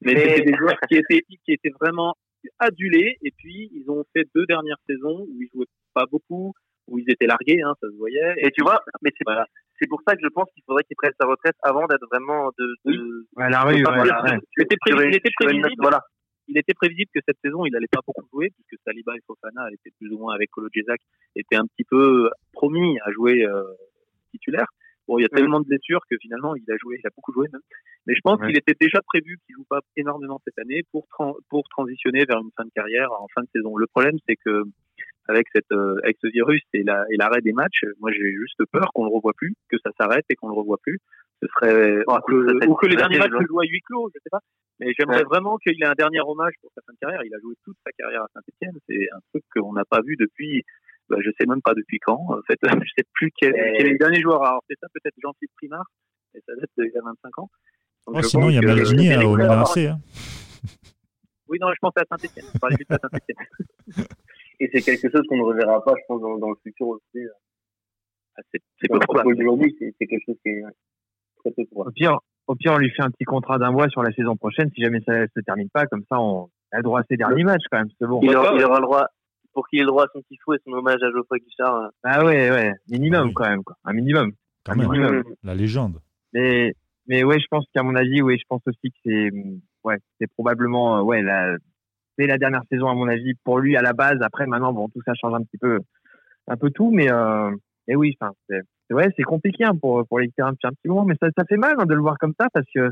Mais, 0.00 0.14
Mais- 0.14 0.20
c'était 0.36 0.50
des 0.50 0.56
joueurs 0.56 0.78
qui 0.88 0.96
étaient, 0.96 1.22
qui 1.44 1.52
étaient 1.52 1.72
vraiment 1.80 2.14
adulés. 2.58 3.18
Et 3.22 3.30
puis, 3.36 3.70
ils 3.74 3.90
ont 3.90 4.04
fait 4.14 4.24
deux 4.34 4.46
dernières 4.46 4.78
saisons 4.88 5.26
où 5.28 5.42
ils 5.42 5.48
jouaient 5.52 5.66
pas 5.94 6.06
beaucoup, 6.10 6.54
où 6.88 6.98
ils 6.98 7.08
étaient 7.10 7.26
largués, 7.26 7.60
hein, 7.62 7.74
ça 7.80 7.88
se 7.88 7.96
voyait. 7.96 8.34
Et 8.38 8.50
tu 8.50 8.62
vois, 8.62 8.80
mais 9.02 9.10
c'est 9.16 9.24
Voilà. 9.24 9.46
c'est 9.78 9.88
pour 9.88 10.00
ça 10.06 10.14
que 10.16 10.20
je 10.22 10.28
pense 10.28 10.50
qu'il 10.52 10.62
faudrait 10.66 10.84
qu'il 10.84 10.96
prenne 10.96 11.12
sa 11.20 11.26
retraite 11.26 11.56
avant 11.62 11.86
d'être 11.86 12.06
vraiment 12.10 12.50
de, 12.58 12.74
ouais. 13.36 13.48
Il 14.56 14.62
était, 14.62 14.76
il 14.86 15.32
prévisible. 15.46 15.74
Voilà. 15.82 16.00
il 16.48 16.56
était 16.58 16.74
prévisible 16.74 17.10
que 17.14 17.20
cette 17.26 17.38
saison, 17.44 17.64
il 17.66 17.76
allait 17.76 17.88
pas 17.92 18.00
beaucoup 18.06 18.26
jouer, 18.32 18.50
puisque 18.56 18.82
Saliba 18.84 19.14
et 19.16 19.20
Fofana 19.26 19.68
étaient 19.72 19.92
plus 20.00 20.10
ou 20.12 20.18
moins 20.18 20.34
avec 20.34 20.50
Kolo 20.50 20.68
Djezak, 20.72 21.00
étaient 21.36 21.56
un 21.56 21.66
petit 21.66 21.84
peu 21.84 22.30
promis 22.52 22.98
à 23.04 23.12
jouer 23.12 23.44
euh, 23.44 23.62
titulaire. 24.32 24.66
Bon, 25.06 25.18
il 25.18 25.22
y 25.22 25.24
a 25.24 25.28
Mm. 25.32 25.36
tellement 25.36 25.60
de 25.60 25.66
blessures 25.66 26.00
que 26.10 26.16
finalement, 26.20 26.54
il 26.54 26.64
a 26.70 26.76
joué, 26.78 26.98
il 27.02 27.06
a 27.06 27.10
beaucoup 27.16 27.32
joué 27.32 27.48
même. 27.52 27.62
Mais 28.06 28.14
je 28.14 28.20
pense 28.22 28.38
Ouais. 28.40 28.46
qu'il 28.48 28.58
était 28.58 28.74
déjà 28.78 29.00
prévu 29.02 29.38
qu'il 29.46 29.54
joue 29.56 29.64
pas 29.68 29.80
énormément 29.96 30.40
cette 30.44 30.58
année 30.58 30.82
pour 30.92 31.06
pour 31.50 31.68
transitionner 31.68 32.24
vers 32.26 32.38
une 32.38 32.50
fin 32.56 32.64
de 32.64 32.70
carrière 32.74 33.10
en 33.12 33.26
fin 33.34 33.42
de 33.42 33.48
saison. 33.54 33.76
Le 33.76 33.86
problème, 33.86 34.16
c'est 34.28 34.36
que 34.36 34.64
avec 35.28 35.46
cette 35.54 35.70
euh, 35.72 36.00
avec 36.02 36.16
ce 36.22 36.28
virus 36.28 36.62
et 36.72 36.82
la 36.82 37.04
et 37.10 37.16
l'arrêt 37.16 37.40
des 37.40 37.52
matchs, 37.52 37.84
moi 38.00 38.10
j'ai 38.12 38.32
juste 38.32 38.64
peur 38.72 38.90
qu'on 38.94 39.04
le 39.04 39.10
revoie 39.14 39.32
plus, 39.36 39.54
que 39.68 39.76
ça 39.84 39.90
s'arrête 39.98 40.24
et 40.30 40.34
qu'on 40.34 40.48
le 40.48 40.54
revoit 40.54 40.78
plus. 40.82 40.98
Ce 41.40 41.48
serait 41.54 42.02
ou 42.66 42.74
que 42.74 42.86
les 42.86 42.96
derniers 42.96 43.18
matchs 43.18 43.30
se 43.30 43.46
jouent 43.46 43.60
à 43.60 43.64
huis 43.64 43.80
clos, 43.86 44.10
je 44.14 44.18
sais 44.20 44.30
pas. 44.30 44.40
Mais 44.80 44.92
j'aimerais 44.98 45.22
vraiment 45.22 45.56
qu'il 45.58 45.80
ait 45.80 45.86
un 45.86 45.94
dernier 45.94 46.20
hommage 46.20 46.54
pour 46.60 46.70
sa 46.74 46.80
fin 46.86 46.92
de 46.92 46.98
carrière. 46.98 47.22
Il 47.24 47.34
a 47.34 47.38
joué 47.40 47.54
toute 47.64 47.76
sa 47.84 47.92
carrière 47.92 48.22
à 48.22 48.28
Saint-Etienne. 48.34 48.76
C'est 48.88 49.08
un 49.12 49.20
truc 49.30 49.44
qu'on 49.54 49.72
n'a 49.72 49.84
pas 49.84 50.00
vu 50.04 50.16
depuis, 50.16 50.64
bah, 51.08 51.18
je 51.20 51.30
sais 51.38 51.46
même 51.46 51.62
pas 51.62 51.74
depuis 51.74 51.98
quand. 52.00 52.20
En 52.28 52.42
fait, 52.42 52.58
je 52.86 52.90
sais 52.96 53.04
plus 53.12 53.30
quel, 53.36 53.52
quel 53.52 53.86
est 53.86 53.92
le 53.92 53.98
dernier 53.98 54.20
joueur. 54.20 54.44
Alors 54.44 54.64
c'est 54.68 54.76
ça 54.80 54.88
peut-être 54.92 55.14
Jean-Philippe 55.22 55.52
Primard, 55.56 55.86
et 56.34 56.40
ça 56.46 56.54
date 56.56 56.70
d'il 56.76 56.92
y 56.92 56.98
a 56.98 57.02
25 57.02 57.38
ans. 57.38 57.50
Donc, 58.06 58.16
oh, 58.18 58.22
sinon, 58.22 58.48
il 58.48 58.54
y 58.54 58.58
a 58.58 58.62
Maldini 58.62 59.14
au 59.24 59.36
Milan 59.36 59.62
AC. 59.62 59.90
Oui, 61.48 61.58
non, 61.60 61.68
je 61.72 61.78
pense 61.80 61.92
à 61.96 62.04
Saint-Etienne. 62.08 62.46
Je 62.52 62.58
parlais 62.58 62.76
juste 62.78 62.92
à 62.92 62.98
Saint-Etienne. 62.98 64.06
Et 64.60 64.68
c'est 64.72 64.82
quelque 64.82 65.10
chose 65.10 65.22
qu'on 65.28 65.36
ne 65.36 65.42
reverra 65.42 65.82
pas, 65.84 65.94
je 65.96 66.02
pense, 66.08 66.20
dans, 66.20 66.38
dans 66.38 66.50
le 66.50 66.56
futur 66.62 66.88
aussi. 66.88 67.24
Ah, 68.36 68.42
c'est 68.52 68.88
peu 68.88 68.98
probable. 68.98 69.32
Aujourd'hui, 69.34 69.76
c'est 69.78 70.06
quelque 70.06 70.24
chose 70.26 70.36
qui 70.42 70.50
est 70.50 70.62
très 71.38 71.50
peu 71.52 71.64
probable. 71.66 71.90
Au 71.90 71.92
pire, 71.92 72.18
au 72.46 72.54
pire, 72.54 72.72
on 72.72 72.78
lui 72.78 72.90
fait 72.90 73.02
un 73.02 73.10
petit 73.10 73.24
contrat 73.24 73.58
d'un 73.58 73.70
mois 73.70 73.88
sur 73.88 74.02
la 74.02 74.12
saison 74.12 74.36
prochaine, 74.36 74.70
si 74.74 74.82
jamais 74.82 75.00
ça 75.06 75.20
ne 75.20 75.26
se 75.26 75.40
termine 75.40 75.68
pas. 75.70 75.86
Comme 75.86 76.04
ça, 76.10 76.20
on 76.20 76.48
a 76.72 76.78
le 76.78 76.82
droit 76.82 77.00
à 77.00 77.04
ses 77.08 77.16
derniers 77.16 77.44
matchs, 77.44 77.64
quand 77.70 77.78
même. 77.78 77.88
C'est 78.00 78.06
bon. 78.06 78.20
Il 78.22 78.34
aura, 78.34 78.54
il 78.54 78.64
aura, 78.64 78.80
le 78.80 78.84
droit, 78.84 79.06
pour 79.52 79.68
qu'il 79.68 79.78
ait 79.78 79.82
le 79.82 79.88
droit 79.88 80.04
à 80.04 80.08
son 80.12 80.22
petit 80.22 80.38
fou 80.44 80.54
et 80.54 80.58
son 80.64 80.72
hommage 80.72 81.02
à 81.02 81.10
Geoffroy 81.10 81.38
Guichard. 81.38 81.90
Ah 82.02 82.24
ouais, 82.24 82.50
ouais. 82.50 82.72
Minimum, 82.90 83.28
oui. 83.28 83.34
quand 83.34 83.48
même, 83.48 83.62
quoi. 83.62 83.76
Un 83.84 83.92
minimum. 83.92 84.32
Quand 84.64 84.74
même. 84.74 84.88
Minimum. 84.88 85.24
La 85.44 85.54
légende. 85.54 86.00
Mais, 86.32 86.74
mais 87.06 87.22
ouais, 87.22 87.38
je 87.38 87.46
pense 87.50 87.64
qu'à 87.74 87.82
mon 87.82 87.94
avis, 87.94 88.22
oui, 88.22 88.38
je 88.38 88.44
pense 88.48 88.62
aussi 88.66 88.90
que 88.90 88.98
c'est, 89.04 89.30
ouais, 89.84 89.98
c'est 90.20 90.30
probablement, 90.32 91.02
ouais, 91.02 91.22
la, 91.22 91.56
c'est 92.18 92.26
la 92.26 92.38
dernière 92.38 92.62
saison 92.70 92.88
à 92.88 92.94
mon 92.94 93.08
avis 93.08 93.34
pour 93.44 93.58
lui 93.58 93.76
à 93.76 93.82
la 93.82 93.92
base. 93.92 94.18
Après, 94.22 94.46
maintenant, 94.46 94.72
bon, 94.72 94.88
tout 94.88 95.00
ça 95.04 95.12
change 95.14 95.34
un 95.34 95.42
petit 95.42 95.58
peu, 95.58 95.78
un 96.48 96.56
peu 96.56 96.70
tout, 96.70 96.90
mais, 96.90 97.10
euh, 97.10 97.50
mais 97.86 97.94
oui, 97.94 98.16
enfin, 98.20 98.32
c'est, 98.48 98.62
ouais, 98.92 99.08
c'est 99.16 99.22
compliqué 99.22 99.64
hein, 99.64 99.76
pour 99.80 100.06
pour 100.06 100.18
les 100.18 100.30
terrains 100.30 100.52
depuis 100.52 100.66
un 100.66 100.72
petit 100.72 100.88
moment, 100.88 101.04
mais 101.04 101.14
ça, 101.20 101.28
ça 101.36 101.44
fait 101.44 101.56
mal 101.56 101.74
hein, 101.78 101.86
de 101.86 101.94
le 101.94 102.00
voir 102.00 102.16
comme 102.18 102.34
ça 102.38 102.48
parce 102.52 102.66
que 102.74 102.90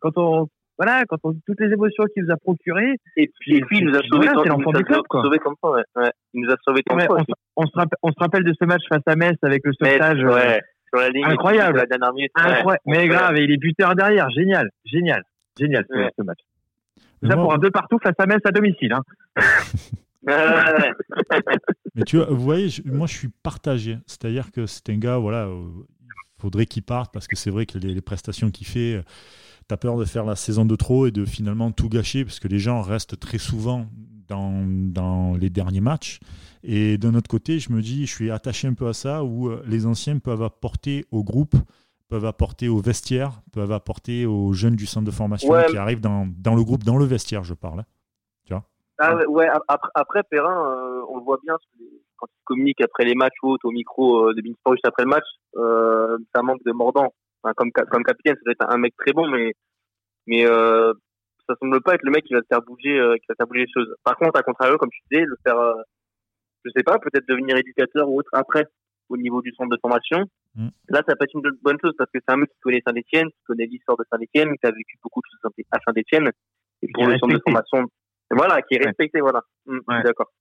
quand 0.00 0.16
on, 0.16 0.48
voilà, 0.78 1.04
quand 1.08 1.18
on 1.24 1.34
toutes 1.44 1.60
les 1.60 1.72
émotions 1.72 2.04
qu'il 2.14 2.24
nous 2.24 2.32
a 2.32 2.36
procurées. 2.36 2.94
Et 3.16 3.28
puis, 3.40 3.56
et 3.56 3.60
puis 3.62 3.78
il 3.78 3.86
nous 3.86 3.96
a 3.96 4.02
sauvé 4.02 4.28
voilà, 4.32 4.50
l'enfant 4.50 4.72
du 4.72 4.84
club, 4.84 5.02
quoi. 5.08 5.22
Sauvé 5.22 5.38
comme 5.38 5.56
ça, 5.62 5.70
ouais. 5.70 5.82
ouais. 5.96 6.10
Il 6.34 6.42
nous 6.44 6.50
a 6.52 6.56
sauvé 6.64 6.82
tant 6.84 6.96
ouais. 6.96 7.06
On, 7.10 7.24
on, 7.56 7.66
se 7.66 7.72
rappelle, 7.74 7.98
on 8.02 8.10
se 8.10 8.18
rappelle 8.18 8.44
de 8.44 8.54
ce 8.58 8.64
match 8.64 8.82
face 8.88 9.02
à 9.06 9.16
Metz 9.16 9.36
avec 9.42 9.62
le 9.64 9.72
sauvetage. 9.72 10.22
Ouais. 10.22 10.60
Sur 10.94 11.00
la 11.00 11.10
ligne, 11.10 11.24
incroyable. 11.24 11.78
La 11.78 11.86
dernière 11.86 12.12
minute. 12.14 12.30
Incroyable. 12.34 12.82
Mais 12.86 13.08
grave, 13.08 13.36
et 13.36 13.42
il 13.42 13.52
est 13.52 13.58
buteur 13.58 13.94
derrière. 13.94 14.30
Génial, 14.30 14.70
génial, 14.84 15.22
génial 15.58 15.84
ce, 15.90 16.08
ce 16.16 16.22
match. 16.22 16.38
Ça 17.22 17.36
pour 17.36 17.52
un 17.52 17.58
deux 17.58 17.70
partout 17.70 17.98
face 18.02 18.14
à 18.18 18.26
Metz 18.26 18.40
à 18.44 18.50
domicile. 18.50 18.92
Hein. 18.92 19.02
Mais 21.94 22.04
tu 22.04 22.16
vois, 22.16 22.26
vous 22.26 22.42
voyez, 22.42 22.68
je, 22.68 22.82
moi 22.84 23.06
je 23.06 23.16
suis 23.16 23.28
partagé. 23.42 23.98
C'est-à-dire 24.06 24.50
que 24.52 24.66
c'est 24.66 24.90
un 24.90 24.98
gars, 24.98 25.16
voilà, 25.16 25.46
il 25.46 25.52
euh, 25.52 25.84
faudrait 26.38 26.66
qu'il 26.66 26.82
parte 26.82 27.12
parce 27.12 27.26
que 27.26 27.36
c'est 27.36 27.50
vrai 27.50 27.66
que 27.66 27.78
les, 27.78 27.94
les 27.94 28.00
prestations 28.00 28.50
qu'il 28.50 28.66
fait, 28.66 29.02
tu 29.68 29.74
as 29.74 29.76
peur 29.76 29.96
de 29.96 30.04
faire 30.04 30.24
la 30.24 30.36
saison 30.36 30.64
de 30.64 30.76
trop 30.76 31.06
et 31.06 31.10
de 31.10 31.24
finalement 31.24 31.70
tout 31.72 31.88
gâcher 31.88 32.24
parce 32.24 32.40
que 32.40 32.48
les 32.48 32.58
gens 32.58 32.82
restent 32.82 33.18
très 33.18 33.38
souvent 33.38 33.86
dans, 34.28 34.64
dans 34.66 35.34
les 35.36 35.50
derniers 35.50 35.80
matchs. 35.80 36.20
Et 36.62 36.98
d'un 36.98 37.14
autre 37.14 37.28
côté, 37.28 37.58
je 37.58 37.72
me 37.72 37.80
dis, 37.80 38.06
je 38.06 38.14
suis 38.14 38.30
attaché 38.30 38.68
un 38.68 38.74
peu 38.74 38.88
à 38.88 38.92
ça 38.92 39.24
où 39.24 39.48
euh, 39.48 39.62
les 39.66 39.86
anciens 39.86 40.18
peuvent 40.18 40.42
apporter 40.42 41.04
au 41.10 41.24
groupe 41.24 41.56
peuvent 42.08 42.24
apporter 42.24 42.68
au 42.68 42.78
vestiaire, 42.78 43.40
peuvent 43.52 43.72
apporter 43.72 44.26
aux 44.26 44.52
jeunes 44.52 44.76
du 44.76 44.86
centre 44.86 45.06
de 45.06 45.10
formation 45.10 45.50
ouais. 45.50 45.66
qui 45.66 45.76
arrivent 45.76 46.00
dans, 46.00 46.26
dans, 46.26 46.54
le 46.54 46.64
groupe, 46.64 46.84
dans 46.84 46.96
le 46.96 47.04
vestiaire, 47.04 47.44
je 47.44 47.54
parle. 47.54 47.84
Tu 48.44 48.54
vois? 48.54 48.64
Ah, 48.98 49.16
ouais, 49.28 49.48
après, 49.68 49.90
après 49.94 50.22
Perrin, 50.24 50.72
euh, 50.72 51.02
on 51.08 51.18
le 51.18 51.22
voit 51.22 51.38
bien 51.44 51.56
quand 52.16 52.26
il 52.26 52.44
communique 52.44 52.80
après 52.80 53.04
les 53.04 53.14
matchs 53.14 53.36
ou 53.42 53.56
au 53.62 53.70
micro 53.70 54.28
euh, 54.28 54.34
de 54.34 54.42
Beansport 54.42 54.74
juste 54.74 54.86
après 54.86 55.04
le 55.04 55.10
match, 55.10 55.26
euh, 55.56 56.18
ça 56.34 56.42
manque 56.42 56.62
de 56.64 56.72
mordant. 56.72 57.14
Enfin, 57.42 57.54
comme, 57.56 57.70
comme 57.70 58.02
capitaine, 58.02 58.34
ça 58.34 58.40
doit 58.44 58.52
être 58.52 58.74
un 58.74 58.78
mec 58.78 58.94
très 58.96 59.12
bon, 59.12 59.28
mais, 59.28 59.54
mais 60.26 60.46
euh, 60.46 60.92
ça 61.48 61.54
semble 61.60 61.80
pas 61.82 61.94
être 61.94 62.02
le 62.02 62.10
mec 62.10 62.24
qui 62.24 62.34
va 62.34 62.40
te 62.40 62.46
faire 62.50 62.62
bouger, 62.62 62.98
euh, 62.98 63.16
qui 63.16 63.26
va 63.28 63.34
te 63.34 63.38
faire 63.38 63.46
bouger 63.46 63.66
les 63.66 63.72
choses. 63.72 63.94
Par 64.02 64.16
contre, 64.16 64.38
à 64.38 64.42
contrario, 64.42 64.76
comme 64.78 64.90
tu 64.90 65.00
disais, 65.10 65.24
le 65.24 65.36
faire, 65.44 65.56
je 66.64 66.70
sais 66.74 66.82
pas, 66.82 66.98
peut-être 66.98 67.28
devenir 67.28 67.56
éducateur 67.56 68.08
ou 68.08 68.18
autre 68.18 68.30
après 68.32 68.66
au 69.08 69.16
niveau 69.16 69.40
du 69.40 69.52
centre 69.54 69.70
de 69.70 69.78
formation. 69.80 70.24
Mmh. 70.58 70.68
Là, 70.88 71.02
ça 71.06 71.14
peut 71.14 71.24
être 71.24 71.34
une 71.34 71.42
bonne 71.62 71.78
chose 71.80 71.94
parce 71.96 72.10
que 72.10 72.18
c'est 72.18 72.34
un 72.34 72.36
mec 72.36 72.50
qui 72.50 72.58
connaît 72.60 72.82
Saint-Etienne, 72.84 73.28
qui 73.28 73.44
connaît 73.46 73.66
l'histoire 73.66 73.96
de 73.96 74.04
Saint-Etienne, 74.10 74.50
qui 74.58 74.66
a 74.66 74.72
vécu 74.72 74.98
beaucoup 75.02 75.20
de 75.20 75.26
choses 75.30 75.64
à 75.70 75.78
Saint-Etienne. 75.86 76.30
Et 76.82 76.88
pour 76.92 77.06
le 77.06 77.16
centre 77.18 77.34
de 77.34 77.40
formation, 77.44 77.86
voilà, 78.30 78.60
qui 78.62 78.74
est 78.74 78.84
respecté, 78.84 79.20
ouais. 79.20 79.30
voilà. 79.30 79.42
Mmh, 79.66 79.78
ouais. 79.86 80.02
D'accord. 80.02 80.32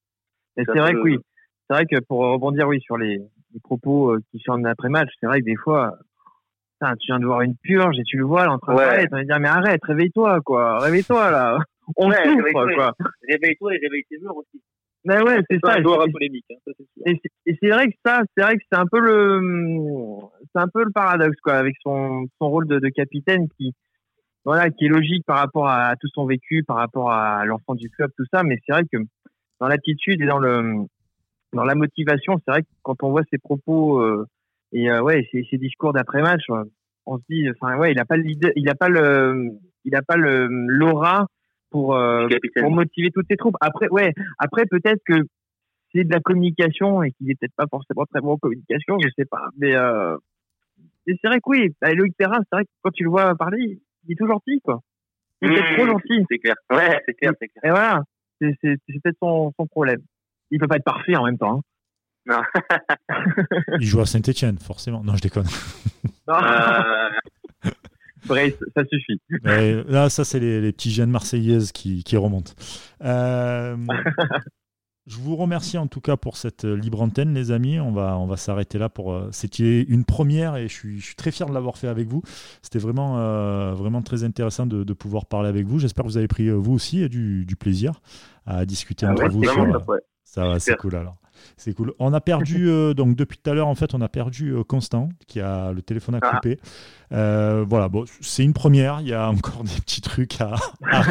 Et 0.58 0.64
c'est 0.66 0.80
vrai 0.80 0.94
que 0.94 1.00
oui. 1.00 1.20
C'est 1.70 1.76
vrai 1.76 1.86
que 1.86 2.00
pour 2.00 2.20
rebondir, 2.20 2.68
oui, 2.68 2.82
sur 2.82 2.98
les, 2.98 3.18
les 3.18 3.60
propos 3.64 4.16
euh, 4.16 4.24
qui 4.32 4.40
sont 4.40 4.64
après 4.66 4.90
match, 4.90 5.10
c'est 5.20 5.28
vrai 5.28 5.42
que 5.42 5.46
des 5.46 5.56
fois, 5.56 5.98
putain, 6.80 6.96
tu 6.96 7.08
viens 7.08 7.20
de 7.20 7.26
voir 7.26 7.42
une 7.42 7.56
purge 7.56 8.00
et 8.00 8.04
tu 8.04 8.18
le 8.18 8.26
vois 8.26 8.46
là 8.46 8.54
en 8.54 8.58
train 8.58 8.74
de 8.74 8.78
parler, 8.80 9.26
dire, 9.26 9.40
mais 9.40 9.50
arrête, 9.50 9.84
réveille-toi, 9.84 10.40
quoi, 10.42 10.80
réveille-toi, 10.80 11.30
là. 11.30 11.60
On 11.96 12.10
souffre, 12.10 12.74
quoi. 12.74 12.94
Réveille-toi 13.30 13.76
et 13.76 13.78
réveille 13.78 14.04
tes 14.10 14.18
murs 14.20 14.36
aussi. 14.36 14.62
Mais 15.08 15.22
ouais, 15.22 15.40
c'est 15.50 15.60
ça. 15.64 15.76
Un 15.78 16.12
polémique, 16.12 16.44
hein, 16.52 16.56
ça 16.66 17.12
et 17.46 17.58
c'est 17.62 17.70
vrai 17.70 17.88
que 17.88 17.96
ça, 18.06 18.24
c'est 18.36 18.44
vrai 18.44 18.58
que 18.58 18.64
c'est 18.70 18.78
un 18.78 18.86
peu 18.86 19.00
le, 19.00 19.40
c'est 20.52 20.62
un 20.62 20.68
peu 20.68 20.84
le 20.84 20.92
paradoxe 20.92 21.40
quoi, 21.42 21.54
avec 21.54 21.76
son 21.82 22.26
son 22.38 22.50
rôle 22.50 22.68
de, 22.68 22.80
de, 22.80 22.90
capitaine 22.90 23.48
qui, 23.58 23.74
voilà, 24.44 24.70
qui 24.70 24.84
est 24.84 24.90
logique 24.90 25.24
par 25.26 25.38
rapport 25.38 25.70
à, 25.70 25.96
tout 25.96 26.10
son 26.14 26.26
vécu, 26.26 26.66
par 26.68 26.76
rapport 26.76 27.10
à 27.10 27.46
l'enfant 27.46 27.76
du 27.76 27.90
club, 27.90 28.12
tout 28.18 28.26
ça. 28.34 28.44
Mais 28.44 28.58
c'est 28.66 28.74
vrai 28.74 28.84
que 28.92 28.98
dans 29.62 29.70
l'attitude 29.70 30.22
et 30.22 30.26
dans 30.26 30.40
le, 30.40 30.86
dans 31.54 31.64
la 31.64 31.76
motivation, 31.76 32.34
c'est 32.44 32.52
vrai 32.52 32.64
que 32.64 32.68
quand 32.84 33.02
on 33.02 33.12
voit 33.12 33.24
ses 33.32 33.38
propos 33.38 34.02
euh, 34.02 34.28
et 34.74 34.92
euh, 34.92 35.02
ouais, 35.02 35.26
ses, 35.32 35.48
ses 35.50 35.58
discours 35.58 35.94
d'après 35.94 36.22
match, 36.22 36.44
on 37.06 37.18
se 37.18 37.24
dit, 37.30 37.48
enfin 37.50 37.78
ouais, 37.78 37.94
il 37.94 38.00
a 38.00 38.04
pas 38.04 38.18
il 38.18 38.70
a 38.70 38.76
pas 38.76 38.90
le, 38.90 39.52
il 39.86 39.96
a 39.96 40.02
pas 40.02 40.18
le 40.18 40.48
l'aura 40.50 41.28
pour 41.70 41.96
euh, 41.96 42.28
pour 42.60 42.72
motiver 42.72 43.12
toutes 43.12 43.28
ses 43.30 43.38
troupes. 43.38 43.56
Après, 43.62 43.90
ouais, 43.90 44.14
après 44.38 44.66
peut-être 44.66 45.02
que 45.06 45.16
c'est 45.94 46.04
de 46.04 46.14
la 46.14 46.20
communication 46.20 47.04
et 47.04 47.12
qu'il 47.12 47.30
est 47.30 47.36
peut-être 47.40 47.56
pas 47.56 47.68
forcément 47.70 48.06
très 48.06 48.22
bon 48.22 48.34
en 48.34 48.38
communication, 48.38 48.98
je 49.02 49.10
sais 49.18 49.26
pas. 49.26 49.50
Mais 49.58 49.76
euh, 49.76 50.18
c'est 51.06 51.28
vrai 51.28 51.38
que 51.38 51.50
oui, 51.50 51.76
bah, 51.82 51.94
Loïc 51.94 52.16
Perrin, 52.18 52.40
c'est 52.40 52.56
vrai 52.56 52.66
que 52.66 52.70
quand 52.84 52.92
tu 52.92 53.04
le 53.04 53.10
vois 53.10 53.36
parler, 53.36 53.80
il 54.06 54.12
est 54.12 54.16
tout 54.16 54.28
gentil, 54.28 54.62
quoi. 54.64 54.82
Il 55.42 55.52
est 55.54 55.76
trop 55.76 55.86
gentil. 55.86 56.26
C'est 56.30 56.40
clair. 56.40 56.56
Ouais, 56.72 57.00
c'est 57.06 57.14
clair, 57.14 57.32
c'est 57.40 57.48
clair. 57.48 57.64
Et 57.64 57.70
voilà, 57.70 58.04
c'est 58.40 58.56
peut-être 58.62 59.18
son, 59.22 59.54
son 59.58 59.68
problème. 59.68 60.02
Il 60.50 60.60
peut 60.60 60.68
pas 60.68 60.78
être 60.78 60.84
parfait 60.84 61.16
en 61.16 61.26
même 61.26 61.38
temps. 61.38 61.58
Hein. 61.58 61.62
Non. 62.28 62.42
il 63.80 63.86
joue 63.86 64.02
à 64.02 64.06
Saint-Etienne, 64.06 64.58
forcément. 64.58 65.04
Non, 65.04 65.16
je 65.16 65.22
déconne. 65.22 65.48
Non. 66.28 66.36
Euh... 66.36 67.10
Brace, 68.28 68.54
ça 68.76 68.84
suffit. 68.86 69.22
Là, 69.44 70.10
ça, 70.10 70.24
c'est 70.24 70.40
les, 70.40 70.62
les, 70.62 70.72
petits 70.72 70.92
jeunes 70.92 71.10
marseillaises 71.12 71.72
qui, 71.72 72.04
qui 72.04 72.18
remontent. 72.18 72.54
Euh, 73.04 73.76
je 75.08 75.18
vous 75.18 75.36
remercie 75.36 75.78
en 75.78 75.88
tout 75.88 76.02
cas 76.02 76.18
pour 76.18 76.38
cette 76.38 76.64
libre 76.64 77.02
antenne, 77.02 77.34
les 77.34 77.52
amis. 77.52 77.80
On 77.80 77.92
va, 77.92 78.18
on 78.18 78.28
va 78.28 78.38
s'arrêter 78.38 78.78
là 78.78 78.90
pour. 78.90 79.14
Euh, 79.14 79.30
C'était 79.32 79.84
une 79.84 80.06
première 80.06 80.56
et 80.58 80.68
je 80.68 80.74
suis, 80.74 81.00
je 81.00 81.06
suis 81.06 81.16
très 81.16 81.32
fier 81.32 81.48
de 81.48 81.54
l'avoir 81.54 81.78
fait 81.78 81.88
avec 81.88 82.08
vous. 82.08 82.22
C'était 82.62 82.80
vraiment, 82.80 83.20
euh, 83.20 83.74
vraiment 83.74 84.02
très 84.02 84.24
intéressant 84.24 84.66
de, 84.66 84.84
de, 84.84 84.94
pouvoir 84.94 85.26
parler 85.26 85.50
avec 85.50 85.66
vous. 85.66 85.80
J'espère 85.80 86.04
que 86.04 86.10
vous 86.10 86.18
avez 86.18 86.28
pris, 86.28 86.50
vous 86.50 86.74
aussi, 86.74 87.08
du, 87.10 87.46
du 87.46 87.56
plaisir 87.56 88.02
à 88.46 88.66
discuter 88.66 89.06
ah 89.06 89.12
entre 89.12 89.24
ouais, 89.24 89.30
vous. 89.30 89.44
Sur. 89.44 89.86
Ça 90.24 90.46
va, 90.46 90.60
c'est 90.60 90.76
cool 90.76 90.96
alors. 90.96 91.18
C'est 91.58 91.74
cool. 91.74 91.94
On 92.00 92.14
a 92.14 92.22
perdu, 92.22 92.70
euh, 92.70 92.94
donc 92.94 93.16
depuis 93.16 93.38
tout 93.38 93.50
à 93.50 93.54
l'heure, 93.54 93.68
en 93.68 93.76
fait, 93.76 93.94
on 93.94 94.02
a 94.02 94.10
perdu 94.10 94.52
euh, 94.52 94.64
Constant, 94.64 95.10
qui 95.28 95.40
a 95.40 95.72
le 95.72 95.82
téléphone 95.82 96.16
à 96.16 96.20
couper. 96.20 96.60
Ah. 96.62 97.16
Euh, 97.16 97.66
voilà, 97.68 97.90
bon, 97.90 98.06
c'est 98.22 98.44
une 98.44 98.54
première. 98.54 99.02
Il 99.02 99.08
y 99.08 99.14
a 99.14 99.30
encore 99.30 99.64
des 99.64 99.82
petits 99.82 100.02
trucs 100.02 100.40
à, 100.42 100.56
à, 100.92 101.04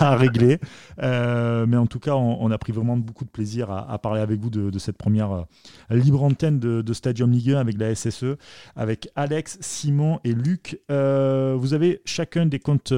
à 0.00 0.16
régler. 0.16 0.58
Mais 0.98 1.76
en 1.76 1.86
tout 1.86 1.98
cas, 1.98 2.14
on, 2.14 2.38
on, 2.40 2.50
a 2.50 2.58
pris 2.58 2.72
vraiment 2.72 2.96
beaucoup 2.96 3.24
de 3.24 3.30
plaisir 3.30 3.70
à, 3.70 3.90
à 3.90 3.98
parler 3.98 4.20
avec 4.20 4.40
vous 4.40 4.50
de, 4.50 4.70
de 4.70 4.78
cette 4.78 4.96
première 4.96 5.44
libre 5.90 6.22
antenne 6.22 6.58
de, 6.58 6.82
de, 6.82 6.92
Stadium 6.92 7.30
Ligue 7.30 7.52
1 7.52 7.58
avec 7.58 7.78
la 7.78 7.94
SSE, 7.94 8.36
avec 8.76 9.08
Alex, 9.16 9.58
Simon 9.60 10.20
et 10.24 10.32
Luc. 10.32 10.80
Vous 10.88 11.74
avez 11.74 12.00
chacun 12.04 12.46
des 12.46 12.58
comptes 12.58 12.92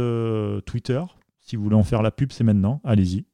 Twitter. 0.66 1.02
Si 1.40 1.54
vous 1.56 1.62
voulez 1.62 1.76
en 1.76 1.84
faire 1.84 2.02
la 2.02 2.10
pub, 2.10 2.32
c'est 2.32 2.44
maintenant. 2.44 2.80
Allez-y. 2.84 3.24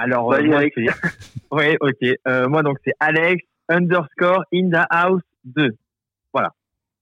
Alors, 0.00 0.32
euh, 0.32 0.42
moi, 0.42 0.60
oui, 1.52 1.76
ok. 1.80 2.18
Euh, 2.26 2.48
moi, 2.48 2.62
donc, 2.62 2.78
c'est 2.84 2.94
Alex 3.00 3.44
underscore 3.68 4.44
in 4.52 4.70
the 4.70 4.86
house 4.90 5.22
2. 5.44 5.70
Voilà. 6.32 6.50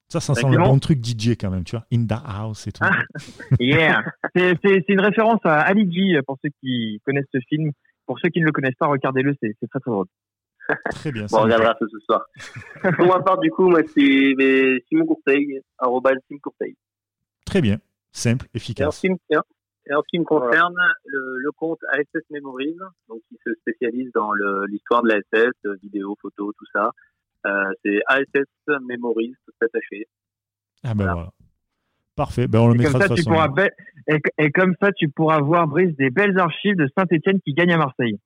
Ça, 0.08 0.20
ça 0.20 0.34
sent 0.34 0.48
le 0.50 0.56
bon 0.56 0.78
truc 0.78 1.04
DJ 1.04 1.30
quand 1.38 1.50
même, 1.50 1.64
tu 1.64 1.76
vois. 1.76 1.84
In 1.92 2.06
the 2.06 2.20
house 2.26 2.66
et 2.66 2.72
tout. 2.72 2.82
Ah, 2.82 3.02
yeah. 3.60 4.02
c'est 4.34 4.88
une 4.88 5.00
référence 5.00 5.40
à 5.44 5.60
Ali 5.60 5.90
G 5.92 6.18
pour 6.26 6.38
ceux 6.42 6.50
qui 6.60 7.00
connaissent 7.04 7.28
ce 7.32 7.40
film. 7.48 7.72
Pour 8.06 8.18
ceux 8.18 8.30
qui 8.30 8.40
ne 8.40 8.46
le 8.46 8.52
connaissent 8.52 8.78
pas, 8.78 8.86
regardez-le, 8.86 9.34
c'est 9.42 9.54
très 9.68 9.80
très 9.80 9.90
drôle. 9.90 10.06
Très 10.90 11.12
bien. 11.12 11.26
Bon, 11.30 11.40
on 11.40 11.42
regardera 11.42 11.76
ça 11.78 11.86
ce 11.90 11.98
soir. 12.00 12.24
pour 12.96 13.06
ma 13.06 13.20
part, 13.20 13.38
du 13.38 13.50
coup, 13.50 13.68
moi, 13.68 13.80
c'est 13.94 14.82
Simon 14.88 15.04
Courteil, 15.06 15.60
arrobas 15.78 16.12
Simon 16.26 16.40
Courteil. 16.42 16.74
Très 17.44 17.60
bien. 17.60 17.78
Simple, 18.12 18.46
efficace. 18.54 19.00
Sim, 19.00 19.16
Et 19.88 19.94
en 19.94 20.02
ce 20.02 20.08
qui 20.08 20.18
me 20.18 20.24
concerne, 20.24 20.76
le, 21.06 21.38
le, 21.38 21.52
compte 21.52 21.78
ASS 21.92 22.22
Memories, 22.30 22.76
donc 23.08 23.20
qui 23.28 23.38
se 23.44 23.54
spécialise 23.54 24.10
dans 24.14 24.32
l'histoire 24.68 25.02
de 25.02 25.08
l'ASS, 25.08 25.80
vidéo, 25.82 26.16
photo, 26.20 26.52
tout 26.52 26.66
ça, 26.72 26.90
euh, 27.46 27.70
c'est 27.84 28.00
ASS 28.06 28.80
Memories, 28.86 29.34
tout 29.46 29.64
attaché. 29.64 30.06
Ah 30.84 30.94
ben 30.94 31.12
voilà. 31.12 31.30
Parfait, 32.16 32.48
ben 32.48 32.58
on 32.60 32.68
le 32.68 32.74
et 32.74 32.78
mettra 32.78 32.98
comme 32.98 33.02
ça, 33.02 33.08
de 33.08 33.14
tu 33.14 33.24
pourras 33.24 33.48
et, 34.08 34.18
et, 34.38 34.50
comme 34.50 34.74
ça, 34.80 34.90
tu 34.92 35.08
pourras 35.08 35.40
voir, 35.40 35.68
Brice, 35.68 35.94
des 35.96 36.10
belles 36.10 36.38
archives 36.38 36.76
de 36.76 36.88
Saint-Etienne 36.96 37.40
qui 37.40 37.54
gagne 37.54 37.72
à 37.72 37.78
Marseille. 37.78 38.18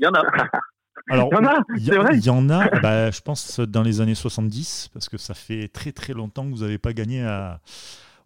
Il 0.00 0.04
y 0.04 0.06
en 0.06 0.12
a. 0.12 0.22
Alors, 1.08 1.28
il 1.30 1.34
y 1.34 1.38
en 1.38 1.46
a, 1.46 1.64
c'est 1.78 1.96
vrai. 1.96 2.16
Il 2.16 2.24
y 2.24 2.30
en 2.30 2.50
a, 2.50 2.68
bah, 2.80 3.10
je 3.10 3.20
pense, 3.20 3.60
dans 3.60 3.82
les 3.82 4.00
années 4.00 4.14
70, 4.14 4.90
parce 4.92 5.08
que 5.08 5.18
ça 5.18 5.34
fait 5.34 5.68
très 5.68 5.92
très 5.92 6.12
longtemps 6.12 6.44
que 6.44 6.50
vous 6.50 6.62
n'avez 6.62 6.78
pas 6.78 6.92
gagné 6.92 7.22
à, 7.24 7.60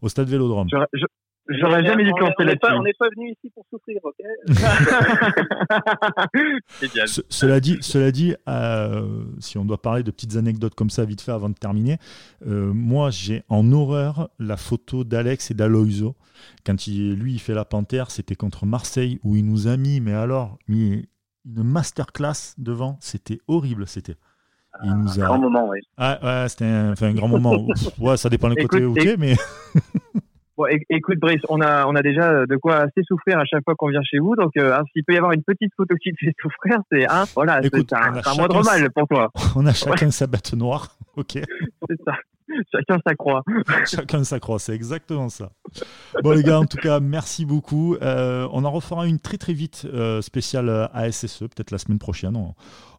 au 0.03 0.09
stade 0.09 0.29
Vélodrome. 0.29 0.69
Je, 0.71 1.05
J'aurais 1.49 1.85
jamais 1.85 2.05
dû 2.05 2.11
penser 2.11 2.45
là-dessus. 2.45 2.75
On 2.75 2.83
n'est 2.83 2.93
pas 2.95 3.09
venu 3.15 3.31
ici 3.31 3.51
pour 3.55 3.65
souffrir, 3.71 4.01
ok 4.03 4.17
Cela 7.29 7.61
dit, 7.61 7.79
cela 7.81 8.11
dit 8.11 8.35
euh, 8.49 9.25
si 9.39 9.57
on 9.59 9.65
doit 9.65 9.81
parler 9.81 10.03
de 10.03 10.11
petites 10.11 10.35
anecdotes 10.37 10.75
comme 10.75 10.91
ça 10.91 11.05
vite 11.05 11.21
fait 11.21 11.31
avant 11.33 11.49
de 11.49 11.55
terminer, 11.55 11.99
euh, 12.47 12.73
moi 12.73 13.11
j'ai 13.11 13.45
en 13.49 13.71
horreur 13.73 14.29
la 14.39 14.57
photo 14.57 15.05
d'Alex 15.05 15.53
et 15.53 15.55
d'Aloiso. 15.55 16.17
Quand 16.65 16.87
il, 16.87 17.15
lui 17.15 17.35
il 17.35 17.39
fait 17.39 17.55
la 17.55 17.65
panthère, 17.65 18.11
c'était 18.11 18.35
contre 18.35 18.67
Marseille 18.67 19.21
où 19.23 19.37
il 19.37 19.47
nous 19.47 19.69
a 19.69 19.77
mis, 19.77 20.01
mais 20.01 20.15
alors, 20.15 20.59
mis 20.69 21.07
une 21.47 21.63
masterclass 21.63 22.55
devant, 22.59 22.99
c'était 23.01 23.39
horrible, 23.47 23.87
c'était. 23.87 24.17
Il 24.85 24.95
nous 24.95 25.21
a... 25.21 25.23
Un 25.23 25.27
grand 25.27 25.39
moment, 25.39 25.69
oui. 25.69 25.79
Ah, 25.97 26.19
ouais, 26.23 26.49
c'était 26.49 26.67
un, 26.67 26.93
enfin, 26.93 27.07
un 27.07 27.15
grand 27.15 27.29
moment. 27.29 27.67
ouais, 27.99 28.17
ça 28.17 28.29
dépend 28.29 28.51
des 28.51 28.67
côtés, 28.67 28.85
ok, 28.85 29.17
mais. 29.19 29.37
Bon, 30.57 30.65
écoute 30.89 31.19
Brice, 31.19 31.43
on 31.51 31.61
a 31.61 31.87
on 31.87 31.95
a 31.95 32.03
déjà 32.03 32.47
de 32.47 32.57
quoi 32.57 32.77
assez 32.77 33.03
souffrir 33.07 33.39
à 33.39 33.45
chaque 33.45 33.63
fois 33.65 33.75
qu'on 33.77 33.89
vient 33.89 34.03
chez 34.03 34.19
vous, 34.19 34.35
donc 34.37 34.53
euh, 34.57 34.75
hein, 34.75 34.85
s'il 34.93 35.05
peut 35.05 35.13
y 35.13 35.19
avoir 35.19 35.33
une 35.33 35.43
petite 35.43 35.73
photo 35.77 35.95
qui 35.97 36.13
te 36.13 36.17
fait 36.25 36.35
souffrir, 36.41 36.79
c'est 36.91 37.07
hein, 37.07 37.25
voilà, 37.35 37.61
c'est 37.63 37.93
un, 37.93 38.15
un 38.25 38.35
moindre 38.35 38.65
mal 38.65 38.91
pour 38.91 39.07
toi. 39.07 39.31
On 39.57 39.67
a 39.67 39.75
chacun 39.75 40.11
sa 40.11 40.27
bête 40.27 40.55
noire, 40.55 40.97
ok. 41.17 41.33
c'est 41.89 42.03
ça. 42.05 42.15
Chacun 42.73 42.99
sa 43.07 43.15
croix. 43.15 43.43
Chacun 43.87 44.25
sa 44.25 44.41
croix, 44.41 44.59
c'est 44.59 44.75
exactement 44.75 45.29
ça. 45.29 45.51
Bon 46.23 46.31
les 46.33 46.43
gars, 46.43 46.61
en 46.61 46.67
tout 46.67 46.77
cas, 46.77 47.01
merci 47.01 47.45
beaucoup. 47.45 47.97
Euh, 47.97 48.49
on 48.53 48.65
en 48.65 48.71
refera 48.71 49.07
une 49.07 49.19
très 49.19 49.37
très 49.37 49.53
vite 49.53 49.87
euh, 49.93 50.23
spéciale 50.23 50.89
ASSE, 50.93 51.41
peut-être 51.41 51.71
la 51.71 51.79
semaine 51.79 51.99
prochaine. 51.99 52.37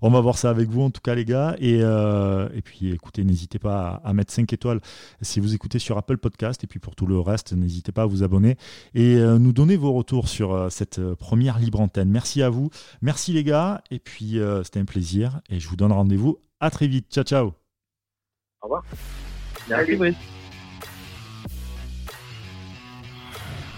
On, 0.01 0.09
va 0.09 0.21
voir 0.21 0.37
ça 0.37 0.49
avec 0.49 0.69
vous 0.69 0.81
en 0.81 0.89
tout 0.89 1.01
cas 1.01 1.15
les 1.15 1.25
gars. 1.25 1.55
Et, 1.59 1.79
euh, 1.81 2.49
et 2.53 2.61
puis 2.61 2.91
écoutez, 2.91 3.23
n'hésitez 3.23 3.59
pas 3.59 4.01
à, 4.03 4.13
mettre 4.13 4.33
5 4.33 4.51
étoiles 4.51 4.79
si 5.21 5.39
vous 5.39 5.53
écoutez 5.53 5.79
sur 5.79 5.97
Apple 5.97 6.17
Podcast. 6.17 6.63
Et 6.63 6.67
puis 6.67 6.79
pour 6.79 6.95
tout 6.95 7.05
le 7.05 7.19
reste, 7.19 7.53
n'hésitez 7.53 7.91
pas 7.91 8.03
à 8.03 8.05
vous 8.05 8.23
abonner 8.23 8.57
et 8.93 9.15
nous 9.15 9.53
donner 9.53 9.77
vos 9.77 9.93
retours 9.93 10.27
sur 10.27 10.71
cette 10.71 11.01
première 11.15 11.59
libre 11.59 11.79
antenne. 11.79 12.09
Merci 12.09 12.41
à 12.41 12.49
vous. 12.49 12.69
Merci 13.01 13.33
les 13.33 13.43
gars. 13.43 13.81
Et 13.91 13.99
puis 13.99 14.39
c'était 14.63 14.79
un 14.79 14.85
plaisir. 14.85 15.39
Et 15.49 15.59
je 15.59 15.67
vous 15.67 15.75
donne 15.75 15.91
rendez-vous 15.91 16.37
à 16.59 16.69
très 16.69 16.87
vite. 16.87 17.11
Ciao 17.11 17.23
ciao. 17.23 17.53
Au 18.61 18.67
revoir. 18.67 18.83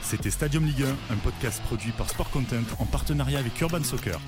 C'était 0.01 0.29
Stadium 0.29 0.65
Ligue 0.65 0.83
1, 0.83 1.13
un 1.13 1.17
podcast 1.17 1.61
produit 1.63 1.91
par 1.91 2.09
Sport 2.09 2.29
Content 2.29 2.63
en 2.79 2.85
partenariat 2.85 3.39
avec 3.39 3.59
Urban 3.61 3.83
Soccer. 3.83 4.19